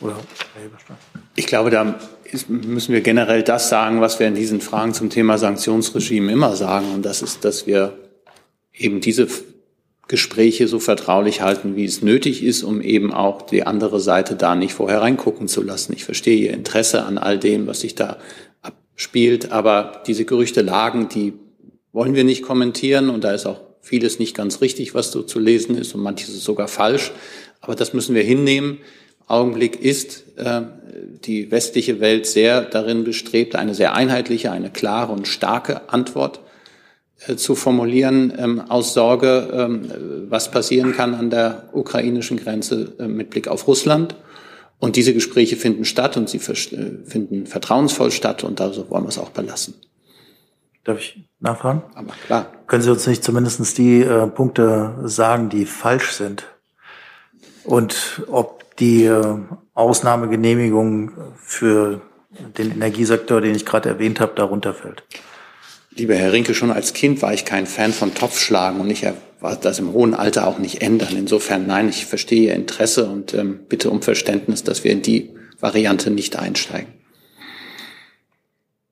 Oder 0.00 0.16
ich 1.34 1.46
glaube, 1.46 1.70
da 1.70 1.98
müssen 2.48 2.92
wir 2.92 3.00
generell 3.00 3.42
das 3.42 3.68
sagen, 3.68 4.00
was 4.00 4.20
wir 4.20 4.28
in 4.28 4.34
diesen 4.34 4.60
Fragen 4.60 4.94
zum 4.94 5.10
Thema 5.10 5.38
Sanktionsregime 5.38 6.30
immer 6.30 6.54
sagen. 6.56 6.92
Und 6.94 7.04
das 7.04 7.22
ist, 7.22 7.44
dass 7.44 7.66
wir 7.66 7.98
eben 8.72 9.00
diese 9.00 9.26
Gespräche 10.06 10.68
so 10.68 10.78
vertraulich 10.78 11.42
halten, 11.42 11.76
wie 11.76 11.84
es 11.84 12.02
nötig 12.02 12.42
ist, 12.42 12.62
um 12.62 12.80
eben 12.80 13.12
auch 13.12 13.42
die 13.42 13.64
andere 13.64 14.00
Seite 14.00 14.36
da 14.36 14.54
nicht 14.54 14.72
vorher 14.72 15.02
reingucken 15.02 15.48
zu 15.48 15.62
lassen. 15.62 15.92
Ich 15.92 16.04
verstehe 16.04 16.38
Ihr 16.38 16.54
Interesse 16.54 17.04
an 17.04 17.18
all 17.18 17.38
dem, 17.38 17.66
was 17.66 17.80
sich 17.80 17.94
da 17.94 18.16
abspielt, 18.62 19.52
aber 19.52 20.02
diese 20.06 20.24
Gerüchte 20.24 20.62
lagen, 20.62 21.08
die 21.08 21.34
wollen 21.92 22.14
wir 22.14 22.24
nicht 22.24 22.42
kommentieren 22.42 23.10
und 23.10 23.22
da 23.22 23.32
ist 23.32 23.46
auch 23.46 23.60
vieles 23.82 24.18
nicht 24.18 24.34
ganz 24.34 24.60
richtig, 24.60 24.94
was 24.94 25.12
so 25.12 25.22
zu 25.22 25.38
lesen 25.38 25.76
ist 25.76 25.94
und 25.94 26.02
manches 26.02 26.30
ist 26.30 26.44
sogar 26.44 26.68
falsch. 26.68 27.12
Aber 27.60 27.74
das 27.74 27.92
müssen 27.92 28.14
wir 28.14 28.22
hinnehmen. 28.22 28.78
Augenblick 29.28 29.80
ist 29.80 30.24
äh, 30.38 30.62
die 31.24 31.50
westliche 31.50 32.00
Welt 32.00 32.26
sehr 32.26 32.62
darin 32.62 33.04
bestrebt, 33.04 33.54
eine 33.54 33.74
sehr 33.74 33.94
einheitliche, 33.94 34.50
eine 34.50 34.70
klare 34.70 35.12
und 35.12 35.28
starke 35.28 35.88
Antwort 35.90 36.40
äh, 37.26 37.36
zu 37.36 37.54
formulieren 37.54 38.32
ähm, 38.36 38.60
aus 38.68 38.94
Sorge, 38.94 39.50
ähm, 39.52 39.92
was 40.28 40.50
passieren 40.50 40.92
kann 40.92 41.14
an 41.14 41.30
der 41.30 41.68
ukrainischen 41.72 42.38
Grenze 42.38 42.94
äh, 42.98 43.06
mit 43.06 43.30
Blick 43.30 43.48
auf 43.48 43.66
Russland. 43.66 44.16
Und 44.80 44.94
diese 44.94 45.12
Gespräche 45.12 45.56
finden 45.56 45.84
statt 45.84 46.16
und 46.16 46.28
sie 46.28 46.38
äh, 46.38 47.04
finden 47.04 47.46
vertrauensvoll 47.46 48.10
statt 48.10 48.44
und 48.44 48.60
da 48.60 48.74
wollen 48.88 49.04
wir 49.04 49.08
es 49.08 49.18
auch 49.18 49.30
belassen. 49.30 49.74
Darf 50.84 51.00
ich 51.00 51.20
nachfragen? 51.40 51.82
Aber 51.94 52.14
klar. 52.26 52.52
Können 52.66 52.82
Sie 52.82 52.90
uns 52.90 53.06
nicht 53.06 53.22
zumindest 53.22 53.76
die 53.76 54.00
äh, 54.00 54.26
Punkte 54.28 54.94
sagen, 55.04 55.50
die 55.50 55.66
falsch 55.66 56.12
sind? 56.12 56.46
Und 57.64 58.22
ob 58.28 58.57
die 58.78 59.04
äh, 59.04 59.38
Ausnahmegenehmigung 59.74 61.12
für 61.36 62.02
den 62.56 62.72
Energiesektor, 62.72 63.40
den 63.40 63.54
ich 63.54 63.66
gerade 63.66 63.88
erwähnt 63.88 64.20
habe, 64.20 64.32
darunter 64.34 64.74
fällt? 64.74 65.02
Lieber 65.90 66.14
Herr 66.14 66.32
Rinke, 66.32 66.54
schon 66.54 66.70
als 66.70 66.92
Kind 66.92 67.22
war 67.22 67.34
ich 67.34 67.44
kein 67.44 67.66
Fan 67.66 67.92
von 67.92 68.14
Topfschlagen 68.14 68.80
und 68.80 68.90
ich 68.90 69.04
war 69.40 69.56
das 69.56 69.78
im 69.78 69.92
hohen 69.92 70.14
Alter 70.14 70.46
auch 70.46 70.58
nicht 70.58 70.82
ändern. 70.82 71.16
Insofern 71.16 71.66
nein, 71.66 71.88
ich 71.88 72.06
verstehe 72.06 72.48
Ihr 72.48 72.54
Interesse 72.54 73.06
und 73.06 73.34
ähm, 73.34 73.60
bitte 73.68 73.90
um 73.90 74.02
Verständnis, 74.02 74.62
dass 74.62 74.84
wir 74.84 74.92
in 74.92 75.02
die 75.02 75.30
Variante 75.60 76.10
nicht 76.10 76.38
einsteigen. 76.38 76.92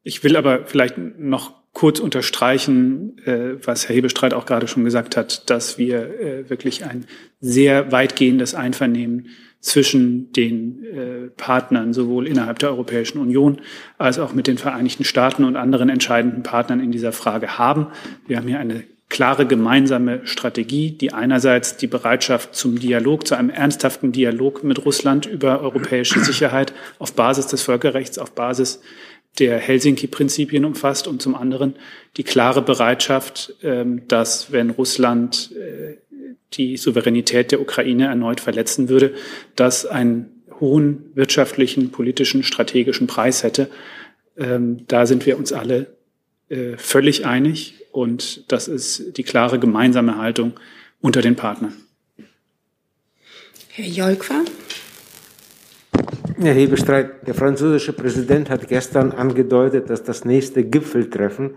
Ich 0.02 0.24
will 0.24 0.36
aber 0.36 0.66
vielleicht 0.66 0.98
noch 0.98 1.52
kurz 1.72 2.00
unterstreichen, 2.00 3.18
äh, 3.26 3.64
was 3.64 3.88
Herr 3.88 3.94
Hebestreit 3.94 4.34
auch 4.34 4.46
gerade 4.46 4.66
schon 4.66 4.84
gesagt 4.84 5.16
hat, 5.16 5.50
dass 5.50 5.78
wir 5.78 6.20
äh, 6.20 6.50
wirklich 6.50 6.84
ein 6.84 7.06
sehr 7.40 7.92
weitgehendes 7.92 8.54
Einvernehmen 8.54 9.28
zwischen 9.66 10.32
den 10.32 10.84
äh, 10.84 11.28
Partnern, 11.36 11.92
sowohl 11.92 12.28
innerhalb 12.28 12.60
der 12.60 12.70
Europäischen 12.70 13.18
Union 13.18 13.60
als 13.98 14.20
auch 14.20 14.32
mit 14.32 14.46
den 14.46 14.58
Vereinigten 14.58 15.02
Staaten 15.02 15.42
und 15.42 15.56
anderen 15.56 15.88
entscheidenden 15.88 16.44
Partnern 16.44 16.78
in 16.78 16.92
dieser 16.92 17.10
Frage 17.10 17.58
haben. 17.58 17.88
Wir 18.28 18.36
haben 18.36 18.46
hier 18.46 18.60
eine 18.60 18.84
klare 19.08 19.44
gemeinsame 19.44 20.20
Strategie, 20.24 20.92
die 20.92 21.12
einerseits 21.12 21.76
die 21.76 21.88
Bereitschaft 21.88 22.54
zum 22.54 22.78
Dialog, 22.78 23.26
zu 23.26 23.34
einem 23.34 23.50
ernsthaften 23.50 24.12
Dialog 24.12 24.62
mit 24.62 24.84
Russland 24.84 25.26
über 25.26 25.60
europäische 25.60 26.20
Sicherheit 26.20 26.72
auf 27.00 27.14
Basis 27.14 27.48
des 27.48 27.62
Völkerrechts, 27.62 28.18
auf 28.18 28.32
Basis 28.32 28.80
der 29.40 29.58
Helsinki-Prinzipien 29.58 30.64
umfasst 30.64 31.08
und 31.08 31.20
zum 31.20 31.34
anderen 31.34 31.74
die 32.16 32.24
klare 32.24 32.62
Bereitschaft, 32.62 33.52
ähm, 33.62 34.02
dass 34.06 34.52
wenn 34.52 34.70
Russland 34.70 35.50
äh, 35.52 35.96
die 36.54 36.76
Souveränität 36.76 37.52
der 37.52 37.60
Ukraine 37.60 38.06
erneut 38.06 38.40
verletzen 38.40 38.88
würde, 38.88 39.14
das 39.56 39.86
einen 39.86 40.42
hohen 40.60 41.10
wirtschaftlichen, 41.14 41.90
politischen, 41.90 42.42
strategischen 42.42 43.06
Preis 43.06 43.42
hätte. 43.42 43.68
Ähm, 44.36 44.86
da 44.88 45.06
sind 45.06 45.26
wir 45.26 45.38
uns 45.38 45.52
alle 45.52 45.96
äh, 46.48 46.76
völlig 46.76 47.26
einig 47.26 47.74
und 47.92 48.50
das 48.52 48.68
ist 48.68 49.16
die 49.16 49.22
klare 49.22 49.58
gemeinsame 49.58 50.16
Haltung 50.16 50.54
unter 51.00 51.20
den 51.20 51.36
Partnern. 51.36 51.74
Herr 53.68 53.86
Jolkwa. 53.86 54.42
Herr 56.38 56.54
Hebestreit, 56.54 57.26
der 57.26 57.34
französische 57.34 57.92
Präsident 57.92 58.50
hat 58.50 58.68
gestern 58.68 59.12
angedeutet, 59.12 59.90
dass 59.90 60.02
das 60.02 60.24
nächste 60.24 60.64
Gipfeltreffen 60.64 61.54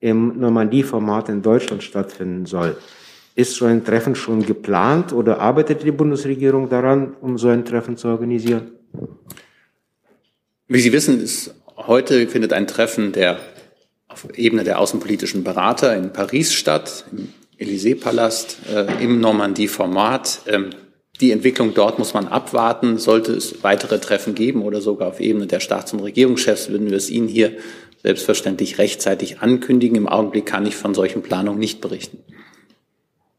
im 0.00 0.38
Normandie-Format 0.38 1.28
in 1.28 1.42
Deutschland 1.42 1.82
stattfinden 1.82 2.46
soll. 2.46 2.76
Ist 3.36 3.56
so 3.56 3.64
ein 3.64 3.84
Treffen 3.84 4.14
schon 4.14 4.46
geplant 4.46 5.12
oder 5.12 5.40
arbeitet 5.40 5.82
die 5.82 5.90
Bundesregierung 5.90 6.68
daran, 6.68 7.16
um 7.20 7.36
so 7.36 7.48
ein 7.48 7.64
Treffen 7.64 7.96
zu 7.96 8.08
organisieren? 8.08 8.72
Wie 10.68 10.80
Sie 10.80 10.92
wissen, 10.92 11.20
ist 11.20 11.54
heute 11.76 12.28
findet 12.28 12.52
ein 12.52 12.66
Treffen 12.66 13.12
der 13.12 13.40
auf 14.08 14.26
Ebene 14.38 14.62
der 14.62 14.78
außenpolitischen 14.78 15.42
Berater 15.42 15.96
in 15.96 16.12
Paris 16.12 16.54
statt, 16.54 17.04
im 17.10 17.32
Élysée-Palast, 17.58 18.58
äh, 18.72 19.02
im 19.02 19.20
Normandie-Format. 19.20 20.42
Ähm, 20.46 20.70
die 21.20 21.32
Entwicklung 21.32 21.74
dort 21.74 21.98
muss 21.98 22.14
man 22.14 22.28
abwarten. 22.28 22.98
Sollte 22.98 23.32
es 23.32 23.62
weitere 23.62 23.98
Treffen 23.98 24.34
geben 24.34 24.62
oder 24.62 24.80
sogar 24.80 25.08
auf 25.08 25.20
Ebene 25.20 25.46
der 25.46 25.60
Staats- 25.60 25.92
und 25.92 26.00
Regierungschefs, 26.00 26.68
würden 26.68 26.90
wir 26.90 26.96
es 26.96 27.10
Ihnen 27.10 27.28
hier 27.28 27.52
selbstverständlich 28.02 28.78
rechtzeitig 28.78 29.40
ankündigen. 29.40 29.96
Im 29.96 30.08
Augenblick 30.08 30.46
kann 30.46 30.66
ich 30.66 30.76
von 30.76 30.94
solchen 30.94 31.22
Planungen 31.22 31.58
nicht 31.58 31.80
berichten. 31.80 32.18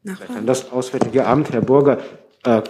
An 0.06 0.46
das 0.46 0.70
Auswärtige 0.70 1.26
Amt, 1.26 1.52
Herr 1.52 1.60
Burger, 1.60 1.98
äh, 2.44 2.62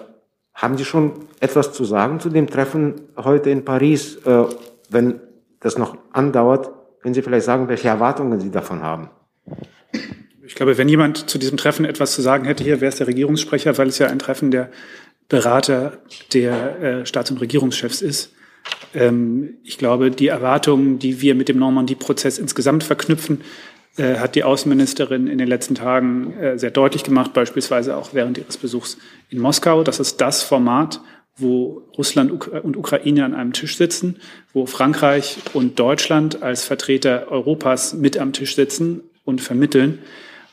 haben 0.55 0.79
Sie 0.79 0.85
schon 0.85 1.13
etwas 1.41 1.73
zu 1.73 1.85
sagen 1.85 2.19
zu 2.19 2.31
dem 2.31 2.47
Treffen 2.47 2.95
heute 3.17 3.51
in 3.51 3.65
Paris? 3.65 4.17
Äh, 4.25 4.45
wenn 4.89 5.21
das 5.61 5.77
noch 5.77 5.99
andauert, 6.13 6.71
können 7.03 7.15
Sie 7.15 7.23
vielleicht 7.23 7.45
sagen, 7.45 7.69
welche 7.69 7.89
Erwartungen 7.89 8.41
Sie 8.41 8.51
davon 8.51 8.83
haben? 8.83 9.11
Ich 10.47 10.55
glaube, 10.55 10.79
wenn 10.79 10.89
jemand 10.89 11.29
zu 11.29 11.39
diesem 11.39 11.59
Treffen 11.59 11.85
etwas 11.85 12.13
zu 12.13 12.23
sagen 12.23 12.47
hätte, 12.47 12.65
hier 12.65 12.81
wäre 12.81 12.89
es 12.89 12.97
der 12.97 13.07
Regierungssprecher, 13.07 13.77
weil 13.77 13.89
es 13.89 13.99
ja 13.99 14.07
ein 14.07 14.19
Treffen 14.19 14.51
der 14.51 14.71
Berater 15.29 15.99
der 16.33 16.81
äh, 16.81 17.07
Staats- 17.07 17.31
und 17.31 17.41
Regierungschefs 17.41 18.01
ist. 18.01 18.33
Ähm, 18.95 19.55
ich 19.65 19.77
glaube, 19.77 20.11
die 20.11 20.29
Erwartungen, 20.29 20.99
die 20.99 21.21
wir 21.21 21.35
mit 21.35 21.49
dem 21.49 21.59
Normandie-Prozess 21.59 22.39
insgesamt 22.39 22.85
verknüpfen, 22.85 23.43
äh, 23.97 24.17
hat 24.17 24.35
die 24.35 24.45
Außenministerin 24.45 25.27
in 25.27 25.39
den 25.39 25.49
letzten 25.49 25.75
Tagen 25.75 26.33
äh, 26.39 26.59
sehr 26.59 26.71
deutlich 26.71 27.03
gemacht, 27.03 27.33
beispielsweise 27.33 27.97
auch 27.97 28.13
während 28.13 28.39
ihres 28.39 28.57
Besuchs 28.57 28.99
in 29.31 29.39
Moskau. 29.39 29.83
Das 29.83 30.01
ist 30.01 30.21
das 30.21 30.43
Format, 30.43 31.01
wo 31.37 31.83
Russland 31.97 32.47
und 32.49 32.77
Ukraine 32.77 33.25
an 33.25 33.35
einem 33.35 33.53
Tisch 33.53 33.77
sitzen, 33.77 34.17
wo 34.53 34.67
Frankreich 34.67 35.39
und 35.53 35.79
Deutschland 35.79 36.43
als 36.43 36.65
Vertreter 36.65 37.31
Europas 37.31 37.95
mit 37.95 38.17
am 38.19 38.33
Tisch 38.33 38.55
sitzen 38.55 39.03
und 39.25 39.41
vermitteln. 39.41 39.99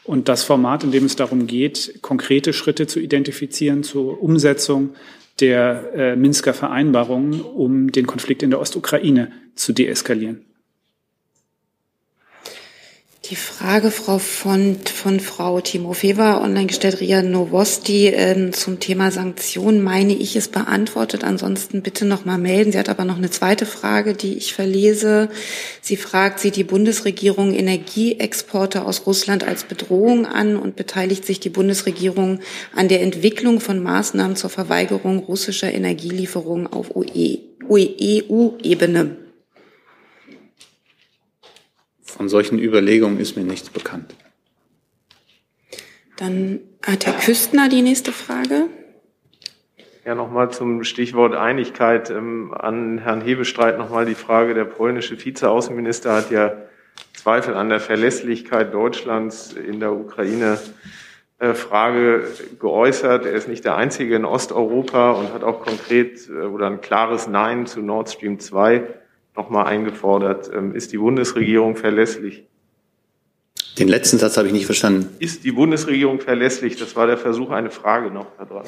Und 0.04 0.28
das 0.28 0.44
Format, 0.44 0.84
in 0.84 0.92
dem 0.92 1.06
es 1.06 1.16
darum 1.16 1.48
geht, 1.48 2.00
konkrete 2.02 2.52
Schritte 2.52 2.88
zu 2.88 3.00
identifizieren 3.00 3.84
zur 3.84 4.22
Umsetzung 4.22 4.90
der 5.40 5.94
äh, 5.96 6.16
Minsker 6.16 6.54
Vereinbarungen, 6.54 7.42
um 7.42 7.92
den 7.92 8.06
Konflikt 8.06 8.44
in 8.44 8.50
der 8.50 8.60
Ostukraine 8.60 9.32
zu 9.56 9.72
deeskalieren. 9.72 10.46
Die 13.34 13.40
Frage, 13.40 13.90
Frau 13.90 14.20
von, 14.20 14.78
von 14.86 15.20
Frau 15.20 15.60
Timofeva, 15.60 16.44
online 16.44 16.68
gestellt, 16.68 17.02
Ria 17.02 17.24
Novosti, 17.24 18.10
äh, 18.10 18.52
zum 18.52 18.80
Thema 18.80 19.10
Sanktionen, 19.10 19.82
meine 19.82 20.14
ich, 20.14 20.36
ist 20.36 20.52
beantwortet. 20.52 21.24
Ansonsten 21.24 21.82
bitte 21.82 22.06
noch 22.06 22.26
mal 22.26 22.38
melden. 22.38 22.72
Sie 22.72 22.78
hat 22.78 22.90
aber 22.90 23.06
noch 23.06 23.18
eine 23.18 23.32
zweite 23.32 23.66
Frage, 23.66 24.14
die 24.14 24.38
ich 24.38 24.54
verlese. 24.54 25.30
Sie 25.82 25.98
fragt, 25.98 26.42
sieht 26.42 26.58
die 26.58 26.64
Bundesregierung 26.64 27.56
Energieexporte 27.56 28.86
aus 28.86 29.08
Russland 29.08 29.44
als 29.44 29.64
Bedrohung 29.64 30.28
an 30.28 30.56
und 30.56 30.76
beteiligt 30.76 31.26
sich 31.26 31.40
die 31.40 31.50
Bundesregierung 31.50 32.40
an 32.76 32.88
der 32.88 33.02
Entwicklung 33.02 33.62
von 33.62 33.82
Maßnahmen 33.82 34.36
zur 34.36 34.52
Verweigerung 34.52 35.18
russischer 35.18 35.74
Energielieferungen 35.74 36.68
auf 36.68 36.92
EU-Ebene? 36.96 37.64
Von 42.16 42.30
solchen 42.30 42.60
Überlegungen 42.60 43.20
ist 43.20 43.36
mir 43.36 43.44
nichts 43.44 43.72
bekannt. 43.72 44.14
Dann 46.18 46.60
hat 46.86 47.08
Herr 47.08 47.14
Küstner 47.14 47.70
die 47.70 47.82
nächste 47.82 48.12
Frage. 48.12 48.70
Ja, 50.06 50.14
nochmal 50.14 50.52
zum 50.52 50.84
Stichwort 50.84 51.34
Einigkeit 51.34 52.12
ähm, 52.12 52.54
an 52.54 53.00
Herrn 53.00 53.22
Hebestreit 53.22 53.80
nochmal 53.80 54.06
die 54.06 54.14
Frage. 54.14 54.54
Der 54.54 54.66
polnische 54.66 55.18
Vizeaußenminister 55.18 56.14
hat 56.14 56.30
ja 56.30 56.54
Zweifel 57.14 57.56
an 57.56 57.70
der 57.70 57.80
Verlässlichkeit 57.80 58.74
Deutschlands 58.74 59.54
in 59.54 59.80
der 59.80 59.94
Ukraine 59.94 60.60
äh, 61.40 61.56
Frage 61.56 62.28
geäußert. 62.60 63.26
Er 63.26 63.32
ist 63.32 63.48
nicht 63.48 63.66
der 63.66 63.76
Einzige 63.76 64.16
in 64.16 64.26
Osteuropa 64.26 65.14
und 65.14 65.34
hat 65.34 65.44
auch 65.44 65.62
konkret 65.62 66.30
äh, 66.30 66.46
oder 66.46 66.68
ein 66.68 66.82
klares 66.82 67.28
Nein 67.28 67.66
zu 67.66 67.82
Nord 67.82 68.12
Stream 68.12 68.40
2 68.40 68.84
nochmal 69.36 69.66
eingefordert. 69.66 70.50
Ähm, 70.54 70.76
ist 70.76 70.92
die 70.92 70.98
Bundesregierung 70.98 71.76
verlässlich? 71.76 72.44
Den 73.80 73.88
letzten 73.88 74.20
Satz 74.20 74.38
habe 74.38 74.48
ich 74.48 74.54
nicht 74.54 74.66
verstanden. 74.66 75.10
Ist 75.20 75.44
die 75.44 75.52
Bundesregierung 75.52 76.20
verlässlich? 76.20 76.76
Das 76.76 76.96
war 76.96 77.08
der 77.08 77.18
Versuch, 77.18 77.50
eine 77.50 77.72
Frage 77.72 78.12
noch 78.12 78.28
da 78.38 78.46
dran. 78.46 78.66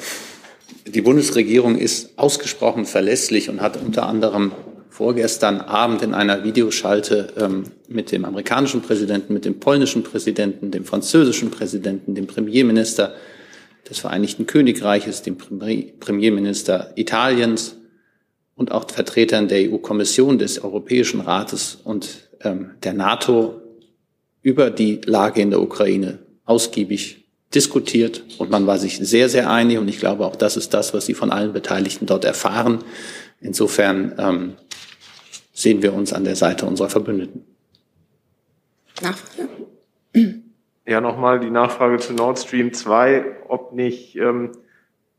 Die 0.84 1.00
Bundesregierung 1.00 1.78
ist 1.78 2.18
ausgesprochen 2.18 2.86
verlässlich 2.86 3.48
und 3.48 3.60
hat 3.60 3.76
unter 3.76 4.06
anderem 4.06 4.52
vorgestern 4.88 5.60
Abend 5.60 6.02
in 6.02 6.14
einer 6.14 6.42
Videoschalte 6.42 7.34
ähm, 7.38 7.64
mit 7.86 8.10
dem 8.12 8.24
amerikanischen 8.24 8.82
Präsidenten, 8.82 9.32
mit 9.34 9.44
dem 9.44 9.60
polnischen 9.60 10.02
Präsidenten, 10.02 10.70
dem 10.70 10.84
französischen 10.84 11.50
Präsidenten, 11.50 12.14
dem 12.14 12.26
Premierminister 12.26 13.14
des 13.88 13.98
Vereinigten 13.98 14.46
Königreiches, 14.46 15.22
dem 15.22 15.36
Premierminister 15.36 16.92
Italiens, 16.96 17.76
und 18.56 18.72
auch 18.72 18.90
Vertretern 18.90 19.48
der 19.48 19.70
EU-Kommission, 19.70 20.38
des 20.38 20.64
Europäischen 20.64 21.20
Rates 21.20 21.78
und 21.84 22.28
ähm, 22.40 22.72
der 22.82 22.94
NATO 22.94 23.60
über 24.42 24.70
die 24.70 25.00
Lage 25.04 25.42
in 25.42 25.50
der 25.50 25.60
Ukraine 25.60 26.18
ausgiebig 26.44 27.24
diskutiert 27.54 28.24
und 28.38 28.50
man 28.50 28.66
war 28.66 28.78
sich 28.78 28.98
sehr, 28.98 29.28
sehr 29.28 29.50
einig 29.50 29.78
und 29.78 29.88
ich 29.88 29.98
glaube 29.98 30.26
auch 30.26 30.36
das 30.36 30.56
ist 30.56 30.74
das, 30.74 30.92
was 30.94 31.06
Sie 31.06 31.14
von 31.14 31.30
allen 31.30 31.52
Beteiligten 31.52 32.06
dort 32.06 32.24
erfahren. 32.24 32.82
Insofern 33.40 34.14
ähm, 34.18 34.54
sehen 35.52 35.82
wir 35.82 35.94
uns 35.94 36.12
an 36.12 36.24
der 36.24 36.36
Seite 36.36 36.66
unserer 36.66 36.88
Verbündeten. 36.88 37.44
Nachfrage? 39.02 39.48
Ja, 40.86 41.00
nochmal 41.00 41.40
die 41.40 41.50
Nachfrage 41.50 41.98
zu 41.98 42.14
Nord 42.14 42.38
Stream 42.38 42.72
2, 42.72 43.24
ob 43.48 43.72
nicht 43.72 44.16
ähm, 44.16 44.52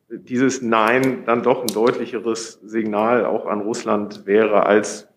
dieses 0.09 0.61
Nein 0.61 1.23
dann 1.25 1.43
doch 1.43 1.61
ein 1.61 1.73
deutlicheres 1.73 2.59
Signal 2.63 3.25
auch 3.25 3.45
an 3.45 3.61
Russland 3.61 4.25
wäre, 4.25 4.65
als 4.65 5.07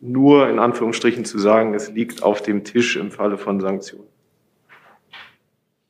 nur 0.00 0.48
in 0.48 0.58
Anführungsstrichen 0.58 1.24
zu 1.24 1.38
sagen, 1.38 1.74
es 1.74 1.90
liegt 1.90 2.22
auf 2.22 2.42
dem 2.42 2.64
Tisch 2.64 2.96
im 2.96 3.10
Falle 3.10 3.38
von 3.38 3.60
Sanktionen. 3.60 4.06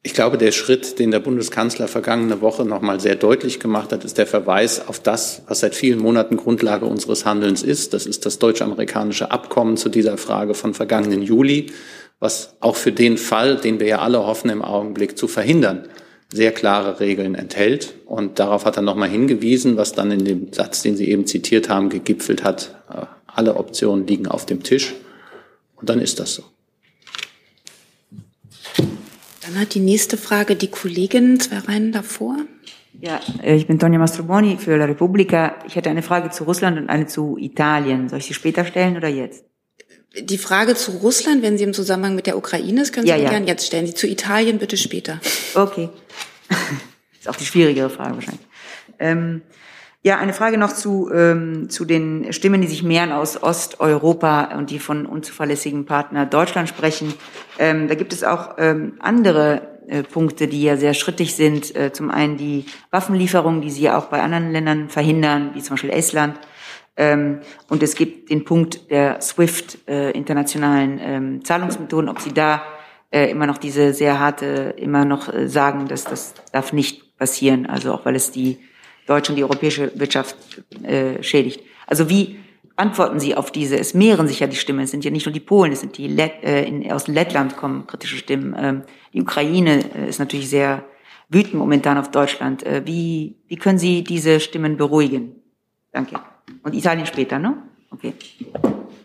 Ich 0.03 0.15
glaube, 0.15 0.39
der 0.39 0.53
Schritt, 0.53 1.01
den 1.01 1.11
der 1.11 1.19
Bundeskanzler 1.19 1.89
vergangene 1.89 2.41
Woche 2.41 2.65
noch 2.65 2.81
mal 2.81 3.01
sehr 3.01 3.17
deutlich 3.17 3.59
gemacht 3.59 3.93
hat, 3.93 4.05
ist 4.05 4.19
der 4.19 4.29
Verweis 4.29 4.87
auf 4.87 5.01
das, 5.01 5.43
was 5.49 5.59
seit 5.59 5.75
vielen 5.75 5.99
Monaten 5.99 6.37
Grundlage 6.37 6.87
unseres 6.87 7.27
Handelns 7.27 7.65
ist. 7.65 7.93
Das 7.93 8.07
ist 8.07 8.25
das 8.25 8.39
deutsch-amerikanische 8.39 9.33
Abkommen 9.33 9.77
zu 9.77 9.89
dieser 9.89 10.17
Frage 10.17 10.55
von 10.55 10.75
vergangenen 10.75 11.23
Juli, 11.23 11.73
was 12.21 12.57
auch 12.61 12.77
für 12.77 12.93
den 12.93 13.19
Fall, 13.19 13.57
den 13.57 13.81
wir 13.81 13.89
ja 13.89 13.99
alle 13.99 14.25
hoffen, 14.25 14.49
im 14.49 14.63
Augenblick 14.63 15.19
zu 15.19 15.27
verhindern, 15.27 15.89
sehr 16.29 16.53
klare 16.53 17.01
Regeln 17.01 17.35
enthält. 17.35 17.95
Und 18.07 18.39
darauf 18.39 18.64
hat 18.64 18.77
er 18.77 18.83
nochmal 18.83 19.09
hingewiesen, 19.09 19.77
was 19.77 19.93
dann 19.93 20.11
in 20.11 20.24
dem 20.24 20.53
Satz, 20.53 20.83
den 20.83 20.97
Sie 20.97 21.09
eben 21.11 21.27
zitiert 21.27 21.68
haben, 21.68 21.89
gegipfelt 21.89 22.45
hat. 22.45 22.83
Äh, 22.91 23.07
alle 23.27 23.57
Optionen 23.57 24.07
liegen 24.07 24.27
auf 24.27 24.47
dem 24.47 24.62
Tisch. 24.62 24.95
Und 25.77 25.89
dann 25.91 26.01
ist 26.01 26.18
das 26.18 26.35
so. 26.35 26.45
Dann 29.43 29.61
hat 29.61 29.74
die 29.74 29.81
nächste 29.81 30.16
Frage 30.16 30.57
die 30.57 30.68
Kollegin 30.68 31.39
zwei 31.39 31.59
Reihen 31.59 31.93
davor. 31.93 32.37
Ja, 33.01 33.20
äh, 33.43 33.55
ich 33.55 33.66
bin 33.66 33.79
Tonja 33.79 33.99
Mastroboni 33.99 34.57
für 34.57 34.77
La 34.77 34.87
Repubblica. 34.87 35.57
Ich 35.66 35.77
hätte 35.77 35.91
eine 35.91 36.03
Frage 36.03 36.31
zu 36.31 36.45
Russland 36.45 36.79
und 36.79 36.89
eine 36.89 37.07
zu 37.07 37.37
Italien. 37.39 38.09
Soll 38.09 38.18
ich 38.18 38.27
sie 38.27 38.35
später 38.35 38.64
stellen 38.64 38.97
oder 38.97 39.09
jetzt? 39.09 39.45
Die 40.19 40.39
Frage 40.39 40.75
zu 40.75 40.93
Russland, 40.93 41.43
wenn 41.43 41.59
sie 41.59 41.64
im 41.64 41.75
Zusammenhang 41.75 42.14
mit 42.14 42.27
der 42.27 42.37
Ukraine 42.37 42.83
ist, 42.83 42.93
können 42.93 43.07
Sie 43.07 43.11
ja, 43.11 43.17
ja. 43.17 43.31
gerne 43.31 43.47
jetzt 43.47 43.67
stellen. 43.67 43.87
Die 43.87 43.95
zu 43.95 44.07
Italien 44.07 44.59
bitte 44.59 44.77
später. 44.77 45.21
Okay. 45.55 45.91
ist 47.21 47.29
auch 47.29 47.37
die 47.37 47.45
schwierigere 47.45 47.91
Frage 47.91 48.14
wahrscheinlich. 48.14 48.47
Ähm, 48.99 49.43
ja, 50.03 50.19
eine 50.19 50.33
Frage 50.33 50.57
noch 50.57 50.73
zu, 50.73 51.11
ähm, 51.12 51.69
zu 51.69 51.85
den 51.85 52.33
Stimmen, 52.33 52.61
die 52.61 52.69
sich 52.69 52.85
mehren 52.85 53.11
aus 53.11 53.43
Osteuropa 53.43 54.57
und 54.57 54.71
die 54.71 54.79
von 54.79 55.05
unzuverlässigen 55.05 55.85
Partner 55.85 56.27
Deutschland 56.27 56.69
sprechen. 56.69 57.12
Ähm, 57.59 57.89
da 57.89 57.97
gibt 57.97 58.12
es 58.12 58.23
auch 58.23 58.55
ähm, 58.59 58.95
andere 59.01 59.62
äh, 59.89 60.05
Punkte, 60.05 60.47
die 60.47 60.62
ja 60.62 60.77
sehr 60.77 60.95
schrittig 60.95 61.35
sind. 61.35 61.75
Äh, 61.75 61.93
zum 61.93 62.11
einen 62.12 62.37
die 62.37 62.67
Waffenlieferungen, 62.93 63.62
die 63.62 63.71
sie 63.71 63.83
ja 63.83 63.99
auch 63.99 64.07
bei 64.07 64.23
anderen 64.23 64.53
Ländern 64.53 64.89
verhindern, 64.91 65.51
wie 65.55 65.62
zum 65.62 65.75
Beispiel 65.75 65.91
Estland. 65.91 66.39
Ähm, 66.97 67.41
und 67.69 67.83
es 67.83 67.95
gibt 67.95 68.31
den 68.31 68.45
Punkt 68.45 68.91
der 68.91 69.21
SWIFT 69.21 69.79
äh, 69.87 70.11
internationalen 70.13 70.99
ähm, 71.03 71.45
Zahlungsmethoden, 71.45 72.09
ob 72.09 72.21
Sie 72.21 72.33
da 72.33 72.63
äh, 73.11 73.31
immer 73.31 73.47
noch 73.47 73.59
diese 73.59 73.93
sehr 73.93 74.19
harte, 74.19 74.75
immer 74.77 75.05
noch 75.05 75.33
äh, 75.33 75.49
sagen, 75.49 75.89
dass 75.89 76.05
das 76.05 76.35
darf 76.53 76.73
nicht 76.73 77.17
passieren, 77.19 77.67
also 77.67 77.93
auch 77.93 78.05
weil 78.05 78.17
es 78.17 78.31
die 78.31 78.59
deutsche 79.07 79.33
und 79.33 79.37
die 79.37 79.45
europäische 79.45 79.93
Wirtschaft 79.99 80.37
äh, 80.83 81.23
schädigt. 81.23 81.61
Also 81.87 82.09
wie 82.09 82.39
antworten 82.77 83.21
Sie 83.21 83.35
auf 83.35 83.51
diese? 83.51 83.79
Es 83.79 83.95
mehren 83.95 84.27
sich 84.29 84.41
ja 84.41 84.47
die 84.47 84.57
Stimmen, 84.57 84.81
es 84.81 84.91
sind 84.91 85.05
ja 85.05 85.11
nicht 85.11 85.27
nur 85.27 85.33
die 85.33 85.41
Polen, 85.41 85.73
es 85.73 85.81
sind 85.81 85.97
die 85.99 86.09
Let 86.09 86.43
äh, 86.43 86.65
in, 86.65 86.91
aus 86.91 87.09
Lettland 87.09 87.57
kommen 87.57 87.87
kritische 87.87 88.17
Stimmen. 88.17 88.55
Ähm, 88.59 88.83
die 89.13 89.23
Ukraine 89.23 89.85
äh, 89.95 90.09
ist 90.09 90.19
natürlich 90.19 90.51
sehr 90.51 90.85
wütend 91.29 91.55
momentan 91.55 91.99
auf 91.99 92.11
Deutschland. 92.11 92.65
Äh, 92.65 92.83
wie, 92.85 93.37
wie 93.49 93.57
können 93.57 93.79
Sie 93.79 94.05
diese 94.05 94.41
Stimmen 94.41 94.77
beruhigen? 94.77 95.37
Danke. 95.93 96.21
Und 96.67 96.75
Italien 96.75 97.07
später, 97.07 97.39
ne? 97.39 97.59
Okay. 97.93 98.12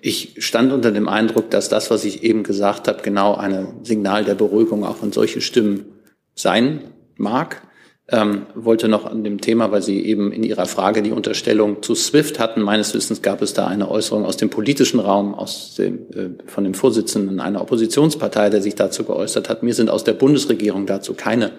Ich 0.02 0.34
stand 0.40 0.74
unter 0.74 0.92
dem 0.92 1.08
Eindruck, 1.08 1.52
dass 1.52 1.70
das, 1.70 1.92
was 1.92 2.06
ich 2.06 2.24
eben 2.24 2.42
gesagt 2.42 2.88
habe, 2.88 3.04
genau 3.04 3.36
ein 3.36 3.82
Signal 3.84 4.26
der 4.26 4.34
Beruhigung 4.34 4.84
auch 4.84 4.96
von 4.96 5.12
solche 5.12 5.42
Stimmen 5.42 5.86
sein 6.34 6.82
mag. 7.18 7.62
Ähm, 8.10 8.48
wollte 8.56 8.88
noch 8.88 9.06
an 9.06 9.24
dem 9.24 9.42
Thema, 9.42 9.72
weil 9.72 9.84
Sie 9.84 10.04
eben 10.04 10.32
in 10.32 10.42
Ihrer 10.42 10.66
Frage 10.66 11.04
die 11.04 11.12
Unterstellung 11.12 11.84
zu 11.84 11.94
SWIFT 11.94 12.40
hatten. 12.40 12.64
Meines 12.64 12.96
Wissens 12.96 13.22
gab 13.22 13.44
es 13.44 13.54
da 13.54 13.68
eine 13.68 13.92
Äußerung 13.92 14.26
aus 14.26 14.38
dem 14.38 14.50
politischen 14.50 15.00
Raum, 15.00 15.36
aus 15.36 15.76
dem, 15.76 16.00
äh, 16.16 16.30
von 16.48 16.64
dem 16.64 16.74
Vorsitzenden 16.74 17.40
einer 17.40 17.62
Oppositionspartei, 17.62 18.50
der 18.50 18.64
sich 18.64 18.74
dazu 18.74 19.04
geäußert 19.04 19.50
hat. 19.50 19.62
Mir 19.62 19.76
sind 19.76 19.92
aus 19.92 20.04
der 20.04 20.14
Bundesregierung 20.14 20.88
dazu 20.88 21.14
keine 21.14 21.52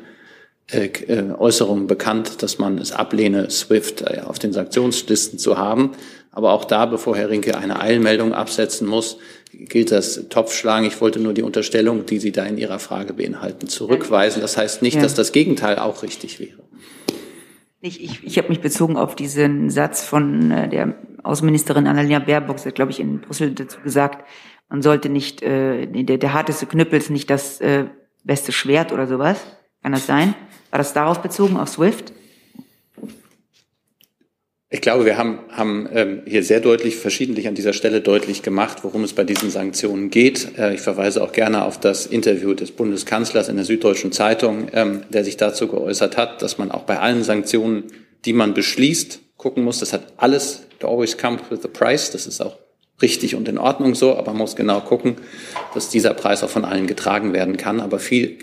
Äußerungen 1.39 1.87
bekannt, 1.87 2.43
dass 2.43 2.59
man 2.59 2.79
es 2.79 2.93
ablehne, 2.93 3.51
SWIFT 3.51 4.03
äh, 4.03 4.21
auf 4.21 4.39
den 4.39 4.53
Sanktionslisten 4.53 5.39
zu 5.39 5.59
haben. 5.59 5.93
Aber 6.31 6.53
auch 6.53 6.65
da, 6.65 6.87
bevor 6.87 7.17
Herr 7.17 7.29
Rinke 7.29 7.59
eine 7.59 7.81
Eilmeldung 7.81 8.33
absetzen 8.33 8.87
muss, 8.87 9.19
gilt 9.53 9.93
das 9.93 10.29
Topfschlagen. 10.31 10.87
Ich 10.87 11.01
wollte 11.01 11.21
nur 11.21 11.35
die 11.35 11.43
Unterstellung, 11.43 12.07
die 12.07 12.19
Sie 12.19 12.33
da 12.33 12.45
in 12.45 12.57
Ihrer 12.57 12.79
Frage 12.79 13.13
beinhalten, 13.13 13.69
zurückweisen. 13.69 14.41
Das 14.41 14.57
heißt 14.57 14.81
nicht, 14.81 14.97
ja. 14.97 15.03
dass 15.03 15.15
das 15.15 15.33
Gegenteil 15.33 15.79
auch 15.79 16.03
richtig 16.03 16.41
wäre. 16.41 16.63
Ich, 17.83 18.03
ich, 18.03 18.25
ich 18.25 18.39
habe 18.39 18.49
mich 18.49 18.61
bezogen 18.61 18.97
auf 18.97 19.15
diesen 19.15 19.69
Satz 19.69 20.05
von 20.05 20.51
äh, 20.51 20.69
der 20.69 20.95
Außenministerin 21.23 21.87
Annalena 21.87 22.21
Baerbock, 22.21 22.59
sie 22.59 22.69
hat, 22.69 22.77
glaube 22.77 22.93
ich, 22.93 23.01
in 23.01 23.21
Brüssel 23.21 23.53
dazu 23.53 23.81
gesagt, 23.81 24.27
man 24.69 24.83
sollte 24.83 25.09
nicht, 25.09 25.43
äh, 25.43 25.87
der, 25.87 26.17
der 26.17 26.33
harteste 26.33 26.67
Knüppel 26.67 26.99
ist 26.99 27.11
nicht 27.11 27.29
das 27.29 27.61
äh, 27.61 27.85
beste 28.25 28.53
Schwert 28.53 28.93
oder 28.93 29.07
sowas. 29.07 29.39
Kann 29.83 29.93
das 29.93 30.07
sein? 30.07 30.35
War 30.71 30.79
das 30.79 30.93
darauf 30.93 31.21
bezogen, 31.21 31.57
auf 31.57 31.69
SWIFT? 31.69 32.13
Ich 34.75 34.81
glaube, 34.81 35.05
wir 35.05 35.19
haben, 35.19 35.41
haben 35.51 35.87
ähm, 35.93 36.23
hier 36.25 36.43
sehr 36.43 36.61
deutlich, 36.61 36.97
verschiedentlich 36.97 37.47
an 37.47 37.55
dieser 37.55 37.75
Stelle 37.75 38.01
deutlich 38.01 38.43
gemacht, 38.43 38.79
worum 38.85 39.05
es 39.05 39.13
bei 39.13 39.23
diesen 39.23 39.51
Sanktionen 39.51 40.09
geht. 40.09 40.57
Äh, 40.57 40.73
ich 40.73 40.81
verweise 40.81 41.23
auch 41.23 41.33
gerne 41.33 41.67
auf 41.67 41.79
das 41.79 42.07
Interview 42.07 42.55
des 42.55 42.71
Bundeskanzlers 42.71 43.51
in 43.51 43.57
der 43.57 43.67
Süddeutschen 43.67 44.13
Zeitung, 44.13 44.69
ähm, 44.73 45.03
der 45.11 45.25
sich 45.25 45.37
dazu 45.37 45.69
geäußert 45.69 46.17
hat, 46.17 46.41
dass 46.41 46.57
man 46.57 46.71
auch 46.71 46.85
bei 46.85 46.99
allen 47.01 47.23
Sanktionen, 47.23 47.85
die 48.25 48.33
man 48.33 48.55
beschließt, 48.55 49.21
gucken 49.37 49.63
muss. 49.63 49.81
Das 49.81 49.93
hat 49.93 50.15
alles, 50.17 50.63
always 50.83 51.19
comes 51.19 51.43
with 51.51 51.61
the 51.61 51.69
price. 51.69 52.11
Das 52.11 52.27
ist 52.27 52.41
auch 52.41 52.57
richtig 53.03 53.35
und 53.35 53.49
in 53.49 53.59
Ordnung 53.59 53.95
so, 53.95 54.17
aber 54.17 54.31
man 54.31 54.39
muss 54.39 54.57
genau 54.57 54.81
gucken, 54.81 55.17
dass 55.75 55.91
dieser 55.91 56.15
Preis 56.15 56.43
auch 56.43 56.51
von 56.51 56.65
allen 56.65 56.87
getragen 56.87 57.35
werden 57.35 57.59
kann. 57.59 57.79
Aber 57.79 57.99
viel 57.99 58.39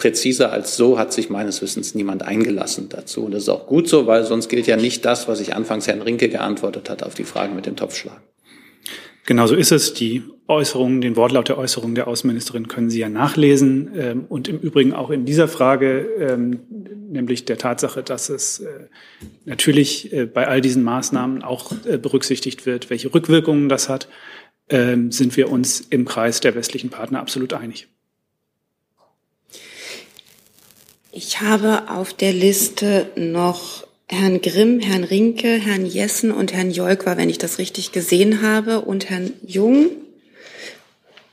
präziser 0.00 0.50
als 0.50 0.76
so 0.76 0.98
hat 0.98 1.12
sich 1.12 1.28
meines 1.28 1.60
Wissens 1.60 1.94
niemand 1.94 2.22
eingelassen 2.22 2.88
dazu. 2.88 3.26
Und 3.26 3.32
das 3.32 3.42
ist 3.42 3.48
auch 3.50 3.66
gut 3.66 3.86
so, 3.86 4.06
weil 4.06 4.24
sonst 4.24 4.48
gilt 4.48 4.66
ja 4.66 4.76
nicht 4.76 5.04
das, 5.04 5.28
was 5.28 5.40
ich 5.40 5.54
anfangs 5.54 5.86
Herrn 5.86 6.00
Rinke 6.00 6.30
geantwortet 6.30 6.88
hat 6.88 7.02
auf 7.02 7.14
die 7.14 7.24
Frage 7.24 7.54
mit 7.54 7.66
dem 7.66 7.76
Topfschlag. 7.76 8.18
Genau 9.26 9.46
so 9.46 9.54
ist 9.54 9.72
es. 9.72 9.92
Die 9.92 10.22
Äußerungen, 10.48 11.02
den 11.02 11.16
Wortlaut 11.16 11.50
der 11.50 11.58
Äußerungen 11.58 11.94
der 11.94 12.08
Außenministerin 12.08 12.66
können 12.66 12.88
Sie 12.88 12.98
ja 12.98 13.10
nachlesen. 13.10 13.90
Ähm, 13.94 14.24
und 14.28 14.48
im 14.48 14.58
Übrigen 14.58 14.94
auch 14.94 15.10
in 15.10 15.26
dieser 15.26 15.48
Frage, 15.48 16.08
ähm, 16.18 16.60
nämlich 17.10 17.44
der 17.44 17.58
Tatsache, 17.58 18.02
dass 18.02 18.30
es 18.30 18.60
äh, 18.60 18.88
natürlich 19.44 20.14
äh, 20.14 20.24
bei 20.24 20.48
all 20.48 20.62
diesen 20.62 20.82
Maßnahmen 20.82 21.42
auch 21.42 21.72
äh, 21.84 21.98
berücksichtigt 21.98 22.64
wird, 22.64 22.88
welche 22.88 23.12
Rückwirkungen 23.12 23.68
das 23.68 23.90
hat, 23.90 24.08
ähm, 24.70 25.12
sind 25.12 25.36
wir 25.36 25.52
uns 25.52 25.80
im 25.90 26.06
Kreis 26.06 26.40
der 26.40 26.54
westlichen 26.54 26.88
Partner 26.88 27.20
absolut 27.20 27.52
einig. 27.52 27.88
Ich 31.12 31.40
habe 31.40 31.88
auf 31.88 32.14
der 32.14 32.32
Liste 32.32 33.10
noch 33.16 33.84
Herrn 34.08 34.40
Grimm, 34.40 34.78
Herrn 34.78 35.02
Rinke, 35.02 35.48
Herrn 35.48 35.84
Jessen 35.84 36.30
und 36.30 36.52
Herrn 36.52 36.70
Jolkwa, 36.70 37.16
wenn 37.16 37.28
ich 37.28 37.38
das 37.38 37.58
richtig 37.58 37.90
gesehen 37.90 38.42
habe, 38.42 38.82
und 38.82 39.10
Herrn 39.10 39.32
Jung. 39.44 39.90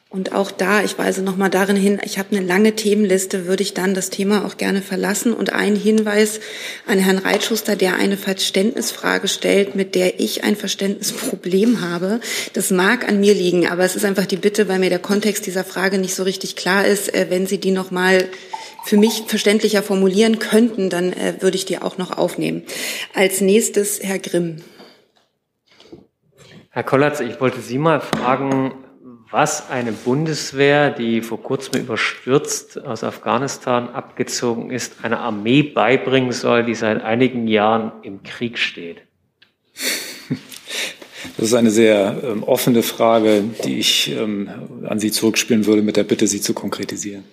Und 0.09 0.34
auch 0.34 0.49
da, 0.49 0.84
ich 0.84 0.97
weise 0.97 1.21
nochmal 1.21 1.51
darin 1.51 1.75
hin, 1.75 2.01
ich 2.03 2.17
habe 2.17 2.36
eine 2.36 2.43
lange 2.43 2.75
Themenliste, 2.75 3.45
würde 3.45 3.61
ich 3.61 3.75
dann 3.75 3.93
das 3.93 4.09
Thema 4.09 4.45
auch 4.45 4.57
gerne 4.57 4.82
verlassen. 4.82 5.32
Und 5.32 5.53
ein 5.53 5.75
Hinweis 5.75 6.39
an 6.88 6.97
Herrn 6.97 7.19
Reitschuster, 7.19 7.75
der 7.75 7.97
eine 7.97 8.17
Verständnisfrage 8.17 9.28
stellt, 9.28 9.75
mit 9.75 9.93
der 9.93 10.19
ich 10.19 10.43
ein 10.43 10.55
Verständnisproblem 10.55 11.82
habe. 11.82 12.19
Das 12.53 12.71
mag 12.71 13.07
an 13.07 13.19
mir 13.19 13.36
liegen, 13.36 13.67
aber 13.67 13.84
es 13.84 13.95
ist 13.95 14.05
einfach 14.05 14.25
die 14.25 14.38
Bitte, 14.38 14.67
weil 14.67 14.80
mir 14.80 14.89
der 14.89 14.97
Kontext 14.97 15.45
dieser 15.45 15.63
Frage 15.63 15.99
nicht 15.99 16.15
so 16.15 16.23
richtig 16.23 16.55
klar 16.55 16.88
ist, 16.88 17.13
äh, 17.13 17.28
wenn 17.30 17.45
Sie 17.45 17.59
die 17.59 17.71
nochmal 17.71 18.28
für 18.88 18.97
mich 18.97 19.23
verständlicher 19.27 19.83
formulieren 19.83 20.39
könnten, 20.39 20.89
dann 20.89 21.11
äh, 21.11 21.35
würde 21.41 21.57
ich 21.57 21.65
die 21.65 21.79
auch 21.79 21.97
noch 21.97 22.17
aufnehmen. 22.17 22.63
Als 23.13 23.41
nächstes 23.41 23.99
Herr 24.01 24.17
Grimm. 24.17 24.57
Herr 26.69 26.83
Kollatz, 26.83 27.19
ich 27.19 27.41
wollte 27.41 27.59
Sie 27.59 27.79
mal 27.79 27.99
fragen, 27.99 28.73
was 29.29 29.69
eine 29.69 29.91
Bundeswehr, 29.91 30.89
die 30.89 31.21
vor 31.21 31.43
kurzem 31.43 31.81
überstürzt 31.81 32.81
aus 32.81 33.03
Afghanistan 33.03 33.89
abgezogen 33.89 34.71
ist, 34.71 35.03
einer 35.03 35.19
Armee 35.19 35.63
beibringen 35.63 36.31
soll, 36.31 36.63
die 36.63 36.75
seit 36.75 37.03
einigen 37.03 37.47
Jahren 37.47 37.91
im 38.03 38.23
Krieg 38.23 38.57
steht. 38.57 39.01
Das 41.35 41.47
ist 41.47 41.53
eine 41.53 41.71
sehr 41.71 42.21
ähm, 42.23 42.43
offene 42.43 42.81
Frage, 42.81 43.43
die 43.65 43.77
ich 43.77 44.11
ähm, 44.11 44.49
an 44.88 44.99
Sie 44.99 45.11
zurückspielen 45.11 45.65
würde 45.65 45.81
mit 45.81 45.97
der 45.97 46.03
Bitte, 46.03 46.25
sie 46.25 46.41
zu 46.41 46.53
konkretisieren. 46.53 47.25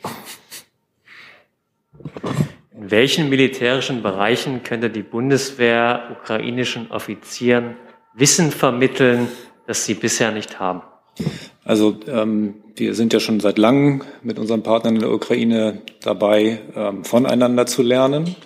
In 2.77 2.91
welchen 2.91 3.29
militärischen 3.29 4.03
Bereichen 4.03 4.63
könnte 4.63 4.91
die 4.91 5.03
Bundeswehr 5.03 6.17
ukrainischen 6.21 6.91
Offizieren 6.91 7.77
Wissen 8.15 8.51
vermitteln, 8.51 9.29
das 9.67 9.87
sie 9.87 9.95
bisher 9.95 10.31
nicht 10.31 10.61
haben? 10.61 10.83
Also 11.65 11.97
ähm, 12.07 12.57
wir 12.77 12.95
sind 12.95 13.13
ja 13.13 13.21
schon 13.21 13.41
seit 13.41 13.59
langem 13.59 14.03
mit 14.23 14.39
unseren 14.39 14.63
Partnern 14.63 14.97
in 14.97 15.01
der 15.01 15.11
Ukraine 15.11 15.83
dabei, 16.03 16.61
ähm, 16.75 17.05
voneinander 17.05 17.67
zu 17.67 17.83
lernen. 17.83 18.37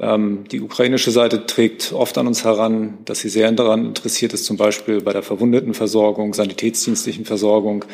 Ähm, 0.00 0.44
die 0.50 0.60
ukrainische 0.60 1.12
Seite 1.12 1.46
trägt 1.46 1.92
oft 1.92 2.18
an 2.18 2.26
uns 2.26 2.44
heran, 2.44 2.98
dass 3.04 3.20
sie 3.20 3.28
sehr 3.28 3.50
daran 3.52 3.86
interessiert 3.86 4.32
ist, 4.32 4.44
zum 4.44 4.56
Beispiel 4.56 5.00
bei 5.00 5.12
der 5.12 5.22
Verwundetenversorgung, 5.22 6.34
sanitätsdienstlichen 6.34 7.24
Versorgung, 7.24 7.84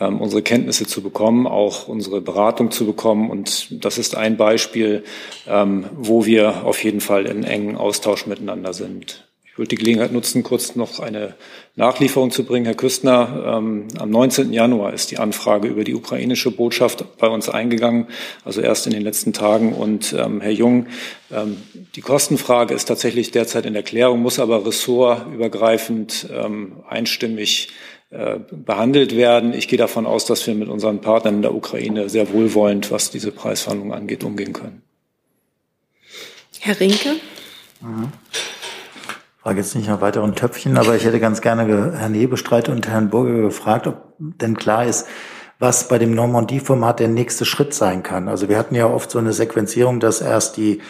ähm, 0.00 0.20
unsere 0.20 0.42
Kenntnisse 0.42 0.86
zu 0.86 1.00
bekommen, 1.00 1.46
auch 1.46 1.86
unsere 1.86 2.20
Beratung 2.20 2.72
zu 2.72 2.86
bekommen. 2.86 3.30
Und 3.30 3.84
das 3.84 3.98
ist 3.98 4.16
ein 4.16 4.36
Beispiel, 4.36 5.04
ähm, 5.46 5.86
wo 5.96 6.26
wir 6.26 6.64
auf 6.64 6.82
jeden 6.82 7.00
Fall 7.00 7.26
in 7.26 7.44
engen 7.44 7.76
Austausch 7.76 8.26
miteinander 8.26 8.72
sind. 8.72 9.28
Ich 9.54 9.58
würde 9.58 9.68
die 9.68 9.76
Gelegenheit 9.76 10.10
nutzen, 10.10 10.42
kurz 10.42 10.74
noch 10.74 10.98
eine 10.98 11.36
Nachlieferung 11.76 12.32
zu 12.32 12.42
bringen. 12.42 12.66
Herr 12.66 12.74
Küstner, 12.74 13.54
ähm, 13.56 13.86
am 14.00 14.10
19. 14.10 14.52
Januar 14.52 14.92
ist 14.92 15.12
die 15.12 15.18
Anfrage 15.18 15.68
über 15.68 15.84
die 15.84 15.94
ukrainische 15.94 16.50
Botschaft 16.50 17.04
bei 17.18 17.28
uns 17.28 17.48
eingegangen, 17.48 18.08
also 18.44 18.60
erst 18.60 18.88
in 18.88 18.92
den 18.92 19.02
letzten 19.02 19.32
Tagen. 19.32 19.72
Und 19.72 20.12
ähm, 20.18 20.40
Herr 20.40 20.50
Jung, 20.50 20.88
ähm, 21.30 21.58
die 21.94 22.00
Kostenfrage 22.00 22.74
ist 22.74 22.86
tatsächlich 22.86 23.30
derzeit 23.30 23.64
in 23.64 23.76
Erklärung, 23.76 24.22
muss 24.22 24.40
aber 24.40 24.66
ressortübergreifend 24.66 26.26
ähm, 26.32 26.82
einstimmig 26.88 27.68
äh, 28.10 28.40
behandelt 28.50 29.14
werden. 29.14 29.54
Ich 29.54 29.68
gehe 29.68 29.78
davon 29.78 30.04
aus, 30.04 30.24
dass 30.24 30.44
wir 30.48 30.56
mit 30.56 30.68
unseren 30.68 31.00
Partnern 31.00 31.36
in 31.36 31.42
der 31.42 31.54
Ukraine 31.54 32.08
sehr 32.08 32.32
wohlwollend, 32.32 32.90
was 32.90 33.12
diese 33.12 33.30
Preisverhandlungen 33.30 33.96
angeht, 33.96 34.24
umgehen 34.24 34.52
können. 34.52 34.82
Herr 36.58 36.80
Rinke? 36.80 37.20
Mhm 37.80 38.10
frage 39.44 39.60
jetzt 39.60 39.76
nicht 39.76 39.88
nach 39.88 40.00
weiteren 40.00 40.34
Töpfchen, 40.34 40.78
aber 40.78 40.96
ich 40.96 41.04
hätte 41.04 41.20
ganz 41.20 41.42
gerne 41.42 41.92
Herrn 41.98 42.14
Hebestreit 42.14 42.70
und 42.70 42.88
Herrn 42.88 43.10
Burger 43.10 43.42
gefragt, 43.42 43.86
ob 43.86 44.14
denn 44.18 44.56
klar 44.56 44.86
ist, 44.86 45.06
was 45.58 45.86
bei 45.86 45.98
dem 45.98 46.14
Normandie-Format 46.14 46.98
der 46.98 47.08
nächste 47.08 47.44
Schritt 47.44 47.74
sein 47.74 48.02
kann. 48.02 48.28
Also 48.28 48.48
wir 48.48 48.56
hatten 48.56 48.74
ja 48.74 48.86
oft 48.86 49.10
so 49.10 49.18
eine 49.18 49.34
Sequenzierung, 49.34 50.00
dass 50.00 50.22
erst 50.22 50.56
die, 50.56 50.80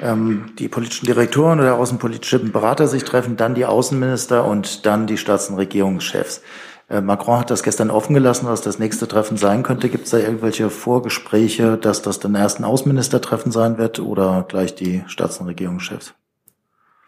ähm, 0.00 0.52
die 0.56 0.68
politischen 0.68 1.06
Direktoren 1.06 1.58
oder 1.58 1.74
außenpolitischen 1.78 2.52
Berater 2.52 2.86
sich 2.86 3.02
treffen, 3.02 3.36
dann 3.36 3.56
die 3.56 3.66
Außenminister 3.66 4.44
und 4.44 4.86
dann 4.86 5.08
die 5.08 5.16
Staats- 5.16 5.50
und 5.50 5.56
Regierungschefs. 5.56 6.42
Äh, 6.88 7.00
Macron 7.00 7.40
hat 7.40 7.50
das 7.50 7.64
gestern 7.64 7.90
offen 7.90 8.14
gelassen, 8.14 8.46
was 8.46 8.60
das 8.60 8.78
nächste 8.78 9.08
Treffen 9.08 9.36
sein 9.36 9.64
könnte. 9.64 9.88
Gibt 9.88 10.04
es 10.04 10.10
da 10.10 10.18
irgendwelche 10.18 10.70
Vorgespräche, 10.70 11.76
dass 11.76 12.02
das 12.02 12.20
dann 12.20 12.36
erst 12.36 12.60
ein 12.60 12.64
Außenministertreffen 12.64 13.50
sein 13.50 13.78
wird 13.78 13.98
oder 13.98 14.44
gleich 14.46 14.76
die 14.76 15.02
Staats- 15.08 15.38
und 15.38 15.48
Regierungschefs? 15.48 16.14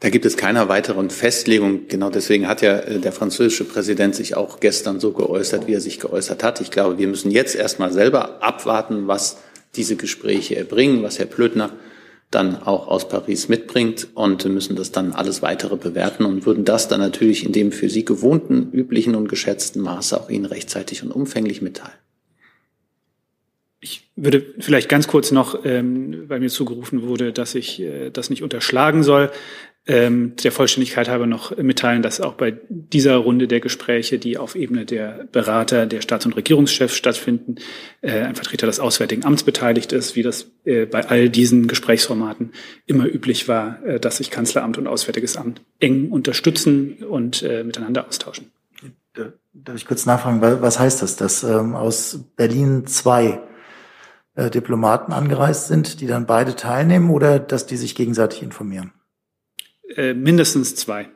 Da 0.02 0.10
gibt 0.10 0.26
es 0.26 0.36
keiner 0.36 0.68
weiteren 0.68 1.10
Festlegung. 1.10 1.86
Genau 1.86 2.10
deswegen 2.10 2.48
hat 2.48 2.60
ja 2.60 2.76
äh, 2.76 2.98
der 2.98 3.12
französische 3.12 3.62
Präsident 3.62 4.16
sich 4.16 4.36
auch 4.36 4.58
gestern 4.58 4.98
so 4.98 5.12
geäußert, 5.12 5.68
wie 5.68 5.74
er 5.74 5.80
sich 5.80 6.00
geäußert 6.00 6.42
hat. 6.42 6.60
Ich 6.60 6.72
glaube, 6.72 6.98
wir 6.98 7.06
müssen 7.06 7.30
jetzt 7.30 7.54
erstmal 7.54 7.92
selber 7.92 8.42
abwarten, 8.42 9.06
was 9.06 9.38
diese 9.76 9.94
Gespräche 9.94 10.56
erbringen, 10.56 11.04
was 11.04 11.20
Herr 11.20 11.26
Plötner 11.26 11.70
dann 12.32 12.60
auch 12.64 12.88
aus 12.88 13.08
Paris 13.08 13.48
mitbringt 13.48 14.08
und 14.14 14.44
müssen 14.46 14.74
das 14.74 14.90
dann 14.90 15.12
alles 15.12 15.40
weitere 15.40 15.76
bewerten 15.76 16.24
und 16.24 16.46
würden 16.46 16.64
das 16.64 16.88
dann 16.88 16.98
natürlich 16.98 17.46
in 17.46 17.52
dem 17.52 17.70
für 17.70 17.88
Sie 17.88 18.04
gewohnten, 18.04 18.72
üblichen 18.72 19.14
und 19.14 19.28
geschätzten 19.28 19.82
Maße 19.82 20.20
auch 20.20 20.28
Ihnen 20.28 20.46
rechtzeitig 20.46 21.04
und 21.04 21.12
umfänglich 21.12 21.62
mitteilen. 21.62 21.94
Ich 23.80 24.08
würde 24.16 24.46
vielleicht 24.60 24.88
ganz 24.88 25.06
kurz 25.08 25.30
noch, 25.30 25.64
ähm, 25.64 26.24
weil 26.28 26.40
mir 26.40 26.50
zugerufen 26.50 27.02
wurde, 27.02 27.32
dass 27.32 27.54
ich 27.54 27.80
äh, 27.80 28.10
das 28.10 28.30
nicht 28.30 28.42
unterschlagen 28.42 29.02
soll, 29.02 29.30
ähm, 29.86 30.36
der 30.36 30.52
Vollständigkeit 30.52 31.08
halber 31.08 31.26
noch 31.26 31.56
mitteilen, 31.56 32.02
dass 32.02 32.20
auch 32.20 32.34
bei 32.34 32.54
dieser 32.68 33.16
Runde 33.16 33.48
der 33.48 33.60
Gespräche, 33.60 34.18
die 34.18 34.38
auf 34.38 34.54
Ebene 34.54 34.84
der 34.84 35.26
Berater, 35.32 35.86
der 35.86 36.02
Staats- 36.02 36.24
und 36.24 36.36
Regierungschefs 36.36 36.94
stattfinden, 36.94 37.56
äh, 38.00 38.20
ein 38.20 38.36
Vertreter 38.36 38.66
des 38.66 38.78
Auswärtigen 38.78 39.24
Amts 39.24 39.42
beteiligt 39.42 39.92
ist, 39.92 40.14
wie 40.14 40.22
das 40.22 40.46
äh, 40.64 40.86
bei 40.86 41.08
all 41.08 41.28
diesen 41.28 41.66
Gesprächsformaten 41.66 42.52
immer 42.86 43.06
üblich 43.06 43.48
war, 43.48 43.84
äh, 43.84 43.98
dass 43.98 44.18
sich 44.18 44.30
Kanzleramt 44.30 44.78
und 44.78 44.86
Auswärtiges 44.86 45.36
Amt 45.36 45.62
eng 45.80 46.10
unterstützen 46.12 46.98
und 47.08 47.42
äh, 47.42 47.64
miteinander 47.64 48.06
austauschen. 48.06 48.52
Darf 49.54 49.76
ich 49.76 49.86
kurz 49.86 50.06
nachfragen, 50.06 50.40
was 50.40 50.78
heißt 50.78 51.02
das, 51.02 51.16
dass 51.16 51.42
ähm, 51.42 51.74
aus 51.74 52.20
Berlin 52.36 52.86
zwei 52.86 53.40
äh, 54.34 54.48
Diplomaten 54.48 55.12
angereist 55.12 55.68
sind, 55.68 56.00
die 56.00 56.06
dann 56.06 56.26
beide 56.26 56.56
teilnehmen 56.56 57.10
oder 57.10 57.38
dass 57.38 57.66
die 57.66 57.76
sich 57.76 57.94
gegenseitig 57.94 58.42
informieren? 58.42 58.92
Äh, 59.96 60.14
mindestens 60.14 60.74
zwei. 60.74 61.08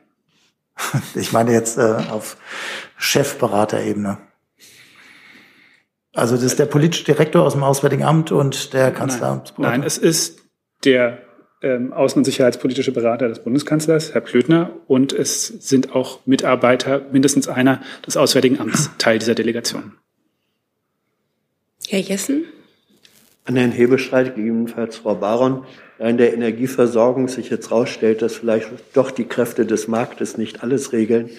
Ich 1.15 1.31
meine 1.31 1.51
jetzt 1.51 1.77
äh, 1.77 1.95
auf 2.11 2.37
Chefberaterebene. 2.97 4.19
Also 6.13 6.35
das 6.35 6.43
ist 6.43 6.59
der 6.59 6.65
politische 6.65 7.05
Direktor 7.05 7.43
aus 7.43 7.53
dem 7.53 7.63
Auswärtigen 7.63 8.03
Amt 8.03 8.31
und 8.31 8.73
der 8.73 8.91
Kanzleramt. 8.91 9.53
Nein, 9.57 9.71
nein, 9.71 9.83
es 9.83 9.97
ist 9.97 10.39
der 10.83 11.21
ähm, 11.61 11.93
außen- 11.93 12.17
und 12.17 12.25
sicherheitspolitische 12.25 12.91
Berater 12.91 13.27
des 13.27 13.43
Bundeskanzlers, 13.43 14.13
Herr 14.13 14.21
Klötner, 14.21 14.71
und 14.87 15.13
es 15.13 15.47
sind 15.47 15.93
auch 15.95 16.19
Mitarbeiter, 16.25 17.01
mindestens 17.11 17.47
einer 17.47 17.81
des 18.05 18.17
Auswärtigen 18.17 18.59
Amts, 18.59 18.91
Teil 18.97 19.19
dieser 19.19 19.35
Delegation. 19.35 19.93
Herr 21.87 21.99
Jessen? 21.99 22.45
An 23.47 23.55
Herrn 23.55 23.71
Hebestreit, 23.71 24.35
gegebenenfalls 24.35 24.97
Frau 24.97 25.15
Baron, 25.15 25.65
da 25.99 26.07
in 26.09 26.17
der 26.17 26.33
Energieversorgung 26.33 27.29
sich 27.29 27.49
jetzt 27.49 27.69
herausstellt, 27.69 28.21
dass 28.21 28.35
vielleicht 28.35 28.69
doch 28.93 29.09
die 29.09 29.23
Kräfte 29.23 29.65
des 29.65 29.87
Marktes 29.87 30.37
nicht 30.37 30.63
alles 30.63 30.91
regeln, 30.91 31.29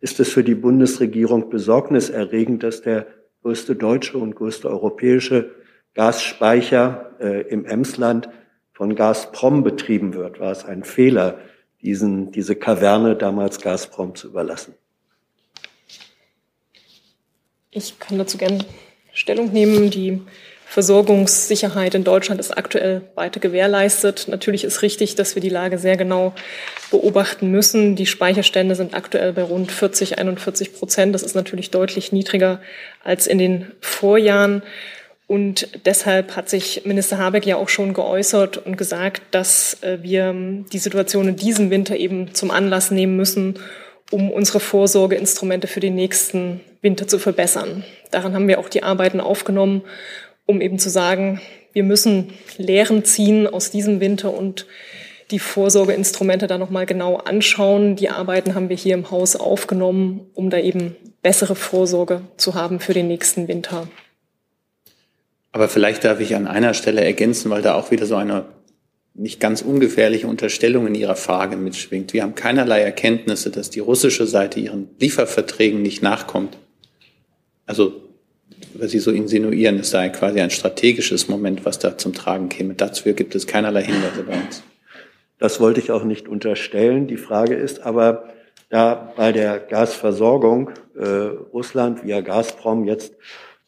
ist 0.00 0.18
es 0.20 0.30
für 0.32 0.42
die 0.42 0.54
Bundesregierung 0.54 1.50
besorgniserregend, 1.50 2.62
dass 2.62 2.80
der 2.80 3.08
größte 3.42 3.76
deutsche 3.76 4.16
und 4.16 4.36
größte 4.36 4.70
europäische 4.70 5.50
Gasspeicher 5.92 7.10
äh, 7.20 7.42
im 7.48 7.66
Emsland 7.66 8.30
von 8.72 8.94
Gazprom 8.94 9.62
betrieben 9.62 10.14
wird. 10.14 10.40
War 10.40 10.52
es 10.52 10.64
ein 10.64 10.82
Fehler, 10.82 11.40
diesen, 11.82 12.32
diese 12.32 12.56
Kaverne 12.56 13.16
damals 13.16 13.60
Gazprom 13.60 14.14
zu 14.14 14.28
überlassen? 14.28 14.72
Ich 17.70 17.98
kann 17.98 18.16
dazu 18.16 18.38
gerne 18.38 18.64
Stellung 19.12 19.52
nehmen. 19.52 19.90
Die 19.90 20.22
Versorgungssicherheit 20.70 21.96
in 21.96 22.04
Deutschland 22.04 22.38
ist 22.38 22.56
aktuell 22.56 23.02
weiter 23.16 23.40
gewährleistet. 23.40 24.28
Natürlich 24.28 24.62
ist 24.62 24.82
richtig, 24.82 25.16
dass 25.16 25.34
wir 25.34 25.42
die 25.42 25.48
Lage 25.48 25.78
sehr 25.78 25.96
genau 25.96 26.32
beobachten 26.92 27.50
müssen. 27.50 27.96
Die 27.96 28.06
Speicherstände 28.06 28.76
sind 28.76 28.94
aktuell 28.94 29.32
bei 29.32 29.42
rund 29.42 29.72
40, 29.72 30.20
41 30.20 30.72
Prozent. 30.74 31.12
Das 31.12 31.24
ist 31.24 31.34
natürlich 31.34 31.72
deutlich 31.72 32.12
niedriger 32.12 32.60
als 33.02 33.26
in 33.26 33.38
den 33.38 33.72
Vorjahren. 33.80 34.62
Und 35.26 35.66
deshalb 35.86 36.36
hat 36.36 36.48
sich 36.48 36.82
Minister 36.84 37.18
Habeck 37.18 37.46
ja 37.46 37.56
auch 37.56 37.68
schon 37.68 37.92
geäußert 37.92 38.58
und 38.58 38.78
gesagt, 38.78 39.22
dass 39.32 39.82
äh, 39.82 39.98
wir 40.02 40.32
die 40.72 40.78
Situation 40.78 41.26
in 41.26 41.36
diesem 41.36 41.70
Winter 41.70 41.96
eben 41.96 42.32
zum 42.32 42.52
Anlass 42.52 42.92
nehmen 42.92 43.16
müssen, 43.16 43.58
um 44.12 44.30
unsere 44.30 44.60
Vorsorgeinstrumente 44.60 45.66
für 45.66 45.80
den 45.80 45.96
nächsten 45.96 46.60
Winter 46.80 47.08
zu 47.08 47.18
verbessern. 47.18 47.82
Daran 48.12 48.34
haben 48.34 48.46
wir 48.46 48.60
auch 48.60 48.68
die 48.68 48.84
Arbeiten 48.84 49.20
aufgenommen, 49.20 49.82
um 50.50 50.60
eben 50.60 50.78
zu 50.78 50.90
sagen, 50.90 51.40
wir 51.72 51.84
müssen 51.84 52.34
Lehren 52.58 53.04
ziehen 53.04 53.46
aus 53.46 53.70
diesem 53.70 54.00
Winter 54.00 54.34
und 54.34 54.66
die 55.30 55.38
Vorsorgeinstrumente 55.38 56.46
da 56.46 56.58
nochmal 56.58 56.86
genau 56.86 57.16
anschauen. 57.16 57.96
Die 57.96 58.10
Arbeiten 58.10 58.54
haben 58.54 58.68
wir 58.68 58.76
hier 58.76 58.94
im 58.94 59.10
Haus 59.10 59.36
aufgenommen, 59.36 60.26
um 60.34 60.50
da 60.50 60.58
eben 60.58 60.96
bessere 61.22 61.54
Vorsorge 61.54 62.22
zu 62.36 62.54
haben 62.54 62.80
für 62.80 62.94
den 62.94 63.06
nächsten 63.06 63.46
Winter. 63.48 63.86
Aber 65.52 65.68
vielleicht 65.68 66.04
darf 66.04 66.20
ich 66.20 66.34
an 66.34 66.46
einer 66.46 66.74
Stelle 66.74 67.02
ergänzen, 67.02 67.50
weil 67.50 67.62
da 67.62 67.74
auch 67.74 67.90
wieder 67.90 68.06
so 68.06 68.16
eine 68.16 68.46
nicht 69.14 69.40
ganz 69.40 69.62
ungefährliche 69.62 70.26
Unterstellung 70.26 70.86
in 70.86 70.94
Ihrer 70.94 71.16
Frage 71.16 71.56
mitschwingt. 71.56 72.12
Wir 72.12 72.22
haben 72.22 72.34
keinerlei 72.34 72.80
Erkenntnisse, 72.80 73.50
dass 73.50 73.68
die 73.70 73.80
russische 73.80 74.26
Seite 74.26 74.60
ihren 74.60 74.88
Lieferverträgen 75.00 75.82
nicht 75.82 76.02
nachkommt. 76.02 76.56
Also, 77.66 78.09
was 78.74 78.90
Sie 78.90 78.98
so 78.98 79.10
insinuieren, 79.10 79.78
es 79.78 79.90
sei 79.90 80.08
quasi 80.08 80.40
ein 80.40 80.50
strategisches 80.50 81.28
Moment, 81.28 81.64
was 81.64 81.78
da 81.78 81.98
zum 81.98 82.12
Tragen 82.12 82.48
käme. 82.48 82.74
Dazu 82.74 83.12
gibt 83.14 83.34
es 83.34 83.46
keinerlei 83.46 83.84
Hinweise 83.84 84.22
bei 84.22 84.34
uns. 84.34 84.62
Das 85.38 85.60
wollte 85.60 85.80
ich 85.80 85.90
auch 85.90 86.04
nicht 86.04 86.28
unterstellen. 86.28 87.06
Die 87.06 87.16
Frage 87.16 87.54
ist 87.54 87.80
aber, 87.80 88.28
da 88.70 89.12
bei 89.16 89.32
der 89.32 89.58
Gasversorgung 89.58 90.70
äh, 90.96 91.04
Russland 91.52 92.04
via 92.04 92.20
Gazprom 92.20 92.84
jetzt 92.84 93.14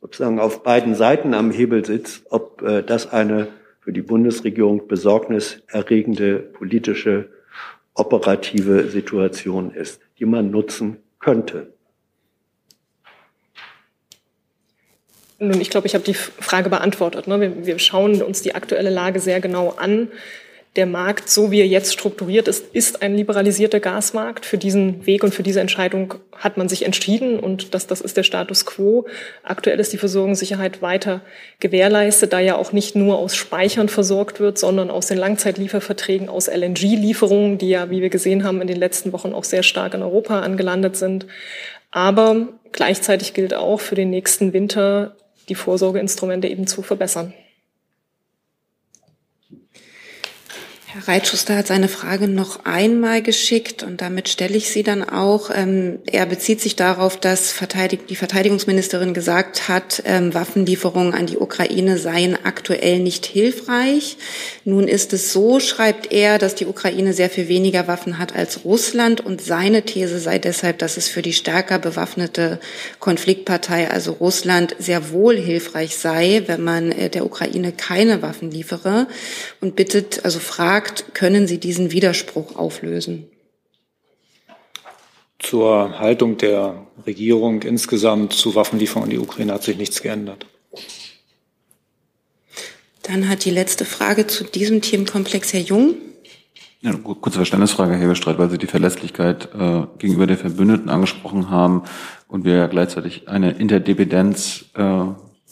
sozusagen 0.01 0.39
auf 0.39 0.63
beiden 0.63 0.95
Seiten 0.95 1.35
am 1.35 1.51
Hebel 1.51 1.85
sitzt, 1.85 2.25
ob 2.31 2.63
äh, 2.63 2.83
das 2.83 3.13
eine 3.13 3.49
für 3.81 3.93
die 3.93 4.03
Bundesregierung 4.03 4.87
besorgniserregende 4.87 6.37
politische 6.37 7.31
operative 7.95 8.89
Situation 8.89 9.73
ist, 9.75 10.01
die 10.19 10.25
man 10.25 10.51
nutzen 10.51 10.99
könnte. 11.19 11.73
Nun, 15.43 15.61
ich 15.61 15.71
glaube, 15.71 15.89
ich 15.89 15.95
habe 15.95 16.05
die 16.05 16.15
Frage 16.15 16.71
beantwortet. 16.71 17.27
Ne? 17.27 17.41
Wir, 17.41 17.67
wir 17.67 17.79
schauen 17.81 18.23
uns 18.23 18.43
die 18.43 18.55
aktuelle 18.55 18.91
Lage 18.91 19.19
sehr 19.19 19.41
genau 19.41 19.71
an 19.71 20.09
der 20.77 20.87
Markt, 20.87 21.29
so 21.29 21.51
wie 21.51 21.61
er 21.61 21.67
jetzt 21.67 21.93
strukturiert 21.93 22.49
ist, 22.49 22.65
ist 22.73 23.03
ein 23.03 23.15
liberalisierter 23.15 23.79
Gasmarkt. 23.79 24.47
Für 24.47 24.57
diesen 24.57 25.05
Weg 25.05 25.23
und 25.23 25.35
für 25.35 25.43
diese 25.43 25.61
Entscheidung 25.61 26.15
hat 26.35 26.57
man 26.57 26.69
sich 26.69 26.87
entschieden 26.87 27.41
und 27.41 27.75
das, 27.75 27.87
das 27.87 28.01
ist 28.01 28.17
der 28.17 28.23
Status 28.23 28.65
quo. 28.65 29.07
Aktuell 29.43 29.81
ist 29.81 29.93
die 29.93 29.99
Versorgungssicherheit 29.99 30.81
weiter 30.81 31.21
gewährleistet, 31.61 32.33
da 32.33 32.41
ja 32.41 32.55
auch 32.55 32.73
nicht 32.73 32.97
nur 32.97 33.19
aus 33.19 33.37
Speichern 33.37 33.91
versorgt 33.91 34.41
wird, 34.41 34.59
sondern 34.59 34.91
aus 34.91 35.09
den 35.09 35.19
Langzeitlieferverträgen, 35.19 36.31
aus 36.31 36.47
LNG-Lieferungen, 36.47 37.59
die 37.59 37.69
ja, 37.69 37.91
wie 37.91 38.01
wir 38.01 38.11
gesehen 38.11 38.45
haben, 38.45 38.63
in 38.63 38.69
den 38.69 38.79
letzten 38.79 39.13
Wochen 39.13 39.35
auch 39.35 39.45
sehr 39.45 39.65
stark 39.65 39.93
in 39.93 40.03
Europa 40.03 40.41
angelandet 40.41 40.97
sind. 40.97 41.27
Aber 41.91 42.49
gleichzeitig 42.71 43.35
gilt 43.35 43.53
auch 43.53 43.81
für 43.81 43.95
den 43.95 44.09
nächsten 44.09 44.55
Winter, 44.55 45.17
die 45.53 45.57
Vorsorgeinstrumente 45.57 46.49
eben 46.49 46.67
zu 46.67 46.81
verbessern. 46.81 47.35
Herr 50.95 51.09
Reitschuster 51.09 51.57
hat 51.57 51.69
seine 51.69 51.89
Frage 51.89 52.29
noch 52.29 52.67
einmal 52.67 53.23
geschickt 53.23 53.83
und 53.83 54.03
damit 54.03 54.29
stelle 54.29 54.59
ich 54.59 54.69
sie 54.69 54.83
dann 54.83 55.03
auch. 55.03 55.49
Ähm, 55.51 56.01
er 56.05 56.27
bezieht 56.27 56.61
sich 56.61 56.77
darauf, 56.77 57.17
dass 57.17 57.55
die 58.11 58.17
Verteidigungsministerin 58.17 59.15
gesagt 59.15 59.69
hat, 59.69 60.03
ähm, 60.05 60.35
Waffenlieferungen 60.35 61.15
an 61.15 61.25
die 61.25 61.39
Ukraine 61.39 61.97
seien 61.97 62.37
aktuell 62.45 62.99
nicht 62.99 63.25
hilfreich. 63.25 64.19
Nun 64.67 64.87
ist 64.87 65.15
es 65.15 65.33
so, 65.33 65.61
schreibt 65.61 66.13
er, 66.13 66.37
dass 66.37 66.57
die 66.57 66.67
Ukraine 66.67 67.15
sehr 67.15 67.31
viel 67.31 67.49
weniger 67.49 67.89
Waffen 67.89 68.19
hat 68.19 68.37
als 68.37 68.67
Russland 68.67 69.23
und 69.23 69.41
seine 69.41 69.85
These 69.85 70.19
sei 70.19 70.39
deshalb, 70.39 70.79
dass 70.79 70.99
es 70.99 71.09
für 71.09 71.23
die 71.23 71.33
stärker 71.33 71.79
bewaffnete 71.79 72.61
Konfliktpartei, 73.01 73.91
also 73.91 74.13
Russland, 74.13 74.77
sehr 74.79 75.11
wohl 75.11 75.37
hilfreich 75.37 75.97
sei, 75.97 76.43
wenn 76.49 76.63
man 76.63 76.93
äh, 76.93 77.09
der 77.09 77.25
Ukraine 77.25 77.73
keine 77.73 78.21
Waffen 78.21 78.51
liefere 78.51 79.07
und 79.63 79.75
bittet, 79.75 80.27
also 80.27 80.39
fragt, 80.39 80.82
fragt, 80.83 81.15
können 81.15 81.47
Sie 81.47 81.59
diesen 81.59 81.93
Widerspruch 81.93 82.57
auflösen? 82.57 83.27
Zur 85.39 85.99
Haltung 85.99 86.37
der 86.37 86.87
Regierung 87.05 87.63
insgesamt 87.63 88.33
zu 88.33 88.55
Waffenlieferungen 88.55 89.11
an 89.11 89.11
die 89.11 89.19
Ukraine 89.19 89.53
hat 89.53 89.65
sich 89.65 89.77
nichts 89.77 90.03
geändert. 90.03 90.47
Dann 93.03 93.29
hat 93.29 93.45
die 93.45 93.51
letzte 93.51 93.85
Frage 93.85 94.29
zu 94.29 94.45
diesem 94.45 94.81
Themenkomplex 94.81 95.53
Herr 95.53 95.61
Jung. 95.61 95.97
Ja, 96.81 96.93
kurze 96.93 97.39
Verständnisfrage, 97.39 97.97
Herr 97.97 98.09
Bestreit, 98.09 98.39
weil 98.39 98.51
Sie 98.51 98.59
die 98.59 98.67
Verlässlichkeit 98.67 99.49
äh, 99.55 99.83
gegenüber 99.99 100.27
den 100.27 100.37
Verbündeten 100.37 100.89
angesprochen 100.89 101.51
haben 101.51 101.83
und 102.29 102.45
wir 102.45 102.55
ja 102.55 102.67
gleichzeitig 102.69 103.29
eine 103.29 103.53
Interdependenz, 103.53 104.67
äh, 104.75 105.05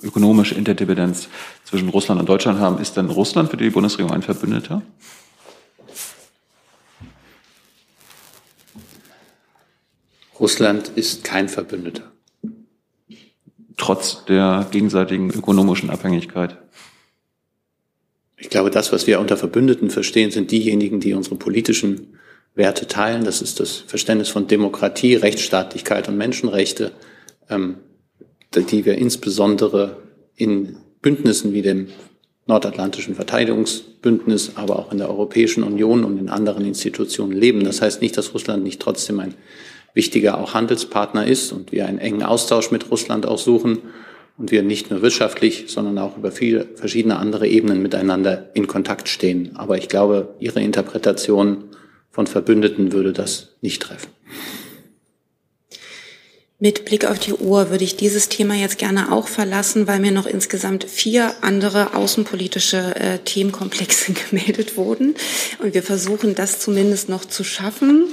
ökonomische 0.03 0.55
Interdependenz 0.55 1.29
zwischen 1.65 1.89
Russland 1.89 2.21
und 2.21 2.29
Deutschland 2.29 2.59
haben. 2.59 2.79
Ist 2.79 2.97
denn 2.97 3.11
Russland 3.11 3.51
für 3.51 3.57
die 3.57 3.71
Bundesregierung 3.71 4.13
ein 4.13 4.23
Verbündeter? 4.23 4.83
Russland 10.39 10.89
ist 10.97 11.23
kein 11.23 11.49
Verbündeter. 11.49 12.11
Trotz 13.77 14.25
der 14.25 14.67
gegenseitigen 14.71 15.31
ökonomischen 15.31 15.91
Abhängigkeit. 15.91 16.57
Ich 18.39 18.49
glaube, 18.49 18.71
das, 18.71 18.91
was 18.91 19.07
wir 19.07 19.21
unter 19.21 19.37
Verbündeten 19.37 19.91
verstehen, 19.91 20.31
sind 20.31 20.51
diejenigen, 20.51 21.01
die 21.01 21.13
unsere 21.13 21.37
politischen 21.37 22.19
Werte 22.55 22.87
teilen. 22.87 23.25
Das 23.25 23.43
ist 23.43 23.61
das 23.61 23.77
Verständnis 23.77 24.31
von 24.31 24.47
Demokratie, 24.47 25.15
Rechtsstaatlichkeit 25.15 26.09
und 26.09 26.17
Menschenrechte, 26.17 26.93
ähm, 27.51 27.77
die 28.55 28.85
wir 28.85 28.99
insbesondere 28.99 29.97
in 30.37 30.77
Bündnissen 31.03 31.53
wie 31.53 31.63
dem 31.63 31.89
Nordatlantischen 32.47 33.15
Verteidigungsbündnis, 33.15 34.53
aber 34.57 34.79
auch 34.79 34.91
in 34.91 34.99
der 34.99 35.09
Europäischen 35.09 35.63
Union 35.63 36.05
und 36.05 36.19
in 36.19 36.29
anderen 36.29 36.65
Institutionen 36.65 37.33
leben. 37.33 37.65
Das 37.65 37.81
heißt 37.81 38.03
nicht, 38.03 38.17
dass 38.17 38.35
Russland 38.35 38.65
nicht 38.65 38.83
trotzdem 38.83 39.21
ein 39.21 39.35
wichtiger 39.95 40.39
auch 40.39 40.55
Handelspartner 40.55 41.27
ist 41.27 41.53
und 41.53 41.73
wir 41.73 41.87
einen 41.87 41.99
engen 41.99 42.23
Austausch 42.23 42.71
mit 42.71 42.91
Russland 42.91 43.27
auch 43.27 43.39
suchen 43.39 43.79
und 44.37 44.51
wir 44.51 44.63
nicht 44.63 44.91
nur 44.91 45.03
wirtschaftlich, 45.03 45.67
sondern 45.69 45.99
auch 45.99 46.17
über 46.17 46.33
viele 46.33 46.67
verschiedene 46.75 47.17
andere 47.19 47.47
Ebenen 47.47 47.83
miteinander 47.83 48.51
in 48.55 48.67
Kontakt 48.67 49.09
stehen. 49.09 49.51
Aber 49.55 49.79
ich 49.79 49.89
glaube, 49.89 50.35
Ihre 50.41 50.61
Interpretation 50.61 51.65
von 52.11 52.27
Verbündeten 52.27 52.93
würde 52.93 53.13
das 53.13 53.51
nicht 53.61 53.83
treffen. 53.83 54.11
Mit 56.63 56.85
Blick 56.85 57.07
auf 57.07 57.19
die 57.19 57.33
Uhr 57.33 57.71
würde 57.71 57.85
ich 57.85 57.97
dieses 57.97 58.29
Thema 58.29 58.55
jetzt 58.55 58.77
gerne 58.77 59.13
auch 59.13 59.29
verlassen, 59.29 59.87
weil 59.87 59.99
mir 59.99 60.11
noch 60.11 60.27
insgesamt 60.27 60.85
vier 60.85 61.33
andere 61.41 61.95
außenpolitische 61.95 62.97
äh, 62.97 63.19
Themenkomplexe 63.19 64.13
gemeldet 64.31 64.77
wurden. 64.77 65.15
Und 65.61 65.73
wir 65.73 65.83
versuchen 65.83 66.35
das 66.35 66.61
zumindest 66.61 67.09
noch 67.09 67.25
zu 67.25 67.45
schaffen 67.45 68.09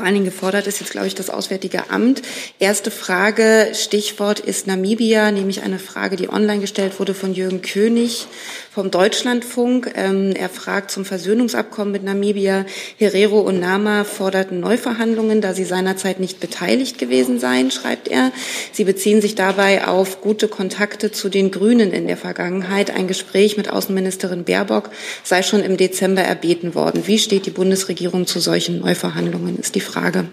vor 0.00 0.04
allen 0.04 0.14
Dingen 0.14 0.24
gefordert 0.24 0.66
ist 0.66 0.80
jetzt, 0.80 0.92
glaube 0.92 1.08
ich, 1.08 1.14
das 1.14 1.28
Auswärtige 1.30 1.90
Amt. 1.90 2.22
Erste 2.58 2.90
Frage, 2.90 3.72
Stichwort 3.74 4.40
ist 4.40 4.66
Namibia, 4.66 5.30
nämlich 5.30 5.62
eine 5.62 5.78
Frage, 5.78 6.16
die 6.16 6.30
online 6.30 6.60
gestellt 6.60 6.98
wurde 7.00 7.12
von 7.12 7.34
Jürgen 7.34 7.60
König 7.60 8.26
vom 8.70 8.92
Deutschlandfunk. 8.92 9.92
Ähm, 9.96 10.32
er 10.32 10.48
fragt 10.48 10.92
zum 10.92 11.04
Versöhnungsabkommen 11.04 11.90
mit 11.90 12.04
Namibia. 12.04 12.64
Herero 12.98 13.40
und 13.40 13.58
Nama 13.58 14.04
forderten 14.04 14.60
Neuverhandlungen, 14.60 15.40
da 15.40 15.54
sie 15.54 15.64
seinerzeit 15.64 16.20
nicht 16.20 16.38
beteiligt 16.38 16.98
gewesen 16.98 17.40
seien, 17.40 17.72
schreibt 17.72 18.06
er. 18.08 18.30
Sie 18.72 18.84
beziehen 18.84 19.20
sich 19.20 19.34
dabei 19.34 19.88
auf 19.88 20.20
gute 20.20 20.46
Kontakte 20.46 21.10
zu 21.10 21.28
den 21.28 21.50
Grünen 21.50 21.92
in 21.92 22.06
der 22.06 22.16
Vergangenheit. 22.16 22.90
Ein 22.90 23.08
Gespräch 23.08 23.56
mit 23.56 23.68
Außenministerin 23.70 24.44
Baerbock 24.44 24.90
sei 25.24 25.42
schon 25.42 25.64
im 25.64 25.76
Dezember 25.76 26.22
erbeten 26.22 26.74
worden. 26.74 27.06
Wie 27.06 27.18
steht 27.18 27.46
die 27.46 27.50
Bundesregierung 27.50 28.26
zu 28.28 28.38
solchen 28.38 28.78
Neuverhandlungen, 28.78 29.58
ist 29.58 29.74
die 29.74 29.80
Frage. 29.80 30.28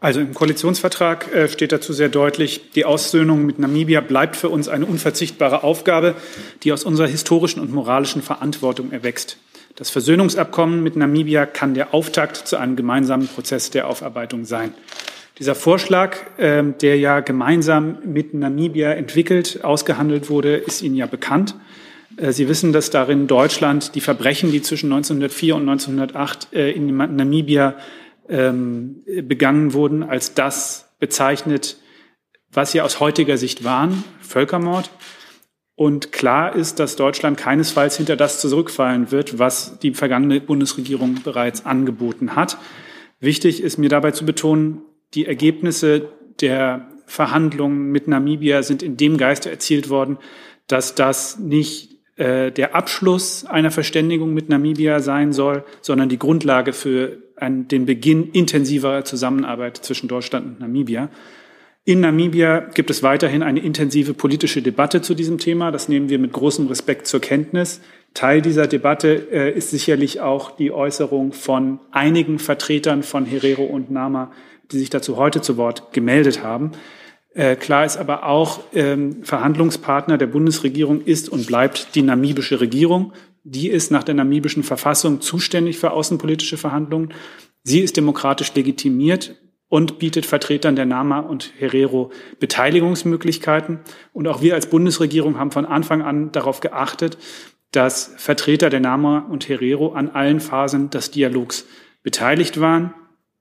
Also 0.00 0.20
im 0.20 0.32
Koalitionsvertrag 0.32 1.34
äh, 1.34 1.48
steht 1.48 1.72
dazu 1.72 1.92
sehr 1.92 2.08
deutlich, 2.08 2.70
die 2.72 2.84
Aussöhnung 2.84 3.44
mit 3.44 3.58
Namibia 3.58 4.00
bleibt 4.00 4.36
für 4.36 4.48
uns 4.48 4.68
eine 4.68 4.86
unverzichtbare 4.86 5.64
Aufgabe, 5.64 6.14
die 6.62 6.72
aus 6.72 6.84
unserer 6.84 7.08
historischen 7.08 7.60
und 7.60 7.72
moralischen 7.72 8.22
Verantwortung 8.22 8.92
erwächst. 8.92 9.38
Das 9.74 9.90
Versöhnungsabkommen 9.90 10.84
mit 10.84 10.94
Namibia 10.94 11.46
kann 11.46 11.74
der 11.74 11.94
Auftakt 11.94 12.36
zu 12.36 12.56
einem 12.56 12.76
gemeinsamen 12.76 13.26
Prozess 13.26 13.70
der 13.70 13.88
Aufarbeitung 13.88 14.44
sein. 14.44 14.72
Dieser 15.40 15.56
Vorschlag, 15.56 16.16
äh, 16.36 16.62
der 16.80 16.96
ja 16.96 17.18
gemeinsam 17.18 17.98
mit 18.04 18.34
Namibia 18.34 18.92
entwickelt, 18.92 19.64
ausgehandelt 19.64 20.30
wurde, 20.30 20.56
ist 20.56 20.80
Ihnen 20.80 20.94
ja 20.94 21.06
bekannt. 21.06 21.56
Äh, 22.16 22.30
Sie 22.30 22.48
wissen, 22.48 22.72
dass 22.72 22.90
darin 22.90 23.26
Deutschland 23.26 23.96
die 23.96 24.00
Verbrechen, 24.00 24.52
die 24.52 24.62
zwischen 24.62 24.92
1904 24.92 25.56
und 25.56 25.68
1908 25.68 26.52
in 26.52 26.96
Namibia 26.96 27.74
ähm, 28.28 29.02
begangen 29.22 29.72
wurden, 29.72 30.02
als 30.02 30.34
das 30.34 30.94
bezeichnet, 30.98 31.78
was 32.50 32.72
sie 32.72 32.80
aus 32.80 33.00
heutiger 33.00 33.36
Sicht 33.36 33.64
waren, 33.64 34.04
Völkermord. 34.20 34.90
Und 35.74 36.10
klar 36.10 36.56
ist, 36.56 36.80
dass 36.80 36.96
Deutschland 36.96 37.38
keinesfalls 37.38 37.96
hinter 37.96 38.16
das 38.16 38.40
zurückfallen 38.40 39.12
wird, 39.12 39.38
was 39.38 39.78
die 39.78 39.94
vergangene 39.94 40.40
Bundesregierung 40.40 41.22
bereits 41.22 41.66
angeboten 41.66 42.34
hat. 42.34 42.58
Wichtig 43.20 43.62
ist 43.62 43.78
mir 43.78 43.88
dabei 43.88 44.10
zu 44.10 44.26
betonen, 44.26 44.82
die 45.14 45.26
Ergebnisse 45.26 46.08
der 46.40 46.88
Verhandlungen 47.06 47.90
mit 47.90 48.08
Namibia 48.08 48.62
sind 48.62 48.82
in 48.82 48.96
dem 48.96 49.16
Geiste 49.16 49.50
erzielt 49.50 49.88
worden, 49.88 50.18
dass 50.66 50.94
das 50.94 51.38
nicht 51.38 51.97
äh, 52.18 52.50
der 52.50 52.74
Abschluss 52.74 53.44
einer 53.44 53.70
Verständigung 53.70 54.34
mit 54.34 54.48
Namibia 54.48 55.00
sein 55.00 55.32
soll, 55.32 55.64
sondern 55.80 56.08
die 56.08 56.18
Grundlage 56.18 56.72
für 56.72 57.18
einen, 57.36 57.68
den 57.68 57.86
Beginn 57.86 58.30
intensiverer 58.32 59.04
Zusammenarbeit 59.04 59.76
zwischen 59.76 60.08
Deutschland 60.08 60.46
und 60.46 60.60
Namibia. 60.60 61.10
In 61.84 62.00
Namibia 62.00 62.60
gibt 62.74 62.90
es 62.90 63.02
weiterhin 63.02 63.42
eine 63.42 63.60
intensive 63.60 64.12
politische 64.12 64.60
Debatte 64.60 65.00
zu 65.00 65.14
diesem 65.14 65.38
Thema. 65.38 65.70
Das 65.70 65.88
nehmen 65.88 66.10
wir 66.10 66.18
mit 66.18 66.32
großem 66.32 66.66
Respekt 66.66 67.06
zur 67.06 67.20
Kenntnis. 67.20 67.80
Teil 68.14 68.42
dieser 68.42 68.66
Debatte 68.66 69.28
äh, 69.30 69.56
ist 69.56 69.70
sicherlich 69.70 70.20
auch 70.20 70.50
die 70.50 70.72
Äußerung 70.72 71.32
von 71.32 71.78
einigen 71.90 72.38
Vertretern 72.40 73.02
von 73.02 73.24
Herero 73.24 73.62
und 73.64 73.90
Nama, 73.90 74.32
die 74.70 74.78
sich 74.78 74.90
dazu 74.90 75.16
heute 75.16 75.40
zu 75.40 75.56
Wort 75.56 75.92
gemeldet 75.92 76.42
haben. 76.42 76.72
Äh, 77.34 77.56
klar 77.56 77.84
ist 77.84 77.96
aber 77.96 78.26
auch, 78.26 78.60
ähm, 78.72 79.22
Verhandlungspartner 79.22 80.18
der 80.18 80.26
Bundesregierung 80.26 81.02
ist 81.02 81.28
und 81.28 81.46
bleibt 81.46 81.94
die 81.94 82.02
namibische 82.02 82.60
Regierung. 82.60 83.12
Die 83.44 83.68
ist 83.68 83.90
nach 83.90 84.04
der 84.04 84.14
namibischen 84.14 84.62
Verfassung 84.62 85.20
zuständig 85.20 85.78
für 85.78 85.92
außenpolitische 85.92 86.56
Verhandlungen. 86.56 87.14
Sie 87.62 87.80
ist 87.80 87.96
demokratisch 87.96 88.54
legitimiert 88.54 89.36
und 89.68 89.98
bietet 89.98 90.26
Vertretern 90.26 90.76
der 90.76 90.86
NAMA 90.86 91.20
und 91.20 91.52
Herero 91.58 92.10
Beteiligungsmöglichkeiten. 92.40 93.80
Und 94.12 94.26
auch 94.26 94.40
wir 94.40 94.54
als 94.54 94.66
Bundesregierung 94.68 95.38
haben 95.38 95.50
von 95.50 95.66
Anfang 95.66 96.02
an 96.02 96.32
darauf 96.32 96.60
geachtet, 96.60 97.18
dass 97.70 98.14
Vertreter 98.16 98.70
der 98.70 98.80
NAMA 98.80 99.26
und 99.30 99.48
Herero 99.48 99.92
an 99.92 100.08
allen 100.08 100.40
Phasen 100.40 100.90
des 100.90 101.10
Dialogs 101.10 101.66
beteiligt 102.02 102.60
waren. 102.60 102.94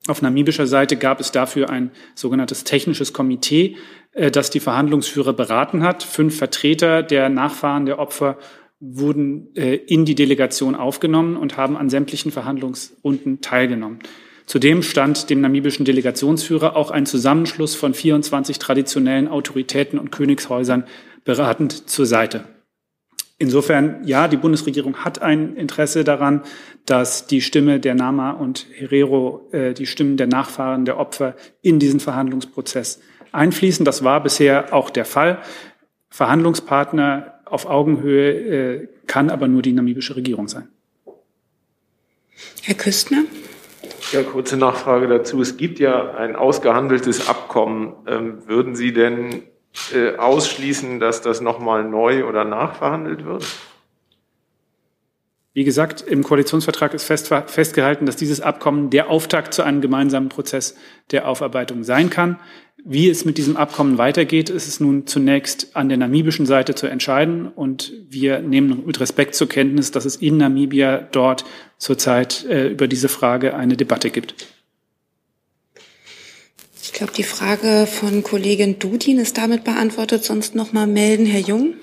Auf 0.07 0.21
namibischer 0.21 0.67
Seite 0.67 0.95
gab 0.95 1.19
es 1.19 1.31
dafür 1.31 1.69
ein 1.69 1.91
sogenanntes 2.15 2.63
technisches 2.63 3.13
Komitee, 3.13 3.75
äh, 4.13 4.31
das 4.31 4.49
die 4.49 4.59
Verhandlungsführer 4.59 5.33
beraten 5.33 5.83
hat. 5.83 6.03
Fünf 6.03 6.37
Vertreter 6.37 7.03
der 7.03 7.29
Nachfahren 7.29 7.85
der 7.85 7.99
Opfer 7.99 8.37
wurden 8.79 9.55
äh, 9.55 9.75
in 9.75 10.05
die 10.05 10.15
Delegation 10.15 10.75
aufgenommen 10.75 11.35
und 11.35 11.57
haben 11.57 11.75
an 11.75 11.89
sämtlichen 11.89 12.31
Verhandlungsrunden 12.31 13.41
teilgenommen. 13.41 13.99
Zudem 14.45 14.81
stand 14.81 15.29
dem 15.29 15.41
namibischen 15.41 15.83
Delegationsführer 15.83 16.77
auch 16.77 16.89
ein 16.89 17.05
Zusammenschluss 17.05 17.75
von 17.75 17.93
24 17.93 18.59
traditionellen 18.59 19.27
Autoritäten 19.27 19.99
und 19.99 20.11
Königshäusern 20.11 20.85
beratend 21.25 21.89
zur 21.89 22.05
Seite. 22.05 22.45
Insofern, 23.39 24.01
ja, 24.03 24.27
die 24.27 24.37
Bundesregierung 24.37 25.05
hat 25.05 25.21
ein 25.21 25.55
Interesse 25.55 26.03
daran, 26.03 26.41
dass 26.85 27.27
die 27.27 27.41
Stimme 27.41 27.79
der 27.79 27.93
Nama 27.93 28.31
und 28.31 28.65
Herero, 28.73 29.47
äh, 29.51 29.73
die 29.73 29.85
Stimmen 29.85 30.17
der 30.17 30.25
Nachfahren 30.25 30.85
der 30.85 30.97
Opfer 30.97 31.35
in 31.61 31.77
diesen 31.77 31.99
Verhandlungsprozess 31.99 32.99
einfließen. 33.31 33.85
Das 33.85 34.03
war 34.03 34.23
bisher 34.23 34.73
auch 34.73 34.89
der 34.89 35.05
Fall. 35.05 35.39
Verhandlungspartner 36.09 37.41
auf 37.45 37.67
Augenhöhe 37.67 38.31
äh, 38.31 38.87
kann 39.05 39.29
aber 39.29 39.47
nur 39.47 39.61
die 39.61 39.73
namibische 39.73 40.15
Regierung 40.15 40.47
sein. 40.47 40.69
Herr 42.63 42.75
Küstner? 42.75 43.23
Ja, 44.11 44.23
kurze 44.23 44.57
Nachfrage 44.57 45.07
dazu. 45.07 45.41
Es 45.41 45.57
gibt 45.57 45.79
ja 45.79 46.15
ein 46.15 46.35
ausgehandeltes 46.35 47.29
Abkommen. 47.29 47.93
Ähm, 48.07 48.47
würden 48.47 48.75
Sie 48.75 48.93
denn 48.93 49.43
äh, 49.93 50.15
ausschließen, 50.15 50.99
dass 50.99 51.21
das 51.21 51.41
nochmal 51.41 51.83
neu 51.83 52.25
oder 52.25 52.43
nachverhandelt 52.43 53.25
wird? 53.25 53.45
Wie 55.57 55.63
gesagt, 55.63 56.01
im 56.01 56.23
Koalitionsvertrag 56.23 56.93
ist 56.93 57.05
fest, 57.05 57.33
festgehalten, 57.47 58.05
dass 58.05 58.15
dieses 58.15 58.41
Abkommen 58.41 58.91
der 58.91 59.09
Auftakt 59.09 59.55
zu 59.55 59.63
einem 59.63 59.81
gemeinsamen 59.81 60.29
Prozess 60.29 60.75
der 61.09 61.27
Aufarbeitung 61.27 61.83
sein 61.83 62.11
kann. 62.11 62.39
Wie 62.85 63.09
es 63.09 63.25
mit 63.25 63.39
diesem 63.39 63.57
Abkommen 63.57 63.97
weitergeht, 63.97 64.51
ist 64.51 64.67
es 64.67 64.79
nun 64.79 65.07
zunächst 65.07 65.75
an 65.75 65.89
der 65.89 65.97
namibischen 65.97 66.45
Seite 66.45 66.75
zu 66.75 66.85
entscheiden. 66.85 67.47
Und 67.47 67.91
wir 68.07 68.39
nehmen 68.39 68.83
mit 68.85 68.99
Respekt 68.99 69.33
zur 69.33 69.49
Kenntnis, 69.49 69.89
dass 69.89 70.05
es 70.05 70.17
in 70.17 70.37
Namibia 70.37 70.99
dort 71.11 71.43
zurzeit 71.79 72.45
äh, 72.45 72.67
über 72.67 72.87
diese 72.87 73.09
Frage 73.09 73.55
eine 73.55 73.75
Debatte 73.75 74.11
gibt. 74.11 74.35
Ich 76.97 76.99
glaube, 76.99 77.13
die 77.13 77.21
Frage 77.21 77.85
von 77.85 78.23
Kollegin 78.23 78.79
Dudin 78.79 79.19
ist 79.19 79.37
damit 79.37 79.63
beantwortet. 79.63 80.23
Sonst 80.23 80.55
noch 80.55 80.73
mal 80.73 80.87
melden, 80.87 81.27
Herr 81.27 81.41
Jung. 81.41 81.75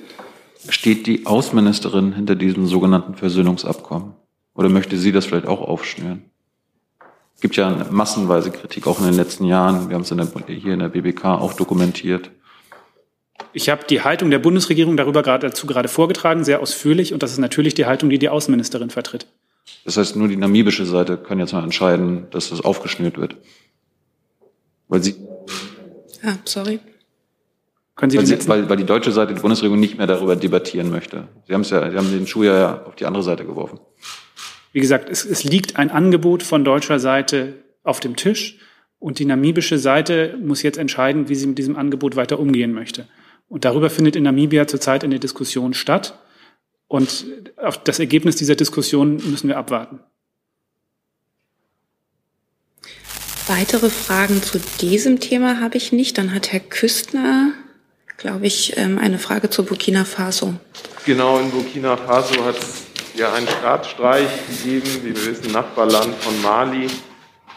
Steht 0.69 1.07
die 1.07 1.25
Außenministerin 1.25 2.15
hinter 2.15 2.35
diesem 2.35 2.67
sogenannten 2.67 3.15
Versöhnungsabkommen? 3.15 4.15
Oder 4.57 4.71
möchte 4.71 4.99
sie 4.99 5.13
das 5.13 5.27
vielleicht 5.27 5.47
auch 5.47 5.61
aufschnüren? 5.61 6.25
Es 7.37 7.43
gibt 7.43 7.55
ja 7.55 7.87
massenweise 7.93 8.51
Kritik 8.51 8.89
auch 8.89 8.99
in 8.99 9.05
den 9.05 9.15
letzten 9.15 9.45
Jahren. 9.45 9.89
Wir 9.89 9.95
haben 9.95 10.03
es 10.03 10.11
in 10.11 10.17
der, 10.17 10.27
hier 10.49 10.73
in 10.73 10.81
der 10.81 10.89
BBK 10.89 11.27
auch 11.27 11.53
dokumentiert. 11.53 12.33
Ich 13.53 13.69
habe 13.69 13.85
die 13.89 14.03
Haltung 14.03 14.33
der 14.33 14.41
Bundesregierung 14.41 14.97
darüber 14.97 15.23
gerade, 15.23 15.47
dazu 15.47 15.69
gerade 15.69 15.89
vorgetragen, 15.89 16.43
sehr 16.43 16.61
ausführlich. 16.61 17.13
Und 17.13 17.23
das 17.23 17.31
ist 17.31 17.39
natürlich 17.39 17.75
die 17.75 17.87
Haltung, 17.87 18.11
die 18.11 18.19
die 18.19 18.31
Außenministerin 18.31 18.91
vertritt. 18.91 19.29
Das 19.85 19.97
heißt, 19.97 20.17
nur 20.17 20.27
die 20.27 20.37
namibische 20.37 20.87
Seite 20.87 21.17
kann 21.17 21.39
jetzt 21.39 21.53
mal 21.53 21.63
entscheiden, 21.63 22.27
dass 22.33 22.51
das 22.51 22.63
aufgeschnürt 22.63 23.17
wird. 23.17 23.37
Weil 24.89 25.03
sie. 25.03 25.17
Ah, 26.23 26.37
sorry. 26.45 26.81
Können 27.97 28.11
Sie 28.11 28.19
weil, 28.19 28.27
sie, 28.27 28.49
weil, 28.49 28.69
weil 28.69 28.77
die 28.77 28.85
deutsche 28.85 29.13
Seite, 29.13 29.35
die 29.35 29.41
Bundesregierung 29.41 29.79
nicht 29.79 29.99
mehr 29.99 30.07
darüber 30.07 30.35
debattieren 30.35 30.91
möchte. 30.91 31.29
Sie 31.47 31.55
haben 31.55 31.61
es 31.61 31.71
ja, 31.71 31.91
Sie 31.91 31.97
haben 31.97 32.11
den 32.11 32.27
Schuh 32.27 32.43
ja 32.43 32.83
auf 32.85 32.97
die 32.97 33.07
andere 33.07 33.23
Seite 33.23 33.45
geworfen. 33.45 33.79
Wie 34.73 34.81
gesagt, 34.81 35.09
es, 35.09 35.25
es 35.25 35.45
liegt 35.45 35.77
ein 35.77 35.91
Angebot 35.91 36.43
von 36.43 36.65
deutscher 36.65 36.99
Seite 36.99 37.55
auf 37.85 38.01
dem 38.01 38.17
Tisch 38.17 38.59
und 38.99 39.19
die 39.19 39.25
namibische 39.27 39.79
Seite 39.79 40.37
muss 40.43 40.63
jetzt 40.63 40.79
entscheiden, 40.79 41.29
wie 41.29 41.35
sie 41.37 41.47
mit 41.47 41.59
diesem 41.59 41.77
Angebot 41.77 42.17
weiter 42.17 42.41
umgehen 42.41 42.73
möchte. 42.73 43.07
Und 43.49 43.65
darüber 43.65 43.91
findet 43.91 44.17
in 44.17 44.25
Namibia 44.25 44.67
zurzeit 44.67 45.05
eine 45.05 45.21
Diskussion 45.21 45.75
statt. 45.75 46.19
Und 46.89 47.27
auf 47.57 47.85
das 47.85 47.99
Ergebnis 47.99 48.37
dieser 48.37 48.57
Diskussion 48.57 49.17
müssen 49.31 49.49
wir 49.49 49.59
abwarten. 49.59 50.01
Weitere 53.47 53.91
Fragen 53.91 54.43
zu 54.43 54.59
diesem 54.81 55.21
Thema 55.21 55.61
habe 55.61 55.77
ich 55.77 55.93
nicht. 55.93 56.17
Dann 56.17 56.33
hat 56.33 56.51
Herr 56.51 56.61
Küstner, 56.61 57.53
glaube 58.17 58.47
ich, 58.47 58.79
ähm, 58.79 58.99
eine 58.99 59.19
Frage 59.19 59.51
zu 59.51 59.67
Burkina 59.67 60.07
Faso. 60.07 60.55
Genau, 61.05 61.39
in 61.39 61.51
Burkina 61.51 61.95
Faso 61.99 62.43
hat 62.43 62.57
es 62.57 62.85
ja 63.15 63.35
einen 63.35 63.47
Staatsstreich 63.47 64.29
gegeben, 64.49 64.89
wie 65.03 65.15
wir 65.15 65.27
wissen, 65.27 65.53
Nachbarland 65.53 66.15
von 66.21 66.41
Mali. 66.41 66.87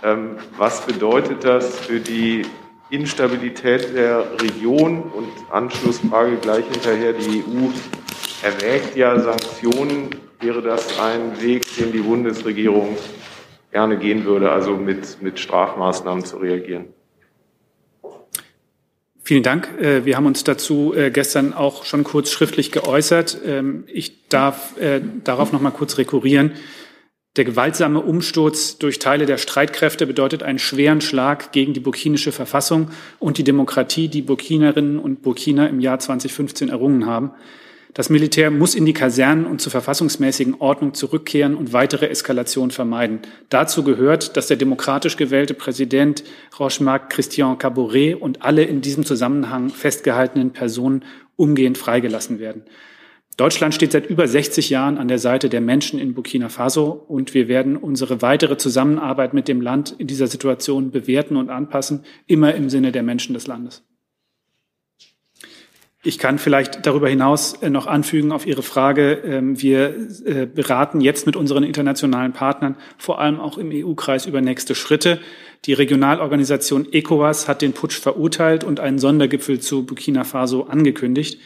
Ähm, 0.03 0.35
was 0.57 0.81
bedeutet 0.81 1.45
das 1.45 1.79
für 1.79 2.01
die 2.01 2.41
Instabilität 2.89 3.95
der 3.95 4.25
Region? 4.41 5.03
Und 5.03 5.29
Anschlussfrage 5.51 6.35
gleich 6.35 6.65
hinterher, 6.69 7.13
die 7.13 7.45
EU 7.47 7.69
erwägt 8.43 8.97
ja 8.97 9.17
Sanktionen. 9.17 10.09
Wäre 10.41 10.61
das 10.61 10.99
ein 10.99 11.41
Weg, 11.41 11.65
den 11.77 11.93
die 11.93 11.99
Bundesregierung 11.99 12.97
gerne 13.77 13.97
gehen 13.97 14.25
würde, 14.25 14.51
also 14.51 14.75
mit, 14.75 15.21
mit 15.21 15.39
Strafmaßnahmen 15.39 16.25
zu 16.25 16.37
reagieren. 16.37 16.85
Vielen 19.21 19.43
Dank. 19.43 19.69
Äh, 19.79 20.03
wir 20.03 20.17
haben 20.17 20.25
uns 20.25 20.43
dazu 20.43 20.95
äh, 20.95 21.11
gestern 21.11 21.53
auch 21.53 21.85
schon 21.85 22.03
kurz 22.03 22.31
schriftlich 22.31 22.71
geäußert. 22.71 23.37
Ähm, 23.45 23.83
ich 23.85 24.29
darf 24.29 24.75
äh, 24.79 24.99
darauf 25.23 25.51
noch 25.51 25.61
mal 25.61 25.69
kurz 25.69 25.99
rekurrieren. 25.99 26.53
Der 27.35 27.45
gewaltsame 27.45 27.99
Umsturz 28.01 28.79
durch 28.79 28.97
Teile 28.97 29.27
der 29.27 29.37
Streitkräfte 29.37 30.07
bedeutet 30.07 30.41
einen 30.41 30.57
schweren 30.57 31.01
Schlag 31.01 31.51
gegen 31.51 31.73
die 31.73 31.79
burkinische 31.79 32.31
Verfassung 32.31 32.89
und 33.19 33.37
die 33.37 33.43
Demokratie, 33.43 34.07
die 34.07 34.23
Burkinerinnen 34.23 34.97
und 34.97 35.21
Burkiner 35.21 35.69
im 35.69 35.81
Jahr 35.81 35.99
2015 35.99 36.69
errungen 36.69 37.05
haben. 37.05 37.29
Das 37.93 38.09
Militär 38.09 38.51
muss 38.51 38.75
in 38.75 38.85
die 38.85 38.93
Kasernen 38.93 39.45
und 39.45 39.61
zur 39.61 39.71
verfassungsmäßigen 39.71 40.55
Ordnung 40.59 40.93
zurückkehren 40.93 41.55
und 41.55 41.73
weitere 41.73 42.07
Eskalation 42.07 42.69
vermeiden. 42.69 43.21
Dazu 43.49 43.83
gehört, 43.83 44.37
dass 44.37 44.47
der 44.47 44.57
demokratisch 44.57 45.17
gewählte 45.17 45.53
Präsident 45.53 46.23
Rochemarc 46.59 47.09
Christian 47.09 47.57
Caboret 47.57 48.21
und 48.21 48.43
alle 48.43 48.63
in 48.63 48.81
diesem 48.81 49.05
Zusammenhang 49.05 49.69
festgehaltenen 49.69 50.51
Personen 50.51 51.05
umgehend 51.35 51.77
freigelassen 51.77 52.39
werden. 52.39 52.63
Deutschland 53.37 53.75
steht 53.75 53.91
seit 53.91 54.09
über 54.09 54.27
60 54.27 54.71
Jahren 54.71 54.97
an 54.97 55.07
der 55.07 55.19
Seite 55.19 55.47
der 55.47 55.61
Menschen 55.61 55.99
in 55.99 56.15
Burkina 56.15 56.49
Faso 56.49 56.89
und 57.07 57.35
wir 57.35 57.47
werden 57.47 57.77
unsere 57.77 58.23
weitere 58.23 58.57
Zusammenarbeit 58.57 59.35
mit 59.35 59.47
dem 59.47 59.61
Land 59.61 59.93
in 59.99 60.07
dieser 60.07 60.25
Situation 60.25 60.89
bewerten 60.89 61.37
und 61.37 61.51
anpassen, 61.51 62.03
immer 62.25 62.55
im 62.55 62.71
Sinne 62.71 62.91
der 62.91 63.03
Menschen 63.03 63.35
des 63.35 63.45
Landes. 63.45 63.83
Ich 66.03 66.19
kann 66.19 66.37
vielleicht 66.37 66.85
darüber 66.85 67.09
hinaus 67.09 67.53
äh, 67.53 67.69
noch 67.69 67.87
anfügen 67.87 68.31
auf 68.31 68.45
Ihre 68.45 68.61
Frage. 68.61 69.13
Ähm, 69.25 69.61
wir 69.61 69.95
äh, 70.25 70.45
beraten 70.45 71.01
jetzt 71.01 71.25
mit 71.25 71.35
unseren 71.35 71.63
internationalen 71.63 72.33
Partnern, 72.33 72.75
vor 72.97 73.19
allem 73.19 73.39
auch 73.39 73.57
im 73.57 73.71
EU-Kreis, 73.73 74.25
über 74.25 74.41
nächste 74.41 74.75
Schritte. 74.75 75.19
Die 75.65 75.73
Regionalorganisation 75.73 76.87
ECOWAS 76.91 77.47
hat 77.47 77.61
den 77.61 77.73
Putsch 77.73 77.99
verurteilt 77.99 78.63
und 78.63 78.79
einen 78.79 78.99
Sondergipfel 78.99 79.59
zu 79.59 79.85
Burkina 79.85 80.23
Faso 80.23 80.63
angekündigt. 80.63 81.41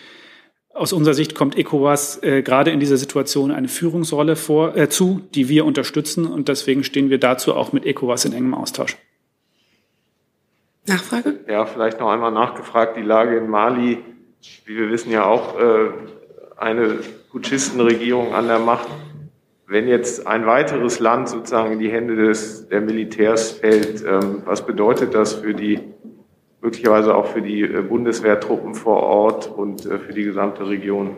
Aus 0.73 0.93
unserer 0.93 1.13
Sicht 1.13 1.33
kommt 1.33 1.57
ECOWAS 1.57 2.21
äh, 2.23 2.41
gerade 2.43 2.71
in 2.71 2.79
dieser 2.79 2.97
Situation 2.97 3.51
eine 3.51 3.69
Führungsrolle 3.69 4.35
vor, 4.35 4.75
äh, 4.75 4.89
zu, 4.89 5.21
die 5.33 5.47
wir 5.47 5.65
unterstützen. 5.65 6.25
Und 6.25 6.49
deswegen 6.49 6.83
stehen 6.83 7.09
wir 7.09 7.19
dazu 7.19 7.55
auch 7.55 7.71
mit 7.71 7.85
ECOWAS 7.85 8.25
in 8.25 8.33
engem 8.33 8.53
Austausch. 8.53 8.97
Nachfrage? 10.87 11.39
Ja, 11.47 11.65
vielleicht 11.65 11.99
noch 11.99 12.09
einmal 12.09 12.31
nachgefragt. 12.31 12.97
Die 12.97 13.01
Lage 13.01 13.37
in 13.37 13.49
Mali 13.49 13.99
wie 14.65 14.77
wir 14.77 14.89
wissen, 14.89 15.11
ja 15.11 15.25
auch 15.25 15.59
äh, 15.59 15.91
eine 16.57 16.99
Putschistenregierung 17.31 18.33
an 18.33 18.47
der 18.47 18.59
Macht. 18.59 18.87
Wenn 19.67 19.87
jetzt 19.87 20.27
ein 20.27 20.45
weiteres 20.45 20.99
Land 20.99 21.29
sozusagen 21.29 21.73
in 21.73 21.79
die 21.79 21.89
Hände 21.89 22.15
des, 22.15 22.67
der 22.67 22.81
Militärs 22.81 23.51
fällt, 23.51 24.03
ähm, 24.05 24.41
was 24.45 24.65
bedeutet 24.65 25.13
das 25.13 25.33
für 25.35 25.53
die, 25.53 25.79
möglicherweise 26.61 27.15
auch 27.15 27.27
für 27.27 27.41
die 27.41 27.61
äh, 27.61 27.81
Bundeswehrtruppen 27.81 28.75
vor 28.75 29.03
Ort 29.03 29.47
und 29.47 29.85
äh, 29.85 29.97
für 29.97 30.13
die 30.13 30.23
gesamte 30.23 30.67
Region? 30.67 31.15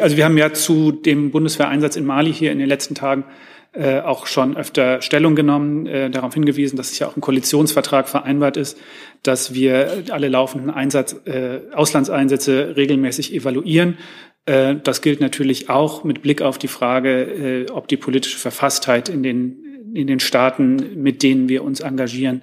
Also 0.00 0.16
wir 0.16 0.24
haben 0.24 0.36
ja 0.36 0.52
zu 0.52 0.92
dem 0.92 1.30
Bundeswehreinsatz 1.30 1.96
in 1.96 2.04
Mali 2.04 2.32
hier 2.32 2.52
in 2.52 2.58
den 2.58 2.68
letzten 2.68 2.94
Tagen 2.94 3.24
äh, 3.72 4.00
auch 4.00 4.26
schon 4.26 4.56
öfter 4.56 5.00
Stellung 5.00 5.34
genommen, 5.34 5.86
äh, 5.86 6.10
darauf 6.10 6.34
hingewiesen, 6.34 6.76
dass 6.76 6.92
es 6.92 6.98
ja 6.98 7.08
auch 7.08 7.16
im 7.16 7.22
Koalitionsvertrag 7.22 8.08
vereinbart 8.08 8.56
ist, 8.56 8.78
dass 9.22 9.54
wir 9.54 10.04
alle 10.10 10.28
laufenden 10.28 10.70
Einsatz, 10.70 11.16
äh, 11.24 11.60
Auslandseinsätze 11.72 12.76
regelmäßig 12.76 13.32
evaluieren. 13.34 13.96
Äh, 14.44 14.76
das 14.82 15.00
gilt 15.00 15.20
natürlich 15.20 15.70
auch 15.70 16.04
mit 16.04 16.20
Blick 16.22 16.42
auf 16.42 16.58
die 16.58 16.68
Frage, 16.68 17.22
äh, 17.22 17.70
ob 17.70 17.88
die 17.88 17.96
politische 17.96 18.38
Verfasstheit 18.38 19.08
in 19.08 19.22
den, 19.22 19.56
in 19.94 20.06
den 20.06 20.20
Staaten, 20.20 21.02
mit 21.02 21.22
denen 21.22 21.48
wir 21.48 21.64
uns 21.64 21.80
engagieren, 21.80 22.42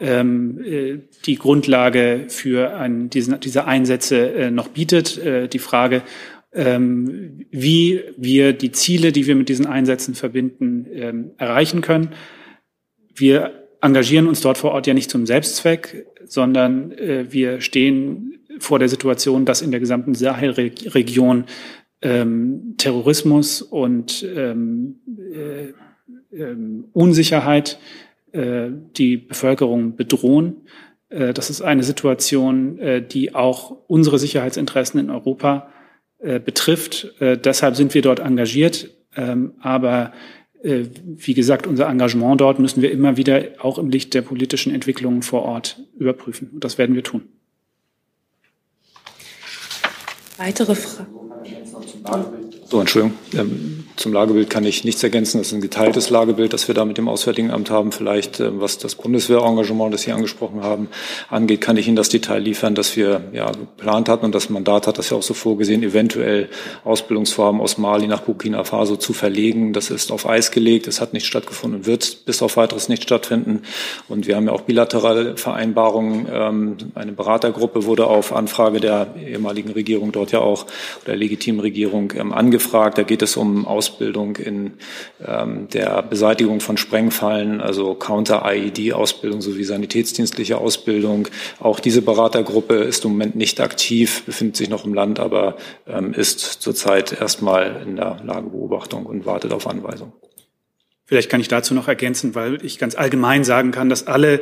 ähm, 0.00 0.60
äh, 0.64 0.98
die 1.26 1.36
Grundlage 1.36 2.24
für 2.28 2.76
einen, 2.76 3.10
diesen, 3.10 3.38
diese 3.40 3.66
Einsätze 3.66 4.32
äh, 4.34 4.50
noch 4.50 4.68
bietet. 4.68 5.18
Äh, 5.18 5.48
die 5.48 5.58
Frage, 5.58 6.02
ähm, 6.54 7.46
wie 7.50 8.02
wir 8.16 8.52
die 8.52 8.72
Ziele, 8.72 9.12
die 9.12 9.26
wir 9.26 9.34
mit 9.34 9.48
diesen 9.48 9.66
Einsätzen 9.66 10.14
verbinden, 10.14 10.86
ähm, 10.92 11.30
erreichen 11.36 11.80
können. 11.80 12.10
Wir 13.14 13.64
engagieren 13.80 14.26
uns 14.28 14.40
dort 14.40 14.58
vor 14.58 14.72
Ort 14.72 14.86
ja 14.86 14.94
nicht 14.94 15.10
zum 15.10 15.26
Selbstzweck, 15.26 16.06
sondern 16.26 16.92
äh, 16.92 17.26
wir 17.30 17.60
stehen 17.60 18.40
vor 18.58 18.78
der 18.78 18.88
Situation, 18.88 19.44
dass 19.44 19.62
in 19.62 19.70
der 19.70 19.80
gesamten 19.80 20.14
Sahelregion 20.14 21.44
ähm, 22.02 22.74
Terrorismus 22.78 23.62
und 23.62 24.26
ähm, 24.36 25.00
äh, 25.32 25.70
äh, 26.36 26.56
Unsicherheit 26.92 27.78
äh, 28.32 28.68
die 28.96 29.16
Bevölkerung 29.16 29.96
bedrohen. 29.96 30.62
Äh, 31.08 31.32
das 31.32 31.50
ist 31.50 31.62
eine 31.62 31.82
Situation, 31.82 32.78
äh, 32.78 33.02
die 33.06 33.34
auch 33.34 33.76
unsere 33.86 34.18
Sicherheitsinteressen 34.18 35.00
in 35.00 35.10
Europa 35.10 35.68
äh, 36.24 36.40
betrifft. 36.40 37.12
Äh, 37.20 37.36
deshalb 37.36 37.76
sind 37.76 37.92
wir 37.92 38.00
dort 38.00 38.18
engagiert. 38.18 38.88
Ähm, 39.14 39.52
aber 39.60 40.12
äh, 40.62 40.84
wie 41.04 41.34
gesagt, 41.34 41.66
unser 41.66 41.86
Engagement 41.86 42.40
dort 42.40 42.58
müssen 42.58 42.80
wir 42.80 42.90
immer 42.90 43.18
wieder 43.18 43.42
auch 43.58 43.78
im 43.78 43.90
Licht 43.90 44.14
der 44.14 44.22
politischen 44.22 44.74
Entwicklungen 44.74 45.22
vor 45.22 45.42
Ort 45.42 45.80
überprüfen. 45.98 46.48
Und 46.54 46.64
das 46.64 46.78
werden 46.78 46.94
wir 46.94 47.02
tun. 47.02 47.28
Weitere 50.38 50.74
Fragen? 50.74 52.43
So, 52.66 52.80
Entschuldigung. 52.80 53.18
Ähm, 53.34 53.84
zum 53.96 54.12
Lagebild 54.12 54.50
kann 54.50 54.64
ich 54.64 54.84
nichts 54.84 55.02
ergänzen. 55.02 55.38
Das 55.38 55.48
ist 55.48 55.52
ein 55.52 55.60
geteiltes 55.60 56.10
Lagebild, 56.10 56.52
das 56.52 56.66
wir 56.66 56.74
da 56.74 56.84
mit 56.84 56.98
dem 56.98 57.08
Auswärtigen 57.08 57.50
Amt 57.50 57.70
haben. 57.70 57.92
Vielleicht, 57.92 58.40
ähm, 58.40 58.60
was 58.60 58.78
das 58.78 58.94
Bundeswehrengagement, 58.94 59.92
das 59.92 60.02
Sie 60.02 60.12
angesprochen 60.12 60.62
haben, 60.62 60.88
angeht, 61.28 61.60
kann 61.60 61.76
ich 61.76 61.86
Ihnen 61.86 61.96
das 61.96 62.08
Detail 62.08 62.40
liefern, 62.40 62.74
dass 62.74 62.96
wir 62.96 63.20
ja 63.32 63.50
geplant 63.50 64.08
hatten 64.08 64.24
und 64.24 64.34
das 64.34 64.48
Mandat 64.48 64.86
hat 64.86 64.98
das 64.98 65.10
ja 65.10 65.16
auch 65.16 65.22
so 65.22 65.34
vorgesehen, 65.34 65.82
eventuell 65.82 66.48
Ausbildungsvorhaben 66.84 67.60
aus 67.60 67.76
Mali 67.78 68.06
nach 68.06 68.22
Burkina 68.22 68.64
Faso 68.64 68.96
zu 68.96 69.12
verlegen. 69.12 69.72
Das 69.74 69.90
ist 69.90 70.10
auf 70.10 70.26
Eis 70.26 70.50
gelegt. 70.50 70.86
Es 70.86 71.00
hat 71.00 71.12
nicht 71.12 71.26
stattgefunden 71.26 71.80
und 71.80 71.86
wird 71.86 72.24
bis 72.24 72.42
auf 72.42 72.56
weiteres 72.56 72.88
nicht 72.88 73.02
stattfinden. 73.02 73.62
Und 74.08 74.26
wir 74.26 74.36
haben 74.36 74.46
ja 74.46 74.52
auch 74.52 74.62
bilaterale 74.62 75.36
Vereinbarungen. 75.36 76.26
Ähm, 76.32 76.76
eine 76.94 77.12
Beratergruppe 77.12 77.84
wurde 77.84 78.06
auf 78.06 78.34
Anfrage 78.34 78.80
der 78.80 79.14
ehemaligen 79.24 79.70
Regierung 79.70 80.12
dort 80.12 80.32
ja 80.32 80.40
auch, 80.40 80.66
der 81.06 81.14
legitimen 81.14 81.60
Regierung, 81.60 82.12
ähm, 82.16 82.32
angefragt. 82.54 82.98
Da 82.98 83.02
geht 83.02 83.22
es 83.22 83.36
um 83.36 83.66
Ausbildung 83.66 84.36
in 84.36 84.74
ähm, 85.26 85.68
der 85.72 86.02
Beseitigung 86.02 86.60
von 86.60 86.76
Sprengfallen, 86.76 87.60
also 87.60 87.94
Counter-IED-Ausbildung 87.94 89.40
sowie 89.40 89.64
sanitätsdienstliche 89.64 90.58
Ausbildung. 90.58 91.28
Auch 91.58 91.80
diese 91.80 92.02
Beratergruppe 92.02 92.76
ist 92.76 93.04
im 93.04 93.12
Moment 93.12 93.34
nicht 93.34 93.60
aktiv, 93.60 94.22
befindet 94.24 94.56
sich 94.56 94.70
noch 94.70 94.84
im 94.84 94.94
Land, 94.94 95.18
aber 95.18 95.56
ähm, 95.88 96.14
ist 96.14 96.38
zurzeit 96.38 97.20
erstmal 97.20 97.82
in 97.84 97.96
der 97.96 98.18
Lagebeobachtung 98.24 99.06
und 99.06 99.26
wartet 99.26 99.52
auf 99.52 99.66
Anweisung. 99.66 100.12
Vielleicht 101.06 101.28
kann 101.28 101.40
ich 101.40 101.48
dazu 101.48 101.74
noch 101.74 101.88
ergänzen, 101.88 102.34
weil 102.34 102.64
ich 102.64 102.78
ganz 102.78 102.94
allgemein 102.94 103.44
sagen 103.44 103.72
kann, 103.72 103.90
dass 103.90 104.06
alle 104.06 104.40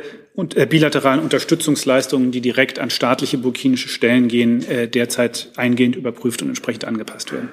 äh, 0.55 0.65
bilateralen 0.65 1.19
Unterstützungsleistungen, 1.19 2.31
die 2.31 2.39
direkt 2.39 2.79
an 2.79 2.89
staatliche 2.89 3.37
burkinische 3.37 3.89
Stellen 3.89 4.29
gehen, 4.29 4.65
äh, 4.69 4.87
derzeit 4.87 5.51
eingehend 5.57 5.95
überprüft 5.97 6.41
und 6.41 6.47
entsprechend 6.47 6.85
angepasst 6.85 7.33
werden. 7.33 7.51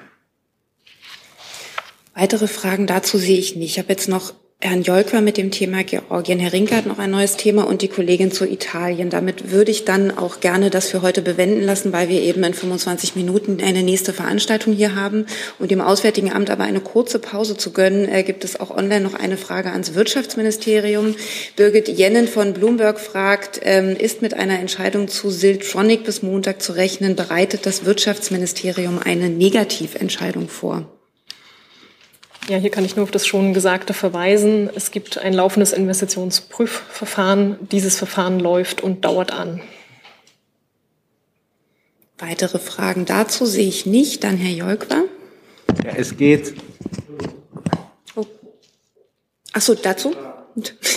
Weitere 2.13 2.47
Fragen 2.47 2.87
dazu 2.87 3.17
sehe 3.17 3.37
ich 3.37 3.55
nicht. 3.55 3.71
Ich 3.71 3.79
habe 3.79 3.89
jetzt 3.89 4.09
noch 4.09 4.33
Herrn 4.63 4.83
Jolker 4.83 5.21
mit 5.21 5.37
dem 5.37 5.49
Thema 5.49 5.83
Georgien. 5.83 6.37
Herr 6.37 6.53
Rinke 6.53 6.75
hat 6.75 6.85
noch 6.85 6.99
ein 6.99 7.09
neues 7.09 7.35
Thema 7.35 7.63
und 7.63 7.81
die 7.81 7.87
Kollegin 7.87 8.31
zu 8.31 8.45
Italien. 8.45 9.09
Damit 9.09 9.49
würde 9.49 9.71
ich 9.71 9.85
dann 9.85 10.15
auch 10.15 10.39
gerne 10.39 10.69
das 10.69 10.89
für 10.89 11.01
heute 11.01 11.23
bewenden 11.23 11.63
lassen, 11.63 11.91
weil 11.93 12.09
wir 12.09 12.21
eben 12.21 12.43
in 12.43 12.53
25 12.53 13.15
Minuten 13.15 13.59
eine 13.59 13.81
nächste 13.81 14.13
Veranstaltung 14.13 14.73
hier 14.73 14.93
haben. 14.93 15.25
Und 15.57 15.71
dem 15.71 15.81
Auswärtigen 15.81 16.31
Amt 16.31 16.51
aber 16.51 16.63
eine 16.65 16.79
kurze 16.79 17.17
Pause 17.17 17.57
zu 17.57 17.71
gönnen, 17.71 18.07
äh, 18.07 18.21
gibt 18.21 18.43
es 18.43 18.59
auch 18.59 18.69
online 18.69 19.01
noch 19.01 19.15
eine 19.15 19.37
Frage 19.37 19.71
ans 19.71 19.95
Wirtschaftsministerium. 19.95 21.15
Birgit 21.55 21.87
Jennen 21.87 22.27
von 22.27 22.53
Bloomberg 22.53 22.99
fragt, 22.99 23.61
ähm, 23.63 23.95
ist 23.95 24.21
mit 24.21 24.35
einer 24.35 24.59
Entscheidung 24.59 25.07
zu 25.07 25.31
Siltronic 25.31 26.03
bis 26.03 26.21
Montag 26.21 26.61
zu 26.61 26.73
rechnen? 26.73 27.15
Bereitet 27.15 27.65
das 27.65 27.85
Wirtschaftsministerium 27.85 28.99
eine 28.99 29.29
Negativentscheidung 29.29 30.49
vor? 30.49 31.00
Ja, 32.49 32.57
hier 32.57 32.71
kann 32.71 32.83
ich 32.83 32.95
nur 32.95 33.03
auf 33.03 33.11
das 33.11 33.27
schon 33.27 33.53
Gesagte 33.53 33.93
verweisen. 33.93 34.69
Es 34.75 34.91
gibt 34.91 35.17
ein 35.17 35.33
laufendes 35.33 35.73
Investitionsprüfverfahren. 35.73 37.57
Dieses 37.71 37.97
Verfahren 37.97 38.39
läuft 38.39 38.81
und 38.81 39.05
dauert 39.05 39.31
an. 39.31 39.61
Weitere 42.17 42.59
Fragen 42.59 43.05
dazu 43.05 43.45
sehe 43.45 43.67
ich 43.67 43.85
nicht. 43.85 44.23
Dann 44.23 44.37
Herr 44.37 44.51
Jolkwa. 44.51 45.03
Ja, 45.83 45.91
es 45.95 46.17
geht. 46.17 46.55
Oh. 48.15 48.25
Ach 49.53 49.61
so, 49.61 49.75
dazu? 49.75 50.15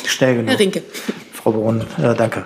Schnell 0.06 0.36
genug. 0.36 0.50
Herr 0.50 0.58
Rinke. 0.58 0.82
Frau 1.32 1.52
Brunn, 1.52 1.82
äh, 1.98 2.14
danke. 2.14 2.44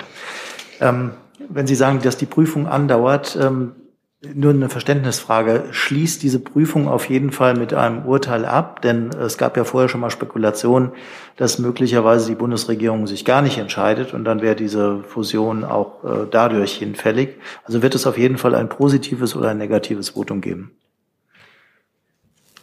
Ähm, 0.80 1.12
wenn 1.48 1.66
Sie 1.66 1.74
sagen, 1.74 2.00
dass 2.02 2.16
die 2.16 2.26
Prüfung 2.26 2.66
andauert, 2.66 3.36
ähm, 3.40 3.72
Nur 4.20 4.52
eine 4.52 4.68
Verständnisfrage. 4.68 5.66
Schließt 5.70 6.24
diese 6.24 6.40
Prüfung 6.40 6.88
auf 6.88 7.08
jeden 7.08 7.30
Fall 7.30 7.54
mit 7.54 7.72
einem 7.72 8.04
Urteil 8.04 8.44
ab? 8.44 8.82
Denn 8.82 9.10
es 9.10 9.38
gab 9.38 9.56
ja 9.56 9.62
vorher 9.62 9.88
schon 9.88 10.00
mal 10.00 10.10
Spekulationen, 10.10 10.90
dass 11.36 11.60
möglicherweise 11.60 12.26
die 12.26 12.34
Bundesregierung 12.34 13.06
sich 13.06 13.24
gar 13.24 13.42
nicht 13.42 13.58
entscheidet 13.58 14.14
und 14.14 14.24
dann 14.24 14.42
wäre 14.42 14.56
diese 14.56 15.04
Fusion 15.04 15.62
auch 15.62 16.02
äh, 16.02 16.26
dadurch 16.28 16.74
hinfällig. 16.74 17.36
Also 17.62 17.80
wird 17.80 17.94
es 17.94 18.08
auf 18.08 18.18
jeden 18.18 18.38
Fall 18.38 18.56
ein 18.56 18.68
positives 18.68 19.36
oder 19.36 19.50
ein 19.50 19.58
negatives 19.58 20.08
Votum 20.10 20.40
geben? 20.40 20.72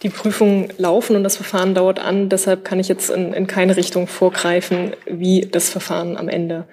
Die 0.03 0.09
Prüfungen 0.09 0.73
laufen 0.77 1.15
und 1.15 1.23
das 1.23 1.37
Verfahren 1.37 1.73
dauert 1.73 1.99
an. 1.99 2.27
Deshalb 2.27 2.65
kann 2.65 2.81
ich 2.81 2.89
jetzt 2.89 3.09
in, 3.09 3.31
in 3.31 3.47
keine 3.47 3.77
Richtung 3.77 4.07
vorgreifen, 4.07 4.91
wie 5.05 5.47
das 5.49 5.69
Verfahren 5.69 6.17
am 6.17 6.27
Ende 6.27 6.67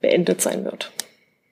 beendet 0.00 0.40
sein 0.40 0.64
wird. 0.64 0.90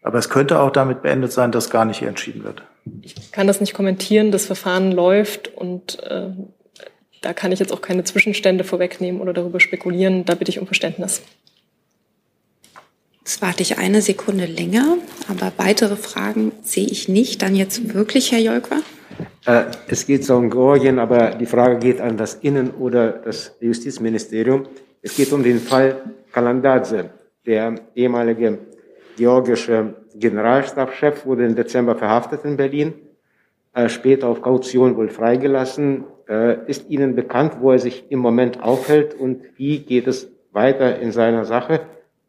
Aber 0.02 0.18
es 0.18 0.30
könnte 0.30 0.60
auch 0.60 0.70
damit 0.70 1.02
beendet 1.02 1.30
sein, 1.30 1.52
dass 1.52 1.68
gar 1.68 1.84
nicht 1.84 2.00
entschieden 2.00 2.42
wird. 2.42 2.62
Ich 3.02 3.32
kann 3.32 3.46
das 3.46 3.60
nicht 3.60 3.74
kommentieren. 3.74 4.32
Das 4.32 4.46
Verfahren 4.46 4.92
läuft 4.92 5.48
und 5.54 6.02
äh, 6.02 6.30
da 7.20 7.32
kann 7.32 7.52
ich 7.52 7.58
jetzt 7.58 7.72
auch 7.72 7.82
keine 7.82 8.04
Zwischenstände 8.04 8.64
vorwegnehmen 8.64 9.20
oder 9.20 9.32
darüber 9.32 9.60
spekulieren. 9.60 10.24
Da 10.24 10.34
bitte 10.34 10.50
ich 10.50 10.58
um 10.58 10.66
Verständnis. 10.66 11.22
Jetzt 13.20 13.42
warte 13.42 13.62
ich 13.62 13.78
eine 13.78 14.00
Sekunde 14.00 14.46
länger, 14.46 14.96
aber 15.28 15.52
weitere 15.56 15.96
Fragen 15.96 16.52
sehe 16.62 16.86
ich 16.86 17.08
nicht. 17.08 17.42
Dann 17.42 17.54
jetzt 17.54 17.94
wirklich, 17.94 18.32
Herr 18.32 18.40
Jolkwa? 18.40 18.80
Äh, 19.44 19.64
es 19.88 20.06
geht 20.06 20.24
so 20.24 20.36
um 20.36 20.50
Georgien, 20.50 20.98
aber 20.98 21.34
die 21.34 21.46
Frage 21.46 21.78
geht 21.78 22.00
an 22.00 22.16
das 22.16 22.34
Innen- 22.36 22.72
oder 22.72 23.12
das 23.12 23.56
Justizministerium. 23.60 24.66
Es 25.02 25.16
geht 25.16 25.32
um 25.32 25.42
den 25.42 25.60
Fall 25.60 26.00
Kalandadze, 26.32 27.10
der 27.46 27.74
ehemalige 27.94 28.58
georgische 29.16 29.94
Generalstabschef 30.14 31.26
wurde 31.26 31.46
im 31.46 31.54
Dezember 31.54 31.96
verhaftet 31.96 32.44
in 32.44 32.56
Berlin, 32.56 32.94
äh, 33.74 33.88
später 33.88 34.28
auf 34.28 34.42
Kaution 34.42 34.96
wohl 34.96 35.08
freigelassen. 35.08 36.04
Äh, 36.28 36.68
ist 36.68 36.88
Ihnen 36.90 37.14
bekannt, 37.14 37.58
wo 37.60 37.72
er 37.72 37.78
sich 37.78 38.04
im 38.10 38.18
Moment 38.18 38.62
aufhält 38.62 39.14
und 39.14 39.42
wie 39.56 39.80
geht 39.80 40.06
es 40.06 40.28
weiter 40.52 40.98
in 40.98 41.12
seiner 41.12 41.44
Sache? 41.44 41.80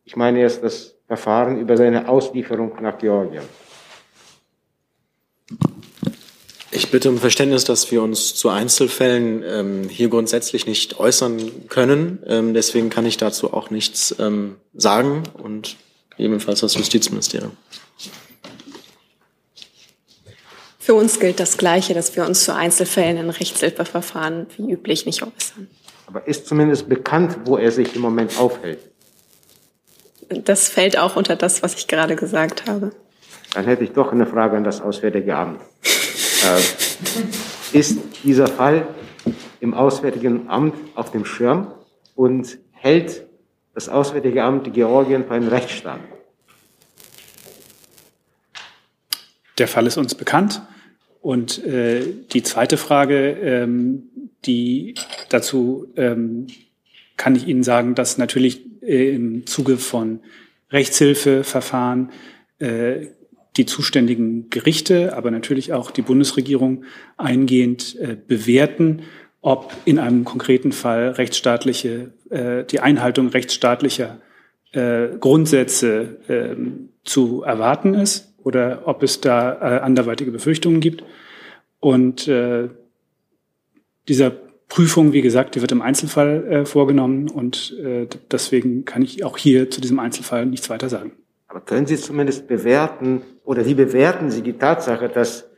Ich 0.05 0.15
meine 0.15 0.39
jetzt 0.39 0.63
das 0.63 0.95
Verfahren 1.07 1.59
über 1.59 1.77
seine 1.77 2.07
Auslieferung 2.07 2.73
nach 2.81 2.97
Georgien. 2.97 3.43
Ich 6.73 6.89
bitte 6.89 7.09
um 7.09 7.17
Verständnis, 7.17 7.65
dass 7.65 7.91
wir 7.91 8.01
uns 8.01 8.33
zu 8.33 8.47
Einzelfällen 8.47 9.43
ähm, 9.45 9.89
hier 9.89 10.07
grundsätzlich 10.07 10.67
nicht 10.67 10.99
äußern 10.99 11.67
können. 11.67 12.23
Ähm, 12.25 12.53
deswegen 12.53 12.89
kann 12.89 13.05
ich 13.05 13.17
dazu 13.17 13.53
auch 13.53 13.69
nichts 13.69 14.15
ähm, 14.19 14.55
sagen 14.73 15.23
und 15.33 15.75
ebenfalls 16.21 16.61
das 16.61 16.75
Justizministerium. 16.75 17.51
Für 20.79 20.95
uns 20.95 21.19
gilt 21.19 21.39
das 21.39 21.57
Gleiche, 21.57 21.93
dass 21.93 22.15
wir 22.15 22.25
uns 22.25 22.43
zu 22.43 22.55
Einzelfällen 22.55 23.17
in 23.17 23.29
Rechtshilfeverfahren 23.29 24.47
wie 24.57 24.71
üblich 24.71 25.05
nicht 25.05 25.21
äußern. 25.21 25.67
Aber 26.07 26.27
ist 26.27 26.47
zumindest 26.47 26.89
bekannt, 26.89 27.37
wo 27.45 27.57
er 27.57 27.71
sich 27.71 27.95
im 27.95 28.01
Moment 28.01 28.37
aufhält? 28.39 28.79
Das 30.27 30.69
fällt 30.69 30.97
auch 30.97 31.15
unter 31.15 31.35
das, 31.35 31.61
was 31.61 31.75
ich 31.75 31.87
gerade 31.87 32.15
gesagt 32.15 32.67
habe. 32.67 32.91
Dann 33.53 33.65
hätte 33.65 33.83
ich 33.83 33.91
doch 33.91 34.11
eine 34.11 34.25
Frage 34.25 34.57
an 34.57 34.63
das 34.63 34.81
Auswärtige 34.81 35.35
Amt. 35.35 35.61
äh, 35.83 37.77
ist 37.77 37.99
dieser 38.23 38.47
Fall 38.47 38.87
im 39.59 39.73
Auswärtigen 39.73 40.49
Amt 40.49 40.75
auf 40.95 41.11
dem 41.11 41.25
Schirm 41.25 41.67
und 42.15 42.57
hält 42.71 43.27
das 43.81 43.89
Auswärtige 43.89 44.43
Amt 44.43 44.71
Georgien 44.73 45.25
für 45.25 45.33
einen 45.33 45.47
Rechtsstaat? 45.47 45.99
Der 49.57 49.67
Fall 49.67 49.87
ist 49.87 49.97
uns 49.97 50.13
bekannt. 50.13 50.61
Und 51.19 51.63
äh, 51.63 52.01
die 52.31 52.43
zweite 52.43 52.77
Frage, 52.77 53.31
ähm, 53.31 54.03
die 54.45 54.95
dazu 55.29 55.87
ähm, 55.95 56.47
kann 57.17 57.35
ich 57.35 57.47
Ihnen 57.47 57.63
sagen, 57.63 57.95
dass 57.95 58.17
natürlich 58.17 58.61
äh, 58.81 59.15
im 59.15 59.45
Zuge 59.45 59.77
von 59.77 60.19
Rechtshilfeverfahren 60.71 62.11
äh, 62.59 63.07
die 63.57 63.65
zuständigen 63.65 64.49
Gerichte, 64.49 65.15
aber 65.15 65.29
natürlich 65.29 65.73
auch 65.73 65.91
die 65.91 66.01
Bundesregierung 66.01 66.85
eingehend 67.17 67.95
äh, 67.99 68.15
bewerten, 68.15 69.01
ob 69.41 69.75
in 69.85 69.99
einem 69.99 70.23
konkreten 70.23 70.71
Fall 70.71 71.09
rechtsstaatliche, 71.09 72.13
äh, 72.31 72.63
die 72.63 72.79
Einhaltung 72.79 73.27
rechtsstaatlicher 73.27 74.19
äh, 74.71 75.09
Grundsätze 75.19 76.17
äh, 76.29 76.55
zu 77.03 77.43
erwarten 77.43 77.93
ist 77.93 78.33
oder 78.37 78.83
ob 78.85 79.03
es 79.03 79.19
da 79.19 79.53
äh, 79.53 79.79
anderweitige 79.81 80.31
Befürchtungen 80.31 80.79
gibt. 80.79 81.03
Und 81.81 82.27
äh, 82.29 82.69
dieser 84.07 84.31
Prüfung, 84.69 85.11
wie 85.11 85.21
gesagt, 85.21 85.55
die 85.55 85.61
wird 85.61 85.73
im 85.73 85.81
Einzelfall 85.81 86.65
vorgenommen 86.65 87.29
und 87.29 87.75
deswegen 88.31 88.85
kann 88.85 89.01
ich 89.01 89.25
auch 89.25 89.37
hier 89.37 89.69
zu 89.69 89.81
diesem 89.81 89.99
Einzelfall 89.99 90.45
nichts 90.45 90.69
weiter 90.69 90.87
sagen. 90.87 91.11
Aber 91.49 91.59
können 91.59 91.85
Sie 91.85 91.97
zumindest 91.97 92.47
bewerten 92.47 93.21
oder 93.43 93.65
wie 93.65 93.73
bewerten 93.73 94.31
Sie 94.31 94.41
die 94.41 94.53
Tatsache, 94.53 95.09
dass 95.09 95.49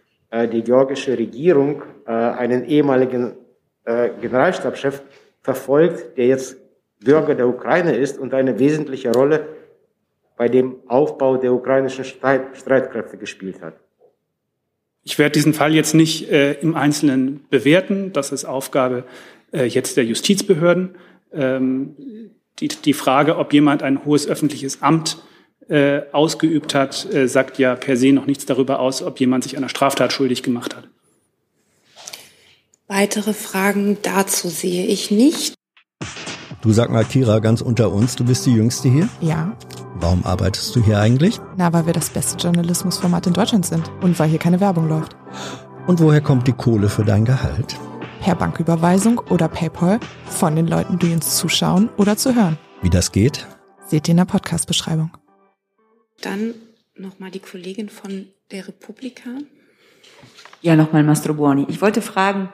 die 0.51 0.63
georgische 0.63 1.15
Regierung 1.15 1.83
einen 2.05 2.65
ehemaligen 2.65 3.33
Generalstabschef 3.85 5.03
verfolgt, 5.41 6.17
der 6.17 6.25
jetzt 6.25 6.62
Bürger 7.03 7.35
der 7.35 7.47
Ukraine 7.47 7.95
ist 7.95 8.17
und 8.17 8.33
eine 8.33 8.59
wesentliche 8.59 9.11
Rolle 9.11 9.47
bei 10.37 10.49
dem 10.49 10.75
Aufbau 10.87 11.37
der 11.37 11.53
ukrainischen 11.53 12.05
Streit 12.05 12.57
Streitkräfte 12.57 13.17
gespielt 13.17 13.61
hat? 13.61 13.75
Ich 15.03 15.19
werde 15.19 15.33
diesen 15.33 15.53
Fall 15.53 15.73
jetzt 15.73 15.93
nicht 15.93 16.31
äh, 16.31 16.53
im 16.53 16.75
Einzelnen 16.75 17.45
bewerten. 17.49 18.13
Das 18.13 18.31
ist 18.31 18.45
Aufgabe 18.45 19.03
äh, 19.51 19.65
jetzt 19.65 19.97
der 19.97 20.05
Justizbehörden. 20.05 20.95
Ähm, 21.33 21.95
die, 22.59 22.69
die 22.69 22.93
Frage, 22.93 23.37
ob 23.37 23.53
jemand 23.53 23.83
ein 23.83 24.05
hohes 24.05 24.27
öffentliches 24.27 24.81
Amt 24.81 25.17
äh, 25.67 26.01
ausgeübt 26.11 26.73
hat, 26.73 27.13
äh, 27.13 27.27
sagt 27.27 27.59
ja 27.59 27.75
per 27.75 27.97
se 27.97 28.13
noch 28.13 28.25
nichts 28.25 28.45
darüber 28.45 28.79
aus, 28.79 29.01
ob 29.01 29.19
jemand 29.19 29.43
sich 29.43 29.57
einer 29.57 29.69
Straftat 29.69 30.13
schuldig 30.13 30.43
gemacht 30.43 30.75
hat. 30.75 30.87
Weitere 32.87 33.33
Fragen 33.33 33.97
dazu 34.03 34.49
sehe 34.49 34.85
ich 34.85 35.09
nicht. 35.09 35.55
Du 36.63 36.71
sag 36.71 36.89
mal, 36.89 37.03
Kira, 37.03 37.39
ganz 37.39 37.59
unter 37.59 37.91
uns, 37.91 38.15
du 38.15 38.23
bist 38.23 38.45
die 38.45 38.53
Jüngste 38.53 38.87
hier? 38.87 39.09
Ja. 39.19 39.53
Warum 39.95 40.23
arbeitest 40.23 40.73
du 40.73 40.81
hier 40.81 40.97
eigentlich? 40.97 41.41
Na, 41.57 41.73
weil 41.73 41.87
wir 41.87 41.91
das 41.91 42.09
beste 42.09 42.37
Journalismusformat 42.37 43.27
in 43.27 43.33
Deutschland 43.33 43.65
sind 43.65 43.91
und 43.99 44.17
weil 44.17 44.29
hier 44.29 44.39
keine 44.39 44.61
Werbung 44.61 44.87
läuft. 44.87 45.13
Und 45.87 45.99
woher 45.99 46.21
kommt 46.21 46.47
die 46.47 46.53
Kohle 46.53 46.87
für 46.87 47.03
dein 47.03 47.25
Gehalt? 47.25 47.77
Per 48.21 48.35
Banküberweisung 48.35 49.19
oder 49.29 49.49
PayPal 49.49 49.99
von 50.25 50.55
den 50.55 50.67
Leuten, 50.67 50.97
die 50.99 51.11
uns 51.11 51.35
zuschauen 51.35 51.89
oder 51.97 52.15
zu 52.15 52.33
hören. 52.33 52.57
Wie 52.81 52.89
das 52.89 53.11
geht? 53.11 53.45
Seht 53.85 54.07
ihr 54.07 54.13
in 54.13 54.17
der 54.17 54.23
Podcast-Beschreibung. 54.23 55.11
Dann 56.21 56.53
nochmal 56.95 57.31
die 57.31 57.39
Kollegin 57.39 57.89
von 57.89 58.27
der 58.51 58.69
Republika. 58.69 59.31
Ja, 60.61 60.77
nochmal 60.77 61.03
Mastro 61.03 61.33
Buoni. 61.33 61.65
Ich 61.67 61.81
wollte 61.81 62.01
fragen, 62.01 62.47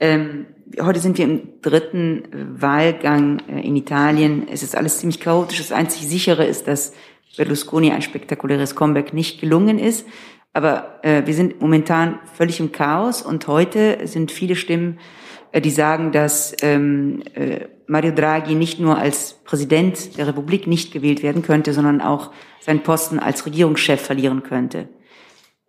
ähm, 0.00 0.44
heute 0.80 1.00
sind 1.00 1.18
wir 1.18 1.24
im 1.24 1.60
dritten 1.62 2.24
Wahlgang 2.60 3.42
äh, 3.48 3.60
in 3.60 3.76
Italien. 3.76 4.46
Es 4.50 4.62
ist 4.62 4.76
alles 4.76 4.98
ziemlich 4.98 5.20
chaotisch. 5.20 5.58
Das 5.58 5.72
einzig 5.72 6.08
sichere 6.08 6.44
ist, 6.44 6.68
dass 6.68 6.92
Berlusconi 7.36 7.90
ein 7.90 8.02
spektakuläres 8.02 8.74
Comeback 8.74 9.12
nicht 9.12 9.40
gelungen 9.40 9.78
ist. 9.78 10.06
Aber 10.52 11.00
äh, 11.02 11.26
wir 11.26 11.34
sind 11.34 11.60
momentan 11.60 12.20
völlig 12.32 12.60
im 12.60 12.70
Chaos 12.70 13.22
und 13.22 13.46
heute 13.48 14.06
sind 14.06 14.30
viele 14.30 14.54
Stimmen, 14.54 15.00
äh, 15.50 15.60
die 15.60 15.70
sagen, 15.70 16.12
dass 16.12 16.54
ähm, 16.62 17.22
äh, 17.34 17.66
Mario 17.86 18.12
Draghi 18.12 18.54
nicht 18.54 18.78
nur 18.78 18.96
als 18.96 19.40
Präsident 19.44 20.16
der 20.16 20.28
Republik 20.28 20.66
nicht 20.66 20.92
gewählt 20.92 21.22
werden 21.22 21.42
könnte, 21.42 21.72
sondern 21.72 22.00
auch 22.00 22.30
seinen 22.60 22.82
Posten 22.82 23.18
als 23.18 23.44
Regierungschef 23.44 24.00
verlieren 24.00 24.42
könnte. 24.42 24.88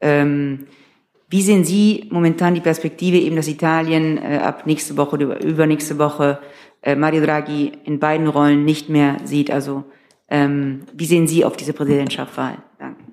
Ähm, 0.01 0.67
wie 1.29 1.41
sehen 1.41 1.63
Sie 1.63 2.07
momentan 2.11 2.53
die 2.53 2.61
Perspektive, 2.61 3.17
eben, 3.17 3.35
dass 3.35 3.47
Italien 3.47 4.17
äh, 4.17 4.37
ab 4.37 4.67
nächste 4.67 4.95
Woche 4.97 5.15
oder 5.15 5.43
übernächste 5.43 5.97
Woche 5.97 6.39
äh, 6.81 6.95
Mario 6.95 7.23
Draghi 7.23 7.71
in 7.83 7.99
beiden 7.99 8.27
Rollen 8.27 8.63
nicht 8.63 8.89
mehr 8.89 9.17
sieht? 9.23 9.49
Also 9.49 9.83
ähm, 10.29 10.83
wie 10.93 11.05
sehen 11.05 11.27
Sie 11.27 11.43
auf 11.43 11.57
diese 11.57 11.73
Präsidentschaftswahl? 11.73 12.57
Danke. 12.79 13.03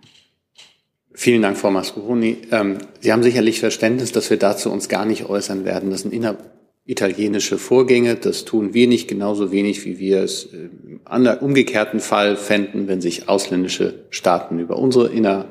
Vielen 1.14 1.42
Dank, 1.42 1.56
Frau 1.56 1.70
Mascuroni. 1.70 2.38
Ähm, 2.50 2.78
Sie 3.00 3.12
haben 3.12 3.22
sicherlich 3.22 3.60
Verständnis, 3.60 4.12
dass 4.12 4.30
wir 4.30 4.38
dazu 4.38 4.70
uns 4.70 4.88
gar 4.88 5.06
nicht 5.06 5.28
äußern 5.28 5.64
werden. 5.64 5.90
Das 5.90 6.02
sind 6.02 6.12
inneritalienische 6.12 7.58
Vorgänge. 7.58 8.16
Das 8.16 8.44
tun 8.44 8.74
wir 8.74 8.88
nicht 8.88 9.08
genauso 9.08 9.52
wenig, 9.52 9.84
wie 9.84 9.98
wir 9.98 10.22
es 10.22 10.48
im 10.52 11.00
umgekehrten 11.40 12.00
Fall 12.00 12.36
fänden, 12.36 12.88
wenn 12.88 13.00
sich 13.00 13.28
ausländische 13.28 14.06
Staaten 14.10 14.58
über 14.58 14.78
unsere 14.78 15.08
inner 15.08 15.46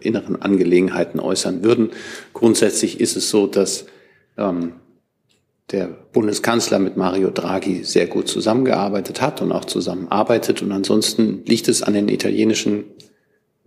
inneren 0.00 0.40
Angelegenheiten 0.40 1.20
äußern 1.20 1.62
würden. 1.62 1.90
Grundsätzlich 2.32 3.00
ist 3.00 3.16
es 3.16 3.30
so, 3.30 3.46
dass 3.46 3.86
ähm, 4.36 4.74
der 5.70 5.86
Bundeskanzler 6.12 6.78
mit 6.78 6.96
Mario 6.96 7.30
Draghi 7.30 7.84
sehr 7.84 8.06
gut 8.06 8.28
zusammengearbeitet 8.28 9.20
hat 9.20 9.40
und 9.40 9.52
auch 9.52 9.64
zusammenarbeitet. 9.64 10.62
Und 10.62 10.72
ansonsten 10.72 11.44
liegt 11.46 11.68
es 11.68 11.82
an 11.82 11.94
den 11.94 12.08
italienischen 12.08 12.84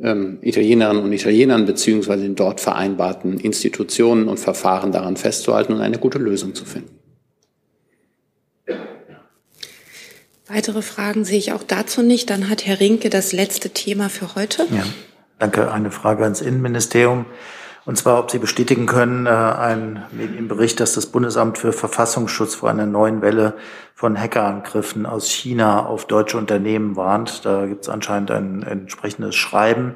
ähm, 0.01 0.39
Italienerinnen 0.41 1.03
und 1.03 1.13
Italienern 1.13 1.65
beziehungsweise 1.65 2.23
den 2.23 2.35
dort 2.35 2.59
vereinbarten 2.59 3.39
Institutionen 3.39 4.27
und 4.27 4.39
Verfahren 4.39 4.91
daran 4.91 5.17
festzuhalten 5.17 5.73
und 5.73 5.81
eine 5.81 5.97
gute 5.97 6.17
Lösung 6.17 6.55
zu 6.55 6.65
finden. 6.65 6.99
Weitere 10.47 10.81
Fragen 10.81 11.23
sehe 11.23 11.37
ich 11.37 11.53
auch 11.53 11.63
dazu 11.63 12.01
nicht. 12.01 12.29
Dann 12.29 12.49
hat 12.49 12.65
Herr 12.65 12.79
Rinke 12.79 13.09
das 13.09 13.31
letzte 13.31 13.69
Thema 13.69 14.09
für 14.09 14.35
heute. 14.35 14.67
Ja, 14.71 14.85
danke. 15.43 15.71
Eine 15.71 15.91
Frage 15.91 16.23
ans 16.23 16.41
Innenministerium. 16.41 17.25
Und 17.85 17.97
zwar, 17.97 18.17
ob 18.17 18.31
Sie 18.31 18.39
bestätigen 18.39 18.85
können, 18.85 19.25
äh, 19.25 19.29
ein 19.29 20.05
Medienbericht, 20.11 20.79
dass 20.79 20.93
das 20.93 21.07
Bundesamt 21.07 21.57
für 21.57 21.73
Verfassungsschutz 21.73 22.55
vor 22.55 22.69
einer 22.69 22.85
neuen 22.85 23.21
Welle 23.21 23.55
von 23.93 24.17
Hackerangriffen 24.17 25.05
aus 25.05 25.29
China 25.29 25.85
auf 25.85 26.05
deutsche 26.05 26.37
Unternehmen 26.37 26.95
warnt. 26.95 27.45
Da 27.45 27.65
gibt 27.65 27.83
es 27.83 27.89
anscheinend 27.89 28.31
ein 28.31 28.63
entsprechendes 28.63 29.35
Schreiben. 29.35 29.95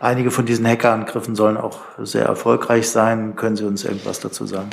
Einige 0.00 0.30
von 0.30 0.44
diesen 0.44 0.66
Hackerangriffen 0.66 1.34
sollen 1.34 1.56
auch 1.56 1.78
sehr 1.98 2.26
erfolgreich 2.26 2.90
sein. 2.90 3.36
Können 3.36 3.56
Sie 3.56 3.64
uns 3.64 3.84
irgendwas 3.84 4.20
dazu 4.20 4.46
sagen? 4.46 4.68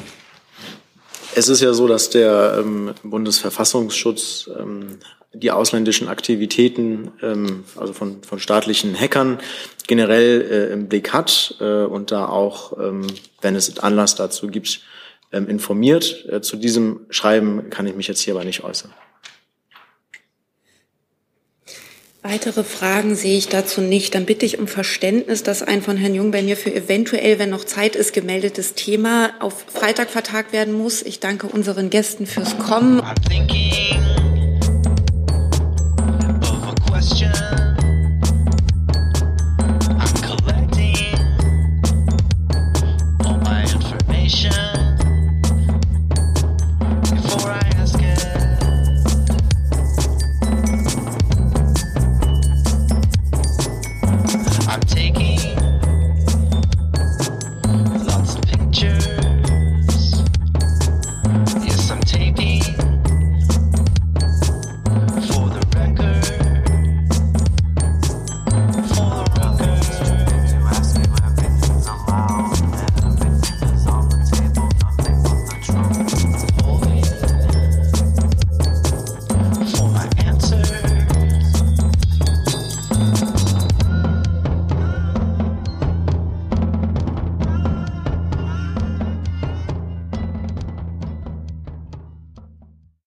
Es 1.35 1.47
ist 1.47 1.61
ja 1.61 1.71
so, 1.71 1.87
dass 1.87 2.09
der 2.09 2.57
ähm, 2.59 2.93
Bundesverfassungsschutz 3.03 4.49
ähm, 4.59 4.97
die 5.33 5.51
ausländischen 5.51 6.07
Aktivitäten, 6.07 7.11
ähm, 7.21 7.63
also 7.75 7.93
von, 7.93 8.21
von 8.23 8.39
staatlichen 8.39 8.99
Hackern 8.99 9.39
generell 9.87 10.41
äh, 10.41 10.73
im 10.73 10.87
Blick 10.89 11.13
hat 11.13 11.55
äh, 11.59 11.83
und 11.83 12.11
da 12.11 12.27
auch, 12.27 12.77
ähm, 12.77 13.07
wenn 13.41 13.55
es 13.55 13.79
Anlass 13.79 14.15
dazu 14.15 14.47
gibt, 14.47 14.81
ähm, 15.31 15.47
informiert. 15.47 16.25
Äh, 16.29 16.41
zu 16.41 16.57
diesem 16.57 17.01
Schreiben 17.09 17.69
kann 17.69 17.87
ich 17.87 17.95
mich 17.95 18.07
jetzt 18.07 18.21
hier 18.21 18.35
aber 18.35 18.43
nicht 18.43 18.63
äußern. 18.63 18.93
Weitere 22.23 22.63
Fragen 22.63 23.15
sehe 23.15 23.37
ich 23.37 23.47
dazu 23.47 23.81
nicht. 23.81 24.13
Dann 24.13 24.25
bitte 24.25 24.45
ich 24.45 24.59
um 24.59 24.67
Verständnis, 24.67 25.41
dass 25.41 25.63
ein 25.63 25.81
von 25.81 25.97
Herrn 25.97 26.13
Jung 26.13 26.29
bei 26.29 26.43
mir 26.43 26.55
für 26.55 26.71
eventuell, 26.71 27.39
wenn 27.39 27.49
noch 27.49 27.63
Zeit 27.63 27.95
ist, 27.95 28.13
gemeldetes 28.13 28.75
Thema 28.75 29.31
auf 29.39 29.65
Freitag 29.73 30.11
vertagt 30.11 30.53
werden 30.53 30.73
muss. 30.73 31.01
Ich 31.01 31.19
danke 31.19 31.47
unseren 31.47 31.89
Gästen 31.89 32.27
fürs 32.27 32.59
Kommen. 32.59 33.01